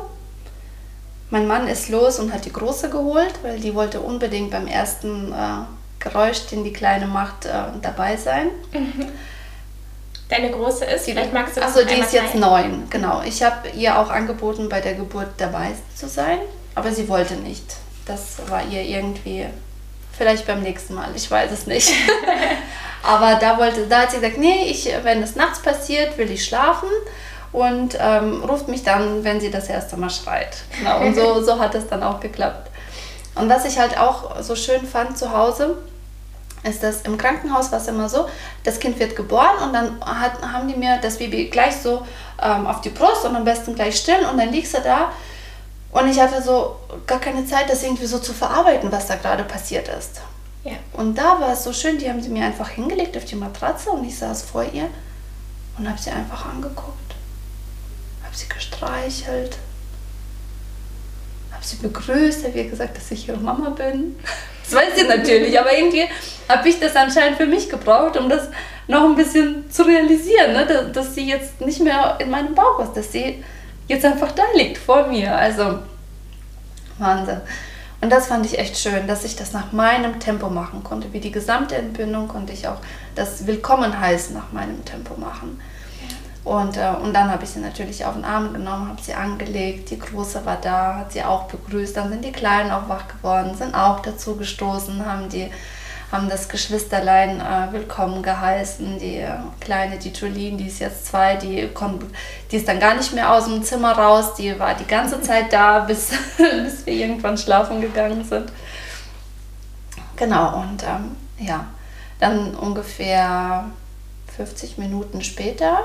mein 1.30 1.48
Mann 1.48 1.68
ist 1.68 1.90
los 1.90 2.20
und 2.20 2.34
hat 2.34 2.46
die 2.46 2.54
Große 2.54 2.90
geholt, 2.90 3.34
weil 3.42 3.60
die 3.60 3.76
wollte 3.76 4.00
unbedingt 4.00 4.52
beim 4.52 4.68
ersten 4.68 5.34
äh, 5.34 5.36
Geräusch, 6.00 6.46
den 6.48 6.64
die 6.64 6.72
Kleine 6.72 7.08
macht, 7.08 7.46
äh, 7.46 7.52
dabei 7.82 8.16
sein. 8.16 8.48
Mhm. 8.72 9.12
Deine 10.30 10.52
Große 10.52 10.86
ist? 10.86 11.08
Die, 11.08 11.12
Vielleicht 11.12 11.34
magst 11.34 11.58
du 11.58 11.62
das 11.62 11.76
Also 11.76 11.88
die 11.88 12.00
ist 12.00 12.14
jetzt 12.14 12.36
neun, 12.36 12.88
genau. 12.90 13.22
Ich 13.26 13.44
habe 13.44 13.70
ihr 13.70 13.98
auch 13.98 14.10
angeboten, 14.10 14.70
bei 14.70 14.82
der 14.82 14.94
Geburt 14.94 15.30
dabei 15.38 15.72
zu 15.96 16.08
sein, 16.08 16.40
aber 16.76 16.92
sie 16.92 17.08
wollte 17.10 17.36
nicht. 17.36 17.76
Das 18.06 18.38
war 18.48 18.66
ihr 18.66 18.84
irgendwie, 18.84 19.48
vielleicht 20.18 20.48
beim 20.48 20.62
nächsten 20.62 20.94
Mal, 20.94 21.10
ich 21.16 21.30
weiß 21.30 21.52
es 21.52 21.68
nicht. 21.68 21.92
aber 23.04 23.36
da 23.36 23.58
wollte, 23.58 23.88
da 23.88 24.02
hat 24.02 24.12
sie 24.12 24.18
gesagt, 24.18 24.38
nee, 24.38 24.70
ich, 24.70 24.92
wenn 25.04 25.22
es 25.24 25.36
nachts 25.36 25.62
passiert, 25.62 26.18
will 26.18 26.30
ich 26.32 26.46
schlafen. 26.46 26.90
und 27.54 27.98
ähm, 28.00 28.44
ruft 28.44 28.68
mich 28.68 28.84
dann, 28.84 29.24
wenn 29.24 29.40
sie 29.40 29.50
das 29.50 29.70
erste 29.70 29.96
Mal 29.98 30.10
schreit. 30.10 30.58
Genau, 30.78 31.00
und 31.00 31.16
so, 31.16 31.42
so 31.46 31.60
hat 31.60 31.76
es 31.76 31.88
dann 31.88 32.04
auch 32.04 32.20
geklappt. 32.20 32.70
Und 33.36 33.50
was 33.50 33.66
ich 33.66 33.80
halt 33.80 33.98
auch 33.98 34.42
so 34.42 34.56
schön 34.56 34.86
fand 34.86 35.18
zu 35.18 35.32
Hause, 35.32 35.78
ist 36.64 36.84
das 36.84 37.02
im 37.04 37.18
Krankenhaus 37.18 37.72
war 37.72 37.80
es 37.80 37.88
immer 37.88 38.10
so, 38.10 38.28
das 38.64 38.80
Kind 38.80 39.00
wird 39.00 39.16
geboren 39.16 39.58
und 39.64 39.74
dann 39.74 40.00
hat, 40.02 40.42
haben 40.42 40.68
die 40.68 40.76
mir 40.76 40.98
das 41.02 41.18
Baby 41.18 41.46
gleich 41.46 41.76
so 41.76 42.06
ähm, 42.42 42.68
auf 42.68 42.82
die 42.82 42.90
Brust 42.90 43.26
und 43.26 43.36
am 43.36 43.46
besten 43.46 43.76
gleich 43.76 43.98
still 43.98 44.26
und 44.30 44.38
dann 44.38 44.52
liegst 44.52 44.74
du 44.74 44.82
da 44.82 45.12
und 45.92 46.10
ich 46.10 46.20
hatte 46.20 46.42
so 46.42 46.76
gar 47.06 47.20
keine 47.20 47.46
Zeit, 47.46 47.70
das 47.70 47.84
irgendwie 47.84 48.06
so 48.06 48.20
zu 48.20 48.34
verarbeiten, 48.34 48.92
was 48.92 49.08
da 49.08 49.16
gerade 49.16 49.44
passiert 49.44 49.88
ist. 49.88 50.22
Ja. 50.68 50.76
Und 50.94 51.18
da 51.18 51.40
war 51.40 51.54
es 51.54 51.64
so 51.64 51.72
schön, 51.72 51.98
die 51.98 52.10
haben 52.10 52.22
sie 52.22 52.30
mir 52.30 52.44
einfach 52.44 52.70
hingelegt 52.70 53.16
auf 53.16 53.24
die 53.24 53.36
Matratze 53.36 53.90
und 53.90 54.04
ich 54.06 54.18
saß 54.18 54.44
vor 54.44 54.64
ihr 54.64 54.90
und 55.78 55.88
habe 55.88 55.98
sie 55.98 56.10
einfach 56.10 56.46
angeguckt, 56.46 57.16
habe 58.24 58.36
sie 58.36 58.50
gestreichelt, 58.50 59.58
habe 61.54 61.64
sie 61.66 61.78
begrüßt, 61.78 62.44
habe 62.46 62.58
ihr 62.58 62.70
gesagt, 62.70 62.98
dass 62.98 63.10
ich 63.12 63.28
ihre 63.28 63.38
Mama 63.38 63.70
bin. 63.70 64.16
Das 64.70 64.76
weiß 64.76 64.98
sie 64.98 65.08
natürlich, 65.08 65.58
aber 65.58 65.72
irgendwie 65.78 66.04
habe 66.50 66.68
ich 66.68 66.78
das 66.78 66.94
anscheinend 66.94 67.38
für 67.38 67.46
mich 67.46 67.70
gebraucht, 67.70 68.18
um 68.18 68.28
das 68.28 68.50
noch 68.90 69.06
ein 69.06 69.16
bisschen 69.16 69.72
zu 69.72 69.84
realisieren, 69.84 70.52
ne? 70.52 70.66
dass, 70.66 70.92
dass 70.92 71.16
sie 71.16 71.26
jetzt 71.26 71.62
nicht 71.62 71.80
mehr 71.80 72.18
in 72.20 72.30
meinem 72.30 72.54
Bauch 72.54 72.78
ist, 72.82 72.92
dass 72.92 73.14
sie 73.14 73.42
jetzt 73.88 74.04
einfach 74.04 74.34
da 74.34 74.44
liegt 74.56 74.78
vor 74.78 75.08
mir. 75.08 75.34
Also 75.34 75.80
Wahnsinn. 76.98 77.40
Und 78.00 78.12
das 78.12 78.28
fand 78.28 78.46
ich 78.46 78.60
echt 78.60 78.78
schön, 78.78 79.08
dass 79.08 79.24
ich 79.24 79.36
das 79.36 79.54
nach 79.54 79.72
meinem 79.72 80.20
Tempo 80.20 80.50
machen 80.50 80.84
konnte. 80.84 81.14
Wie 81.14 81.20
die 81.20 81.32
gesamte 81.32 81.76
Entbindung 81.76 82.28
konnte 82.28 82.54
ich 82.54 82.68
auch 82.68 82.78
das 83.16 83.48
Willkommen 83.48 84.00
heißen 84.00 84.36
nach 84.36 84.52
meinem 84.52 84.86
Tempo 84.86 85.16
machen. 85.20 85.60
Und, 86.44 86.78
äh, 86.78 86.94
und 87.02 87.14
dann 87.14 87.30
habe 87.30 87.44
ich 87.44 87.50
sie 87.50 87.60
natürlich 87.60 88.06
auf 88.06 88.14
den 88.14 88.24
Arm 88.24 88.54
genommen, 88.54 88.88
habe 88.88 89.02
sie 89.02 89.14
angelegt. 89.14 89.90
Die 89.90 90.00
Große 90.00 90.46
war 90.46 90.58
da, 90.62 90.96
hat 90.96 91.12
sie 91.12 91.24
auch 91.24 91.44
begrüßt. 91.46 91.98
Dann 91.98 92.10
sind 92.10 92.24
die 92.24 92.32
Kleinen 92.32 92.72
auch 92.72 92.88
wach 92.88 93.08
geworden, 93.08 93.56
sind 93.56 93.74
auch 93.76 94.00
dazu 94.00 94.38
gestoßen, 94.38 95.06
haben 95.06 95.28
die 95.28 95.52
haben 96.12 96.30
das 96.30 96.48
Geschwisterlein 96.48 97.42
äh, 97.42 97.74
willkommen 97.74 98.24
geheißen. 98.24 98.98
Die 99.00 99.18
äh, 99.18 99.34
kleine, 99.60 99.98
die 99.98 100.12
Jolene, 100.12 100.58
die 100.58 100.68
ist 100.68 100.80
jetzt 100.80 101.08
zwei, 101.08 101.36
die, 101.36 101.68
kommt, 101.74 102.04
die 102.50 102.56
ist 102.56 102.68
dann 102.68 102.80
gar 102.80 102.96
nicht 102.96 103.14
mehr 103.14 103.34
aus 103.34 103.46
dem 103.46 103.62
Zimmer 103.64 103.92
raus. 103.92 104.36
Die 104.36 104.58
war 104.58 104.74
die 104.74 104.88
ganze 104.88 105.22
Zeit 105.28 105.52
da, 105.52 105.80
bis, 105.80 106.12
bis 106.38 106.86
wir 106.86 106.94
irgendwann 106.94 107.38
schlafen 107.38 107.82
gegangen 107.82 108.24
sind. 108.24 108.52
Genau, 110.16 110.62
und 110.62 110.84
ähm, 110.84 111.16
ja, 111.40 111.66
dann 112.20 112.56
ungefähr 112.56 113.66
50 114.36 114.78
Minuten 114.78 115.22
später 115.22 115.80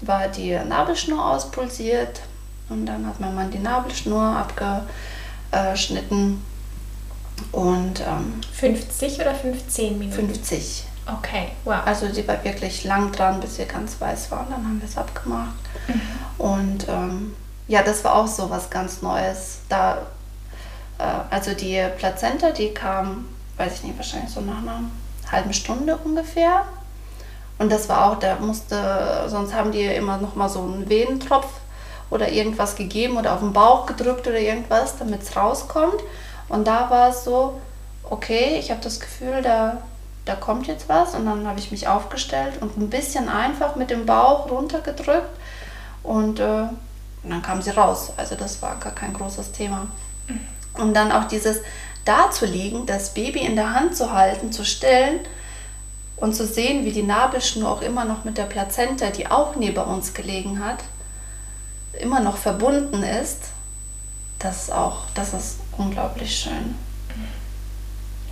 war 0.00 0.28
die 0.28 0.58
Nabelschnur 0.66 1.24
auspulsiert 1.24 2.20
und 2.68 2.86
dann 2.86 3.06
hat 3.06 3.20
mein 3.20 3.34
Mann 3.34 3.50
die 3.50 3.58
Nabelschnur 3.58 4.46
abgeschnitten 5.52 6.42
und 7.52 8.00
ähm, 8.00 8.40
50 8.52 9.20
oder 9.20 9.34
15 9.34 9.98
Minuten? 9.98 10.16
50. 10.16 10.84
Okay, 11.06 11.50
wow. 11.64 11.80
Also 11.84 12.12
sie 12.12 12.26
war 12.26 12.42
wirklich 12.42 12.84
lang 12.84 13.12
dran, 13.12 13.40
bis 13.40 13.56
sie 13.56 13.64
ganz 13.64 14.00
weiß 14.00 14.30
war. 14.30 14.40
Und 14.40 14.50
dann 14.50 14.64
haben 14.64 14.80
wir 14.80 14.88
es 14.88 14.96
abgemacht. 14.96 15.54
Mhm. 15.86 16.00
Und 16.38 16.88
ähm, 16.88 17.36
ja, 17.68 17.82
das 17.82 18.02
war 18.04 18.16
auch 18.16 18.26
so 18.26 18.50
was 18.50 18.70
ganz 18.70 19.02
Neues. 19.02 19.58
Da, 19.68 19.98
äh, 20.98 21.04
also 21.30 21.54
die 21.54 21.80
Plazenta, 21.96 22.50
die 22.50 22.74
kam, 22.74 23.26
weiß 23.56 23.74
ich 23.74 23.82
nicht, 23.84 23.96
wahrscheinlich 23.96 24.30
so 24.30 24.40
nach 24.40 24.58
einer 24.58 24.80
halben 25.30 25.52
Stunde 25.52 25.96
ungefähr. 25.96 26.64
Und 27.58 27.70
das 27.70 27.88
war 27.88 28.10
auch, 28.10 28.18
da 28.18 28.36
musste, 28.36 29.24
sonst 29.28 29.54
haben 29.54 29.72
die 29.72 29.84
immer 29.84 30.18
noch 30.18 30.34
mal 30.34 30.48
so 30.48 30.62
einen 30.62 30.88
Venentropf 30.88 31.46
oder 32.10 32.30
irgendwas 32.30 32.76
gegeben 32.76 33.16
oder 33.16 33.32
auf 33.32 33.40
den 33.40 33.52
Bauch 33.52 33.86
gedrückt 33.86 34.26
oder 34.26 34.38
irgendwas, 34.38 34.98
damit 34.98 35.22
es 35.22 35.36
rauskommt. 35.36 36.02
Und 36.48 36.66
da 36.66 36.90
war 36.90 37.10
es 37.10 37.24
so, 37.24 37.60
okay, 38.04 38.56
ich 38.58 38.70
habe 38.70 38.80
das 38.80 39.00
Gefühl, 39.00 39.42
da, 39.42 39.82
da 40.24 40.36
kommt 40.36 40.66
jetzt 40.66 40.88
was. 40.88 41.14
Und 41.14 41.26
dann 41.26 41.46
habe 41.46 41.58
ich 41.58 41.70
mich 41.70 41.88
aufgestellt 41.88 42.60
und 42.60 42.76
ein 42.76 42.90
bisschen 42.90 43.28
einfach 43.28 43.76
mit 43.76 43.90
dem 43.90 44.06
Bauch 44.06 44.50
runtergedrückt. 44.50 45.30
Und, 46.02 46.40
äh, 46.40 46.68
und 47.22 47.30
dann 47.30 47.42
kam 47.42 47.62
sie 47.62 47.70
raus. 47.70 48.12
Also 48.16 48.36
das 48.36 48.62
war 48.62 48.76
gar 48.76 48.94
kein 48.94 49.12
großes 49.12 49.52
Thema. 49.52 49.88
Und 50.74 50.94
dann 50.94 51.10
auch 51.10 51.24
dieses 51.24 51.60
da 52.04 52.30
zu 52.30 52.46
liegen, 52.46 52.86
das 52.86 53.14
Baby 53.14 53.40
in 53.40 53.56
der 53.56 53.74
Hand 53.74 53.96
zu 53.96 54.12
halten, 54.12 54.52
zu 54.52 54.64
stellen 54.64 55.20
und 56.16 56.34
zu 56.34 56.46
sehen, 56.46 56.84
wie 56.84 56.92
die 56.92 57.02
Nabelschnur 57.02 57.68
auch 57.68 57.82
immer 57.82 58.04
noch 58.04 58.24
mit 58.24 58.38
der 58.38 58.44
Plazenta, 58.44 59.10
die 59.10 59.26
auch 59.28 59.56
neben 59.56 59.84
uns 59.84 60.14
gelegen 60.14 60.64
hat, 60.64 60.78
immer 62.00 62.20
noch 62.20 62.36
verbunden 62.36 63.02
ist, 63.02 63.38
das 64.38 64.64
ist 64.64 64.72
auch, 64.72 64.98
das 65.14 65.34
ist 65.34 65.58
unglaublich 65.78 66.34
schön. 66.34 66.74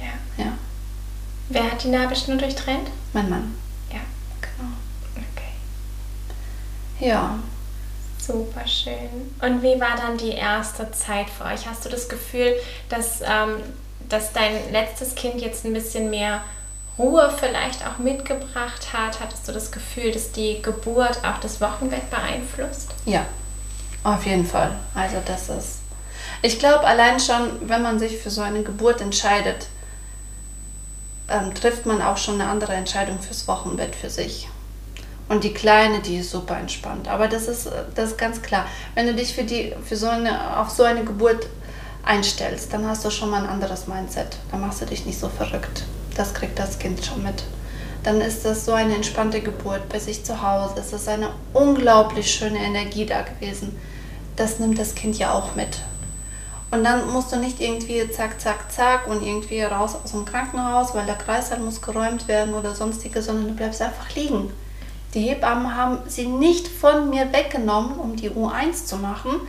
Ja. 0.00 0.44
ja. 0.44 0.52
Wer 1.48 1.70
hat 1.70 1.84
die 1.84 1.88
Nabelschnur 1.88 2.36
durchtrennt? 2.36 2.90
Mein 3.12 3.28
Mann. 3.28 3.54
Ja. 3.90 4.00
Genau. 4.40 4.70
Okay. 5.16 7.06
Ja. 7.06 7.38
Super 8.18 8.66
schön. 8.66 9.34
Und 9.42 9.62
wie 9.62 9.78
war 9.78 9.96
dann 9.96 10.16
die 10.16 10.32
erste 10.32 10.90
Zeit 10.92 11.28
für 11.28 11.44
euch? 11.44 11.66
Hast 11.66 11.84
du 11.84 11.90
das 11.90 12.08
Gefühl, 12.08 12.54
dass, 12.88 13.20
ähm, 13.20 13.56
dass 14.08 14.32
dein 14.32 14.72
letztes 14.72 15.14
Kind 15.14 15.42
jetzt 15.42 15.66
ein 15.66 15.74
bisschen 15.74 16.08
mehr 16.08 16.40
Ruhe 16.98 17.30
vielleicht 17.38 17.86
auch 17.86 17.98
mitgebracht 17.98 18.94
hat? 18.94 19.20
Hattest 19.20 19.46
du 19.46 19.52
das 19.52 19.70
Gefühl, 19.70 20.10
dass 20.12 20.32
die 20.32 20.62
Geburt 20.62 21.18
auch 21.22 21.38
das 21.40 21.60
Wochenbett 21.60 22.08
beeinflusst? 22.10 22.94
Ja, 23.04 23.26
auf 24.02 24.24
jeden 24.24 24.46
Fall. 24.46 24.74
Also 24.94 25.16
das 25.26 25.50
ist 25.50 25.78
ich 26.44 26.58
glaube 26.58 26.86
allein 26.86 27.18
schon, 27.18 27.70
wenn 27.70 27.80
man 27.80 27.98
sich 27.98 28.18
für 28.18 28.28
so 28.28 28.42
eine 28.42 28.62
Geburt 28.62 29.00
entscheidet, 29.00 29.66
ähm, 31.30 31.54
trifft 31.54 31.86
man 31.86 32.02
auch 32.02 32.18
schon 32.18 32.38
eine 32.38 32.50
andere 32.50 32.74
Entscheidung 32.74 33.18
fürs 33.18 33.48
Wochenbett 33.48 33.96
für 33.96 34.10
sich. 34.10 34.46
Und 35.30 35.42
die 35.42 35.54
Kleine, 35.54 36.00
die 36.00 36.18
ist 36.18 36.30
super 36.30 36.58
entspannt. 36.58 37.08
Aber 37.08 37.28
das 37.28 37.48
ist, 37.48 37.70
das 37.94 38.10
ist 38.10 38.18
ganz 38.18 38.42
klar. 38.42 38.66
Wenn 38.94 39.06
du 39.06 39.14
dich 39.14 39.34
für 39.34 39.44
die, 39.44 39.72
für 39.82 39.96
so 39.96 40.06
eine, 40.06 40.58
auf 40.60 40.68
so 40.68 40.82
eine 40.82 41.02
Geburt 41.02 41.46
einstellst, 42.04 42.70
dann 42.74 42.86
hast 42.86 43.06
du 43.06 43.10
schon 43.10 43.30
mal 43.30 43.42
ein 43.42 43.48
anderes 43.48 43.86
Mindset. 43.86 44.36
Dann 44.50 44.60
machst 44.60 44.82
du 44.82 44.84
dich 44.84 45.06
nicht 45.06 45.18
so 45.18 45.30
verrückt. 45.30 45.84
Das 46.14 46.34
kriegt 46.34 46.58
das 46.58 46.78
Kind 46.78 47.02
schon 47.02 47.22
mit. 47.22 47.42
Dann 48.02 48.20
ist 48.20 48.44
das 48.44 48.66
so 48.66 48.74
eine 48.74 48.94
entspannte 48.94 49.40
Geburt 49.40 49.88
bei 49.88 49.98
sich 49.98 50.26
zu 50.26 50.42
Hause. 50.42 50.74
Es 50.76 50.92
ist 50.92 51.08
eine 51.08 51.30
unglaublich 51.54 52.30
schöne 52.30 52.58
Energie 52.58 53.06
da 53.06 53.22
gewesen. 53.22 53.74
Das 54.36 54.58
nimmt 54.58 54.78
das 54.78 54.94
Kind 54.94 55.16
ja 55.16 55.32
auch 55.32 55.54
mit. 55.54 55.78
Und 56.74 56.82
dann 56.82 57.08
musst 57.12 57.30
du 57.30 57.36
nicht 57.36 57.60
irgendwie 57.60 58.10
zack, 58.10 58.40
zack, 58.40 58.72
zack 58.72 59.06
und 59.06 59.24
irgendwie 59.24 59.62
raus 59.62 59.94
aus 59.94 60.10
dem 60.10 60.24
Krankenhaus, 60.24 60.92
weil 60.92 61.06
der 61.06 61.14
Kreislauf 61.14 61.60
muss 61.60 61.80
geräumt 61.80 62.26
werden 62.26 62.52
oder 62.52 62.74
sonstige, 62.74 63.22
sondern 63.22 63.46
du 63.46 63.54
bleibst 63.54 63.80
einfach 63.80 64.12
liegen. 64.16 64.52
Die 65.14 65.20
Hebammen 65.20 65.76
haben 65.76 65.98
sie 66.08 66.26
nicht 66.26 66.66
von 66.66 67.10
mir 67.10 67.32
weggenommen, 67.32 67.96
um 67.96 68.16
die 68.16 68.28
U1 68.28 68.86
zu 68.86 68.96
machen, 68.96 69.40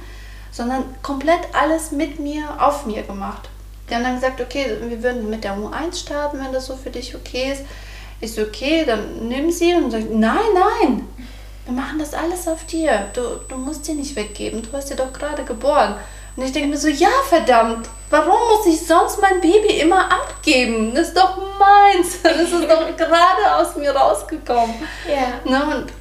sondern 0.51 0.83
komplett 1.01 1.39
alles 1.53 1.91
mit 1.91 2.19
mir, 2.19 2.63
auf 2.63 2.85
mir 2.85 3.01
gemacht. 3.01 3.49
Die 3.89 3.95
haben 3.95 4.03
dann 4.03 4.15
gesagt, 4.15 4.39
okay, 4.39 4.77
wir 4.87 5.01
würden 5.01 5.27
mit 5.27 5.43
der 5.43 5.57
U1 5.57 6.01
starten, 6.01 6.37
wenn 6.37 6.53
das 6.53 6.67
so 6.67 6.75
für 6.75 6.91
dich 6.91 7.15
okay 7.15 7.53
ist. 7.53 7.63
Ist 8.21 8.37
okay, 8.37 8.85
dann 8.85 9.27
nimm 9.27 9.49
sie 9.49 9.73
und 9.73 9.89
sagt, 9.89 10.11
nein, 10.11 10.37
nein, 10.53 11.07
wir 11.65 11.73
machen 11.73 11.97
das 11.97 12.13
alles 12.13 12.47
auf 12.47 12.65
dir. 12.67 13.07
Du, 13.13 13.21
du 13.49 13.57
musst 13.57 13.85
sie 13.85 13.95
nicht 13.95 14.15
weggeben, 14.15 14.61
du 14.61 14.71
hast 14.77 14.89
sie 14.89 14.95
doch 14.95 15.11
gerade 15.11 15.43
geboren. 15.43 15.95
Und 16.35 16.43
ich 16.43 16.51
denke 16.51 16.69
mir 16.69 16.77
so, 16.77 16.89
ja, 16.89 17.09
verdammt, 17.29 17.89
warum 18.09 18.37
muss 18.49 18.65
ich 18.65 18.85
sonst 18.85 19.21
mein 19.21 19.39
Baby 19.39 19.79
immer 19.79 20.11
abgeben? 20.11 20.93
Das 20.93 21.09
ist 21.09 21.17
doch 21.17 21.37
meins. 21.59 22.19
Das 22.23 22.51
ist 22.51 22.53
doch 22.53 22.97
gerade 22.97 23.55
aus 23.55 23.75
mir 23.75 23.95
rausgekommen. 23.95 24.75
Ja. 25.07 25.49
Ne? 25.49 25.77
Und 25.77 25.93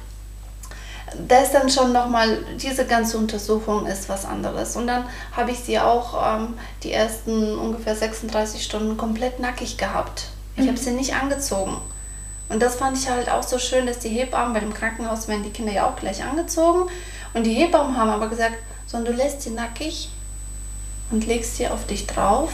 da 1.27 1.39
ist 1.39 1.53
dann 1.53 1.69
schon 1.69 1.93
nochmal, 1.93 2.39
diese 2.57 2.85
ganze 2.85 3.17
Untersuchung 3.17 3.85
ist 3.85 4.09
was 4.09 4.25
anderes. 4.25 4.75
Und 4.75 4.87
dann 4.87 5.05
habe 5.31 5.51
ich 5.51 5.59
sie 5.59 5.79
auch 5.79 6.37
ähm, 6.37 6.55
die 6.83 6.91
ersten 6.91 7.57
ungefähr 7.57 7.95
36 7.95 8.63
Stunden 8.63 8.97
komplett 8.97 9.39
nackig 9.39 9.77
gehabt. 9.77 10.25
Ich 10.57 10.63
mhm. 10.63 10.69
habe 10.69 10.77
sie 10.77 10.91
nicht 10.91 11.15
angezogen. 11.15 11.77
Und 12.49 12.61
das 12.61 12.75
fand 12.75 12.97
ich 12.97 13.09
halt 13.09 13.29
auch 13.29 13.43
so 13.43 13.57
schön, 13.57 13.87
dass 13.87 13.99
die 13.99 14.09
Hebammen, 14.09 14.53
weil 14.53 14.63
im 14.63 14.73
Krankenhaus 14.73 15.27
werden 15.27 15.43
die 15.43 15.49
Kinder 15.49 15.71
ja 15.71 15.87
auch 15.87 15.95
gleich 15.95 16.23
angezogen. 16.23 16.89
Und 17.33 17.43
die 17.43 17.53
Hebammen 17.53 17.97
haben 17.97 18.09
aber 18.09 18.27
gesagt, 18.27 18.57
sondern 18.85 19.13
du 19.13 19.23
lässt 19.23 19.41
sie 19.41 19.49
nackig 19.51 20.09
und 21.11 21.27
legst 21.27 21.57
sie 21.57 21.67
auf 21.67 21.85
dich 21.87 22.07
drauf 22.07 22.51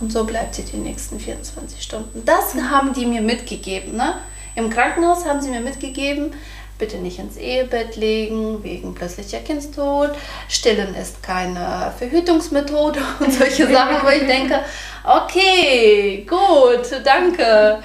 und 0.00 0.10
so 0.10 0.24
bleibt 0.24 0.54
sie 0.54 0.64
die 0.64 0.76
nächsten 0.76 1.20
24 1.20 1.80
Stunden. 1.82 2.24
Das 2.24 2.54
haben 2.54 2.92
die 2.92 3.06
mir 3.06 3.22
mitgegeben. 3.22 3.96
Ne? 3.96 4.14
Im 4.56 4.68
Krankenhaus 4.68 5.24
haben 5.24 5.40
sie 5.40 5.50
mir 5.50 5.60
mitgegeben, 5.60 6.32
bitte 6.78 6.96
nicht 6.96 7.18
ins 7.20 7.36
Ehebett 7.36 7.94
legen 7.96 8.62
wegen 8.64 8.94
plötzlicher 8.94 9.38
Kindstod. 9.38 10.10
Stillen 10.48 10.94
ist 10.96 11.22
keine 11.22 11.92
Verhütungsmethode 11.96 13.00
und 13.20 13.32
solche 13.32 13.70
Sachen, 13.70 14.04
wo 14.04 14.08
ich 14.08 14.26
denke, 14.26 14.60
okay, 15.04 16.26
gut, 16.28 16.90
danke. 17.04 17.78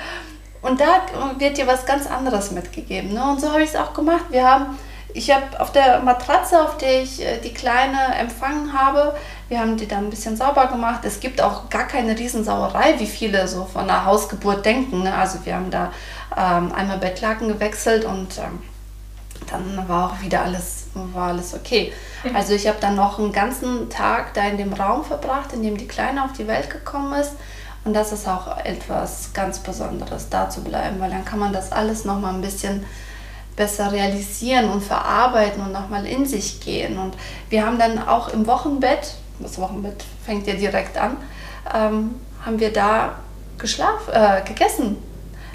Und 0.64 0.82
da 0.82 1.06
wird 1.38 1.58
dir 1.58 1.68
was 1.68 1.86
ganz 1.86 2.08
anderes 2.08 2.50
mitgegeben. 2.50 3.14
Ne? 3.14 3.24
Und 3.24 3.40
so 3.40 3.52
habe 3.52 3.62
ich 3.62 3.70
es 3.70 3.76
auch 3.76 3.94
gemacht. 3.94 4.26
Wir 4.32 4.44
haben 4.44 4.78
ich 5.18 5.32
habe 5.32 5.60
auf 5.60 5.72
der 5.72 6.00
Matratze, 6.02 6.62
auf 6.62 6.78
der 6.78 7.02
ich 7.02 7.22
äh, 7.22 7.40
die 7.40 7.54
Kleine 7.54 8.16
empfangen 8.20 8.74
habe, 8.74 9.16
wir 9.50 9.60
haben 9.60 9.78
die 9.78 9.88
dann 9.88 10.06
ein 10.06 10.10
bisschen 10.10 10.36
sauber 10.36 10.68
gemacht. 10.68 11.02
Es 11.04 11.20
gibt 11.20 11.42
auch 11.42 11.70
gar 11.70 11.88
keine 11.88 12.18
Riesensauerei, 12.18 13.00
wie 13.00 13.06
viele 13.06 13.48
so 13.48 13.66
von 13.66 13.84
einer 13.84 14.06
Hausgeburt 14.06 14.66
denken. 14.66 15.04
Ne? 15.04 15.14
Also 15.14 15.46
wir 15.46 15.56
haben 15.56 15.72
da 15.72 15.92
ähm, 16.36 16.72
einmal 16.74 16.98
Bettlaken 16.98 17.48
gewechselt 17.48 18.04
und 18.04 18.38
ähm, 18.38 18.62
dann 19.50 19.88
war 19.88 20.12
auch 20.12 20.22
wieder 20.22 20.42
alles, 20.42 20.88
war 20.94 21.30
alles 21.30 21.54
okay. 21.54 21.94
Mhm. 22.24 22.36
Also 22.36 22.54
ich 22.54 22.68
habe 22.68 22.78
dann 22.82 22.96
noch 22.96 23.20
einen 23.20 23.32
ganzen 23.32 23.90
Tag 23.90 24.34
da 24.34 24.44
in 24.44 24.58
dem 24.58 24.74
Raum 24.74 25.06
verbracht, 25.06 25.54
in 25.54 25.64
dem 25.64 25.78
die 25.78 25.88
Kleine 25.88 26.24
auf 26.24 26.34
die 26.34 26.48
Welt 26.48 26.70
gekommen 26.70 27.14
ist. 27.20 27.34
Und 27.86 27.94
das 27.94 28.12
ist 28.12 28.28
auch 28.28 28.58
etwas 28.66 29.32
ganz 29.34 29.60
Besonderes, 29.60 30.28
da 30.30 30.50
zu 30.50 30.62
bleiben, 30.62 31.00
weil 31.00 31.10
dann 31.10 31.24
kann 31.24 31.40
man 31.40 31.54
das 31.54 31.72
alles 31.72 32.04
noch 32.04 32.20
mal 32.20 32.34
ein 32.34 32.42
bisschen 32.42 32.86
besser 33.56 33.92
realisieren 33.94 34.70
und 34.70 34.84
verarbeiten 34.84 35.64
und 35.64 35.72
nochmal 35.72 36.06
in 36.06 36.26
sich 36.26 36.60
gehen. 36.60 36.98
Und 36.98 37.16
wir 37.50 37.66
haben 37.66 37.80
dann 37.80 38.06
auch 38.06 38.28
im 38.28 38.46
Wochenbett, 38.46 39.16
das 39.40 39.60
Wochenbett 39.60 40.04
fängt 40.26 40.48
ja 40.48 40.54
direkt 40.54 40.98
an, 40.98 41.18
ähm, 41.74 42.16
haben 42.46 42.60
wir 42.60 42.72
da 42.72 43.16
geschlafen, 43.58 44.14
äh, 44.14 44.42
gegessen. 44.46 44.98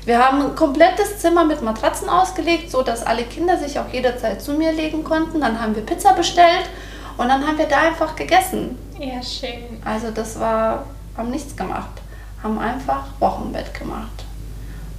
Wir 0.04 0.18
haben 0.18 0.42
ein 0.42 0.54
komplettes 0.56 1.20
Zimmer 1.20 1.44
mit 1.44 1.62
Matratzen 1.62 2.08
ausgelegt, 2.08 2.70
so 2.70 2.82
dass 2.82 3.06
alle 3.06 3.22
Kinder 3.24 3.56
sich 3.56 3.78
auch 3.78 3.88
jederzeit 3.92 4.42
zu 4.42 4.52
mir 4.54 4.72
legen 4.72 5.04
konnten. 5.04 5.40
Dann 5.40 5.60
haben 5.60 5.76
wir 5.76 5.86
Pizza 5.86 6.12
bestellt 6.14 6.68
und 7.16 7.28
dann 7.28 7.46
haben 7.46 7.56
wir 7.56 7.66
da 7.66 7.82
einfach 7.82 8.16
gegessen. 8.16 8.76
Ja, 8.98 9.22
schön. 9.22 9.80
Also 9.84 10.10
das 10.10 10.38
war, 10.40 10.86
haben 11.16 11.30
nichts 11.30 11.56
gemacht, 11.56 12.02
haben 12.42 12.58
einfach 12.58 13.04
Wochenbett 13.20 13.74
gemacht. 13.74 14.24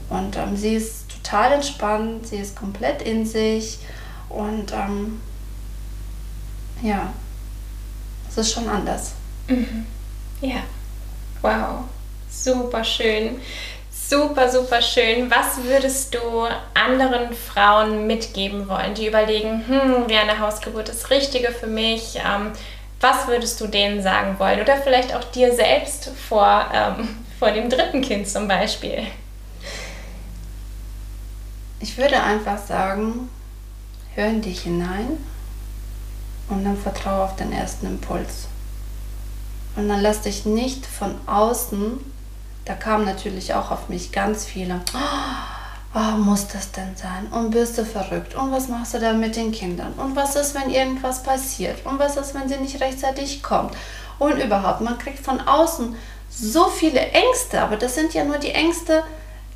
Und 0.09 0.37
ähm, 0.37 0.55
sie 0.55 0.75
ist 0.75 1.09
total 1.09 1.53
entspannt, 1.53 2.27
sie 2.27 2.37
ist 2.37 2.55
komplett 2.55 3.01
in 3.01 3.25
sich 3.25 3.79
und 4.29 4.71
ähm, 4.71 5.21
ja, 6.81 7.11
es 8.35 8.47
ist 8.47 8.53
schon 8.53 8.67
anders. 8.67 9.11
Mhm. 9.47 9.85
Ja, 10.41 10.63
wow, 11.41 11.85
super 12.29 12.83
schön. 12.83 13.39
Super, 13.91 14.49
super 14.49 14.81
schön. 14.81 15.29
Was 15.29 15.63
würdest 15.63 16.13
du 16.13 16.19
anderen 16.73 17.33
Frauen 17.33 18.05
mitgeben 18.07 18.67
wollen, 18.67 18.95
die 18.95 19.07
überlegen, 19.07 19.63
hm, 19.67 20.07
wie 20.07 20.17
eine 20.17 20.39
Hausgeburt 20.39 20.89
das 20.89 21.09
Richtige 21.09 21.51
für 21.51 21.67
mich? 21.67 22.15
Ähm, 22.17 22.51
was 22.99 23.27
würdest 23.27 23.61
du 23.61 23.67
denen 23.67 24.01
sagen 24.01 24.39
wollen? 24.39 24.61
Oder 24.61 24.77
vielleicht 24.77 25.15
auch 25.15 25.23
dir 25.25 25.53
selbst 25.53 26.09
vor, 26.27 26.65
ähm, 26.73 27.07
vor 27.39 27.51
dem 27.51 27.69
dritten 27.69 28.01
Kind 28.01 28.27
zum 28.27 28.47
Beispiel? 28.47 29.03
Ich 31.79 31.97
würde 31.97 32.21
einfach 32.21 32.57
sagen, 32.57 33.29
hör 34.15 34.27
in 34.27 34.41
dich 34.41 34.61
hinein 34.61 35.17
und 36.49 36.63
dann 36.63 36.77
vertraue 36.77 37.23
auf 37.23 37.35
den 37.35 37.51
ersten 37.51 37.87
Impuls. 37.87 38.47
Und 39.75 39.89
dann 39.89 40.01
lass 40.01 40.21
dich 40.21 40.45
nicht 40.45 40.85
von 40.85 41.15
außen 41.25 41.99
da 42.65 42.75
kamen 42.75 43.05
natürlich 43.05 43.53
auch 43.53 43.71
auf 43.71 43.89
mich 43.89 44.11
ganz 44.11 44.45
viele. 44.45 44.79
Oh, 45.93 46.17
muss 46.17 46.47
das 46.47 46.71
denn 46.71 46.95
sein? 46.95 47.27
Und 47.27 47.51
bist 47.51 47.77
du 47.77 47.85
verrückt? 47.85 48.35
Und 48.35 48.51
was 48.51 48.69
machst 48.69 48.93
du 48.93 48.99
da 48.99 49.13
mit 49.13 49.35
den 49.35 49.51
Kindern? 49.51 49.93
Und 49.93 50.15
was 50.15 50.35
ist, 50.35 50.55
wenn 50.55 50.69
irgendwas 50.69 51.23
passiert? 51.23 51.85
Und 51.85 51.99
was 51.99 52.15
ist, 52.15 52.33
wenn 52.33 52.47
sie 52.47 52.57
nicht 52.57 52.81
rechtzeitig 52.81 53.43
kommt? 53.43 53.75
Und 54.17 54.37
überhaupt, 54.41 54.81
man 54.81 54.97
kriegt 54.97 55.19
von 55.19 55.41
außen 55.41 55.95
so 56.29 56.67
viele 56.67 56.99
Ängste, 56.99 57.61
aber 57.61 57.75
das 57.75 57.95
sind 57.95 58.13
ja 58.13 58.23
nur 58.23 58.37
die 58.37 58.51
Ängste 58.51 59.03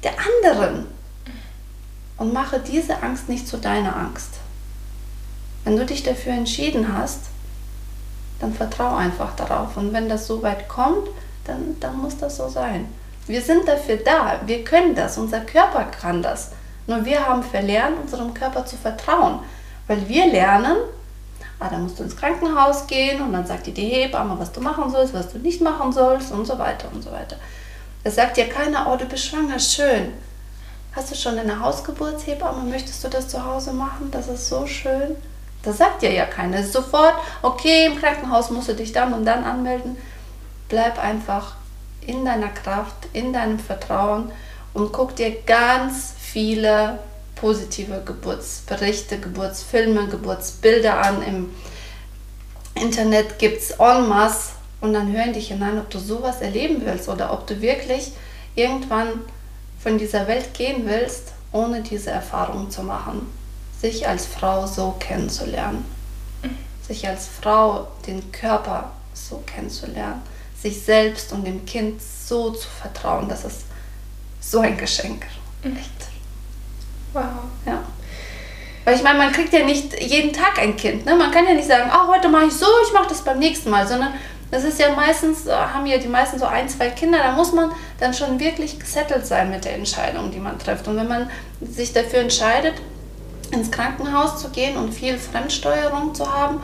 der 0.04 0.12
anderen. 0.12 0.86
Und 2.18 2.34
mache 2.34 2.60
diese 2.60 3.02
Angst 3.02 3.30
nicht 3.30 3.48
zu 3.48 3.58
deiner 3.58 3.96
Angst. 3.96 4.34
Wenn 5.68 5.76
du 5.76 5.86
dich 5.86 6.02
dafür 6.02 6.32
entschieden 6.32 6.98
hast, 6.98 7.24
dann 8.40 8.54
vertraue 8.54 8.96
einfach 8.96 9.36
darauf. 9.36 9.76
Und 9.76 9.92
wenn 9.92 10.08
das 10.08 10.26
so 10.26 10.42
weit 10.42 10.70
kommt, 10.70 11.10
dann, 11.44 11.76
dann 11.82 11.98
muss 11.98 12.18
das 12.18 12.38
so 12.38 12.48
sein. 12.48 12.88
Wir 13.26 13.42
sind 13.42 13.68
dafür 13.68 13.98
da, 13.98 14.40
wir 14.46 14.64
können 14.64 14.96
das, 14.96 15.18
unser 15.18 15.42
Körper 15.42 15.84
kann 15.84 16.24
das. 16.24 16.52
Nur 16.88 17.04
wir 17.04 17.28
haben 17.28 17.44
verlernt, 17.44 18.00
unserem 18.02 18.34
Körper 18.34 18.66
zu 18.66 18.78
vertrauen, 18.78 19.40
weil 19.88 20.08
wir 20.08 20.28
lernen, 20.28 20.78
ah, 21.60 21.68
da 21.70 21.78
musst 21.80 22.00
du 22.00 22.04
ins 22.04 22.16
Krankenhaus 22.16 22.88
gehen 22.88 23.22
und 23.22 23.34
dann 23.34 23.46
sagt 23.46 23.68
dir 23.68 23.74
die 23.74 23.90
Hebamme, 23.90 24.40
was 24.40 24.54
du 24.54 24.62
machen 24.62 24.90
sollst, 24.90 25.14
was 25.14 25.34
du 25.34 25.38
nicht 25.38 25.60
machen 25.60 25.92
sollst 25.92 26.32
und 26.32 26.46
so 26.46 26.58
weiter 26.58 26.88
und 26.94 27.04
so 27.04 27.12
weiter. 27.12 27.36
Es 28.06 28.16
sagt 28.16 28.38
dir 28.38 28.48
keiner, 28.48 28.90
oh, 28.90 28.96
du 28.96 29.04
bist 29.04 29.26
schwanger, 29.26 29.60
schön. 29.60 30.14
Hast 30.94 31.12
du 31.12 31.16
schon 31.16 31.38
eine 31.38 31.60
Hausgeburtshebamme? 31.60 32.64
Möchtest 32.64 33.04
du 33.04 33.10
das 33.10 33.28
zu 33.28 33.44
Hause 33.44 33.74
machen? 33.74 34.12
Das 34.12 34.30
ist 34.30 34.48
so 34.48 34.66
schön. 34.66 35.18
Das 35.68 35.78
sagt 35.78 36.02
dir 36.02 36.12
ja 36.12 36.26
keiner. 36.26 36.60
Ist 36.60 36.74
sofort, 36.74 37.16
okay, 37.42 37.88
im 37.88 38.00
Krankenhaus 38.00 38.50
musst 38.52 38.70
du 38.70 38.74
dich 38.74 38.94
dann 38.94 39.14
und 39.14 39.26
dann 39.26 39.44
anmelden 39.44 39.98
bleib 40.70 41.02
einfach 41.02 41.56
in 42.02 42.26
deiner 42.26 42.50
Kraft, 42.50 42.96
in 43.14 43.34
deinem 43.34 43.60
Vertrauen 43.60 44.32
und 44.74 44.92
guck 44.92 45.16
dir 45.16 45.32
ganz 45.46 46.14
viele 46.20 47.00
positive 47.36 48.02
Geburtsberichte, 48.06 49.20
Geburtsfilme, 49.20 50.08
Geburtsbilder 50.08 51.00
an. 51.00 51.22
Im 51.22 51.50
Internet 52.76 53.40
gibt 53.40 53.62
es 53.62 53.72
en 53.72 54.08
masse 54.08 54.52
und 54.82 54.94
dann 54.94 55.12
hören 55.12 55.34
dich 55.34 55.50
hinein, 55.50 55.80
ob 55.80 55.90
du 55.90 56.00
sowas 56.00 56.42
erleben 56.42 56.82
willst 56.86 57.10
oder 57.10 57.34
ob 57.34 57.48
du 57.48 57.62
wirklich 57.62 58.12
irgendwann 58.56 59.22
von 59.80 59.98
dieser 59.98 60.28
Welt 60.28 60.54
gehen 60.54 60.84
willst, 60.86 61.34
ohne 61.52 61.82
diese 61.82 62.12
Erfahrung 62.12 62.70
zu 62.70 62.84
machen. 62.84 63.37
Sich 63.82 64.08
als 64.08 64.26
Frau 64.26 64.66
so 64.66 64.96
kennenzulernen. 65.00 65.86
Sich 66.88 67.08
als 67.08 67.28
Frau 67.28 67.88
den 68.06 68.32
Körper 68.32 68.92
so 69.14 69.44
kennenzulernen 69.46 70.22
sich 70.62 70.82
selbst 70.82 71.32
und 71.34 71.46
dem 71.46 71.66
Kind 71.66 72.02
so 72.02 72.52
zu 72.52 72.68
vertrauen, 72.68 73.30
das 73.30 73.46
ist 73.46 73.66
so 74.42 74.60
ein 74.60 74.78
Geschenk. 74.78 75.26
Echt. 75.64 76.10
Wow. 77.14 77.24
Ja. 77.66 77.84
Weil 78.84 78.96
ich 78.96 79.04
meine, 79.04 79.18
man 79.18 79.32
kriegt 79.32 79.54
ja 79.54 79.66
nicht 79.66 80.00
jeden 80.02 80.34
Tag 80.34 80.60
ein 80.60 80.76
Kind. 80.76 81.06
Ne? 81.06 81.16
Man 81.16 81.32
kann 81.32 81.46
ja 81.46 81.54
nicht 81.54 81.68
sagen, 81.68 81.92
oh, 81.94 82.08
heute 82.08 82.30
mache 82.30 82.46
ich 82.46 82.54
so, 82.54 82.66
ich 82.86 82.94
mache 82.94 83.10
das 83.10 83.22
beim 83.22 83.40
nächsten 83.40 83.70
Mal, 83.70 83.88
sondern 83.88 84.14
das 84.50 84.64
ist 84.64 84.80
ja 84.80 84.96
meistens, 84.96 85.46
äh, 85.46 85.52
haben 85.52 85.86
ja 85.86 85.98
die 85.98 86.08
meisten 86.08 86.40
so 86.40 86.46
ein, 86.46 86.70
zwei 86.70 86.90
Kinder, 86.90 87.18
da 87.18 87.34
muss 87.34 87.52
man 87.52 87.72
dann 88.00 88.14
schon 88.14 88.40
wirklich 88.40 88.80
gesettelt 88.80 89.28
sein 89.28 89.52
mit 89.52 89.66
der 89.66 89.76
Entscheidung, 89.76 90.32
die 90.32 90.40
man 90.40 90.58
trifft. 90.58 90.88
Und 90.88 90.96
wenn 90.96 91.08
man 91.08 91.30
sich 91.60 91.92
dafür 91.92 92.20
entscheidet, 92.20 92.76
ins 93.52 93.72
Krankenhaus 93.72 94.42
zu 94.42 94.50
gehen 94.50 94.78
und 94.78 94.94
viel 94.94 95.18
Fremdsteuerung 95.18 96.14
zu 96.14 96.32
haben, 96.32 96.62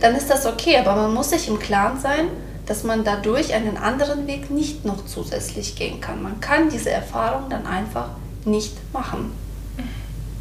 dann 0.00 0.14
ist 0.14 0.30
das 0.30 0.46
okay. 0.46 0.78
Aber 0.78 0.96
man 0.96 1.14
muss 1.14 1.30
sich 1.30 1.48
im 1.48 1.58
Klaren 1.58 1.98
sein, 1.98 2.28
dass 2.66 2.84
man 2.84 3.04
dadurch 3.04 3.52
einen 3.54 3.76
anderen 3.76 4.26
Weg 4.26 4.50
nicht 4.50 4.84
noch 4.84 5.04
zusätzlich 5.04 5.76
gehen 5.76 6.00
kann. 6.00 6.22
Man 6.22 6.40
kann 6.40 6.70
diese 6.70 6.90
Erfahrung 6.90 7.50
dann 7.50 7.66
einfach 7.66 8.10
nicht 8.44 8.76
machen. 8.92 9.32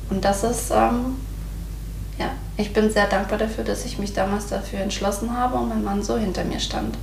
Und 0.09 0.25
das 0.25 0.43
ist, 0.43 0.71
ähm, 0.71 1.15
ja, 2.17 2.31
ich 2.57 2.73
bin 2.73 2.91
sehr 2.91 3.07
dankbar 3.07 3.37
dafür, 3.37 3.63
dass 3.63 3.85
ich 3.85 3.99
mich 3.99 4.13
damals 4.13 4.47
dafür 4.47 4.79
entschlossen 4.79 5.35
habe 5.35 5.57
und 5.57 5.69
mein 5.69 5.83
Mann 5.83 6.03
so 6.03 6.17
hinter 6.17 6.43
mir 6.43 6.59
stand. 6.59 6.97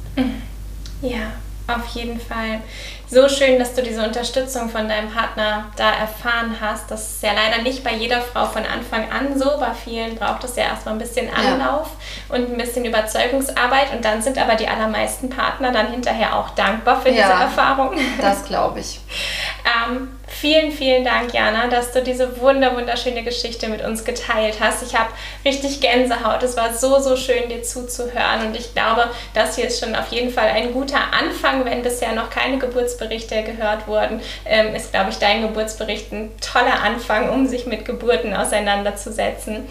Ja, 1.03 1.33
auf 1.69 1.87
jeden 1.95 2.21
Fall. 2.21 2.61
So 3.09 3.29
schön, 3.29 3.59
dass 3.59 3.75
du 3.75 3.83
diese 3.83 4.05
Unterstützung 4.05 4.69
von 4.69 4.89
deinem 4.89 5.11
Partner 5.11 5.67
da 5.77 5.91
erfahren 5.93 6.57
hast. 6.61 6.91
Das 6.91 7.13
ist 7.13 7.23
ja 7.23 7.33
leider 7.33 7.63
nicht 7.63 7.85
bei 7.85 7.95
jeder 7.95 8.21
Frau 8.21 8.47
von 8.47 8.65
Anfang 8.65 9.11
an 9.11 9.39
so. 9.39 9.59
Bei 9.61 9.73
vielen 9.73 10.17
braucht 10.17 10.43
es 10.43 10.57
ja 10.57 10.65
erstmal 10.65 10.95
ein 10.95 10.99
bisschen 10.99 11.29
Anlauf 11.33 11.91
ja. 12.29 12.37
und 12.37 12.51
ein 12.51 12.57
bisschen 12.57 12.85
Überzeugungsarbeit. 12.85 13.93
Und 13.93 14.05
dann 14.05 14.23
sind 14.23 14.39
aber 14.39 14.57
die 14.57 14.67
allermeisten 14.67 15.31
Partner 15.31 15.71
dann 15.71 15.89
hinterher 15.89 16.37
auch 16.37 16.51
dankbar 16.51 17.01
für 17.01 17.11
ja, 17.11 17.29
diese 17.29 17.43
Erfahrung. 17.45 17.97
Das 18.21 18.45
glaube 18.45 18.81
ich. 18.81 19.01
ähm, 19.89 20.09
Vielen, 20.29 20.73
vielen 20.73 21.05
Dank, 21.05 21.33
Jana, 21.33 21.69
dass 21.69 21.93
du 21.93 22.03
diese 22.03 22.41
wunder 22.41 22.75
wunderschöne 22.77 23.23
Geschichte 23.23 23.69
mit 23.69 23.83
uns 23.83 24.05
geteilt 24.05 24.57
hast. 24.61 24.83
Ich 24.83 24.95
habe 24.99 25.11
richtig 25.45 25.81
Gänsehaut. 25.81 26.43
Es 26.43 26.57
war 26.57 26.75
so, 26.75 26.99
so 26.99 27.17
schön, 27.17 27.49
dir 27.49 27.63
zuzuhören. 27.63 28.47
Und 28.47 28.57
ich 28.57 28.75
glaube, 28.75 29.09
das 29.35 29.55
hier 29.55 29.69
ist 29.69 29.81
schon 29.81 29.95
auf 29.95 30.09
jeden 30.09 30.31
Fall 30.31 30.49
ein 30.49 30.73
guter 30.73 30.99
Anfang, 31.13 31.65
wenn 31.65 31.83
bisher 31.83 32.13
noch 32.13 32.29
keine 32.29 32.59
Geburtsberichte 32.59 33.45
gehört 33.45 33.87
wurden. 33.87 34.21
Ähm, 34.45 34.75
ist, 34.75 34.91
glaube 34.91 35.11
ich, 35.11 35.17
dein 35.19 35.43
Geburtsbericht 35.43 36.13
ein 36.13 36.33
toller 36.41 36.83
Anfang, 36.83 37.31
um 37.31 37.47
sich 37.47 37.67
mit 37.67 37.85
Geburten 37.85 38.35
auseinanderzusetzen. 38.35 39.69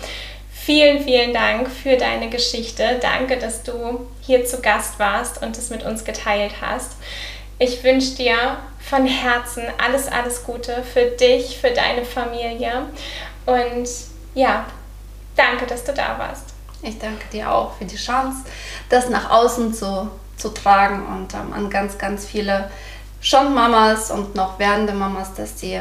Vielen, 0.52 1.04
vielen 1.04 1.32
Dank 1.32 1.70
für 1.70 1.96
deine 1.96 2.30
Geschichte. 2.30 2.98
Danke, 3.00 3.38
dass 3.38 3.62
du 3.62 4.08
hier 4.22 4.46
zu 4.46 4.62
Gast 4.62 4.98
warst 4.98 5.44
und 5.44 5.56
es 5.58 5.70
mit 5.70 5.84
uns 5.84 6.06
geteilt 6.06 6.54
hast. 6.60 6.94
Ich 7.58 7.84
wünsche 7.84 8.16
dir 8.16 8.58
von 8.80 9.06
Herzen 9.06 9.64
alles, 9.84 10.08
alles 10.08 10.44
Gute 10.44 10.84
für 10.84 11.06
dich, 11.06 11.58
für 11.58 11.72
deine 11.72 12.04
Familie. 12.04 12.84
Und 13.46 13.88
ja, 14.34 14.66
danke, 15.36 15.66
dass 15.66 15.84
du 15.84 15.94
da 15.94 16.20
warst. 16.20 16.54
Ich 16.82 17.00
danke 17.00 17.26
dir 17.32 17.52
auch 17.52 17.74
für 17.78 17.86
die 17.86 17.96
Chance, 17.96 18.44
das 18.90 19.10
nach 19.10 19.30
außen 19.32 19.74
zu, 19.74 20.10
zu 20.38 20.50
tragen 20.50 21.06
und 21.08 21.34
ähm, 21.34 21.54
an 21.54 21.70
ganz, 21.70 21.98
ganz 21.98 22.26
viele 22.26 22.70
schon 23.22 23.54
Mamas 23.54 24.12
und 24.12 24.36
noch 24.36 24.60
werdende 24.60 24.94
Mamas, 24.94 25.34
dass 25.34 25.60
sie 25.60 25.80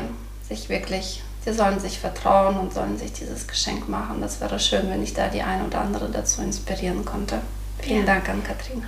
sich 0.48 0.68
wirklich 0.68 1.22
die 1.46 1.52
sollen 1.52 1.78
sich 1.78 1.98
vertrauen 1.98 2.58
und 2.58 2.72
sollen 2.72 2.96
sich 2.98 3.12
dieses 3.12 3.46
Geschenk 3.46 3.88
machen. 3.88 4.20
Das 4.20 4.40
wäre 4.40 4.58
schön, 4.58 4.88
wenn 4.88 5.02
ich 5.02 5.12
da 5.12 5.28
die 5.28 5.42
eine 5.42 5.64
oder 5.64 5.80
andere 5.80 6.08
dazu 6.08 6.40
inspirieren 6.42 7.04
konnte. 7.04 7.40
Vielen 7.80 8.06
ja. 8.06 8.14
Dank 8.14 8.28
an 8.28 8.42
Katrina. 8.42 8.86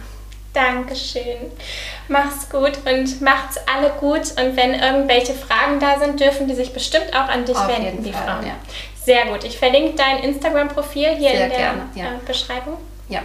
Dankeschön. 0.57 1.53
Mach's 2.09 2.49
gut 2.49 2.73
und 2.87 3.21
macht's 3.21 3.59
alle 3.73 3.91
gut. 4.01 4.23
Und 4.41 4.57
wenn 4.57 4.73
irgendwelche 4.73 5.35
Fragen 5.35 5.79
da 5.79 5.99
sind, 5.99 6.19
dürfen 6.19 6.49
die 6.49 6.55
sich 6.55 6.73
bestimmt 6.73 7.15
auch 7.15 7.29
an 7.29 7.45
dich 7.45 7.57
Auf 7.57 7.69
wenden, 7.69 8.03
die 8.03 8.13
Fall, 8.13 8.23
Frauen. 8.23 8.47
Ja. 8.47 8.55
Sehr 9.05 9.27
gut. 9.27 9.45
Ich 9.45 9.59
verlinke 9.59 9.97
dein 9.97 10.21
Instagram-Profil 10.21 11.17
hier 11.17 11.31
Sehr 11.31 11.45
in 11.45 11.51
der 11.51 11.59
gerne, 11.59 11.83
ja. 11.95 12.05
Äh, 12.07 12.27
Beschreibung. 12.27 12.79
Ja. 13.11 13.21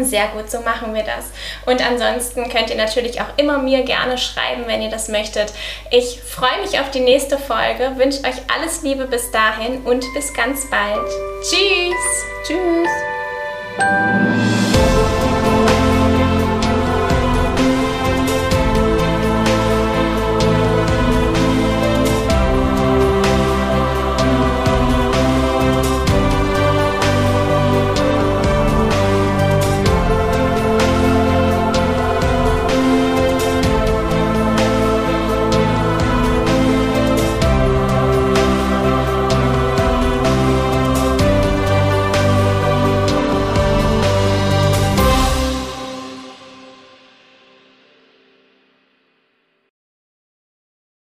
Sehr 0.00 0.28
gut, 0.28 0.48
so 0.48 0.60
machen 0.60 0.94
wir 0.94 1.02
das. 1.02 1.32
Und 1.66 1.84
ansonsten 1.84 2.48
könnt 2.48 2.70
ihr 2.70 2.76
natürlich 2.76 3.20
auch 3.20 3.36
immer 3.36 3.58
mir 3.58 3.82
gerne 3.82 4.16
schreiben, 4.16 4.64
wenn 4.66 4.80
ihr 4.80 4.90
das 4.90 5.08
möchtet. 5.08 5.52
Ich 5.90 6.20
freue 6.20 6.60
mich 6.62 6.78
auf 6.78 6.92
die 6.92 7.00
nächste 7.00 7.38
Folge, 7.38 7.96
wünsche 7.96 8.20
euch 8.20 8.36
alles 8.54 8.82
Liebe 8.82 9.06
bis 9.06 9.30
dahin 9.32 9.82
und 9.84 10.04
bis 10.14 10.32
ganz 10.32 10.70
bald. 10.70 11.08
Tschüss! 11.42 12.24
Tschüss! 12.46 12.88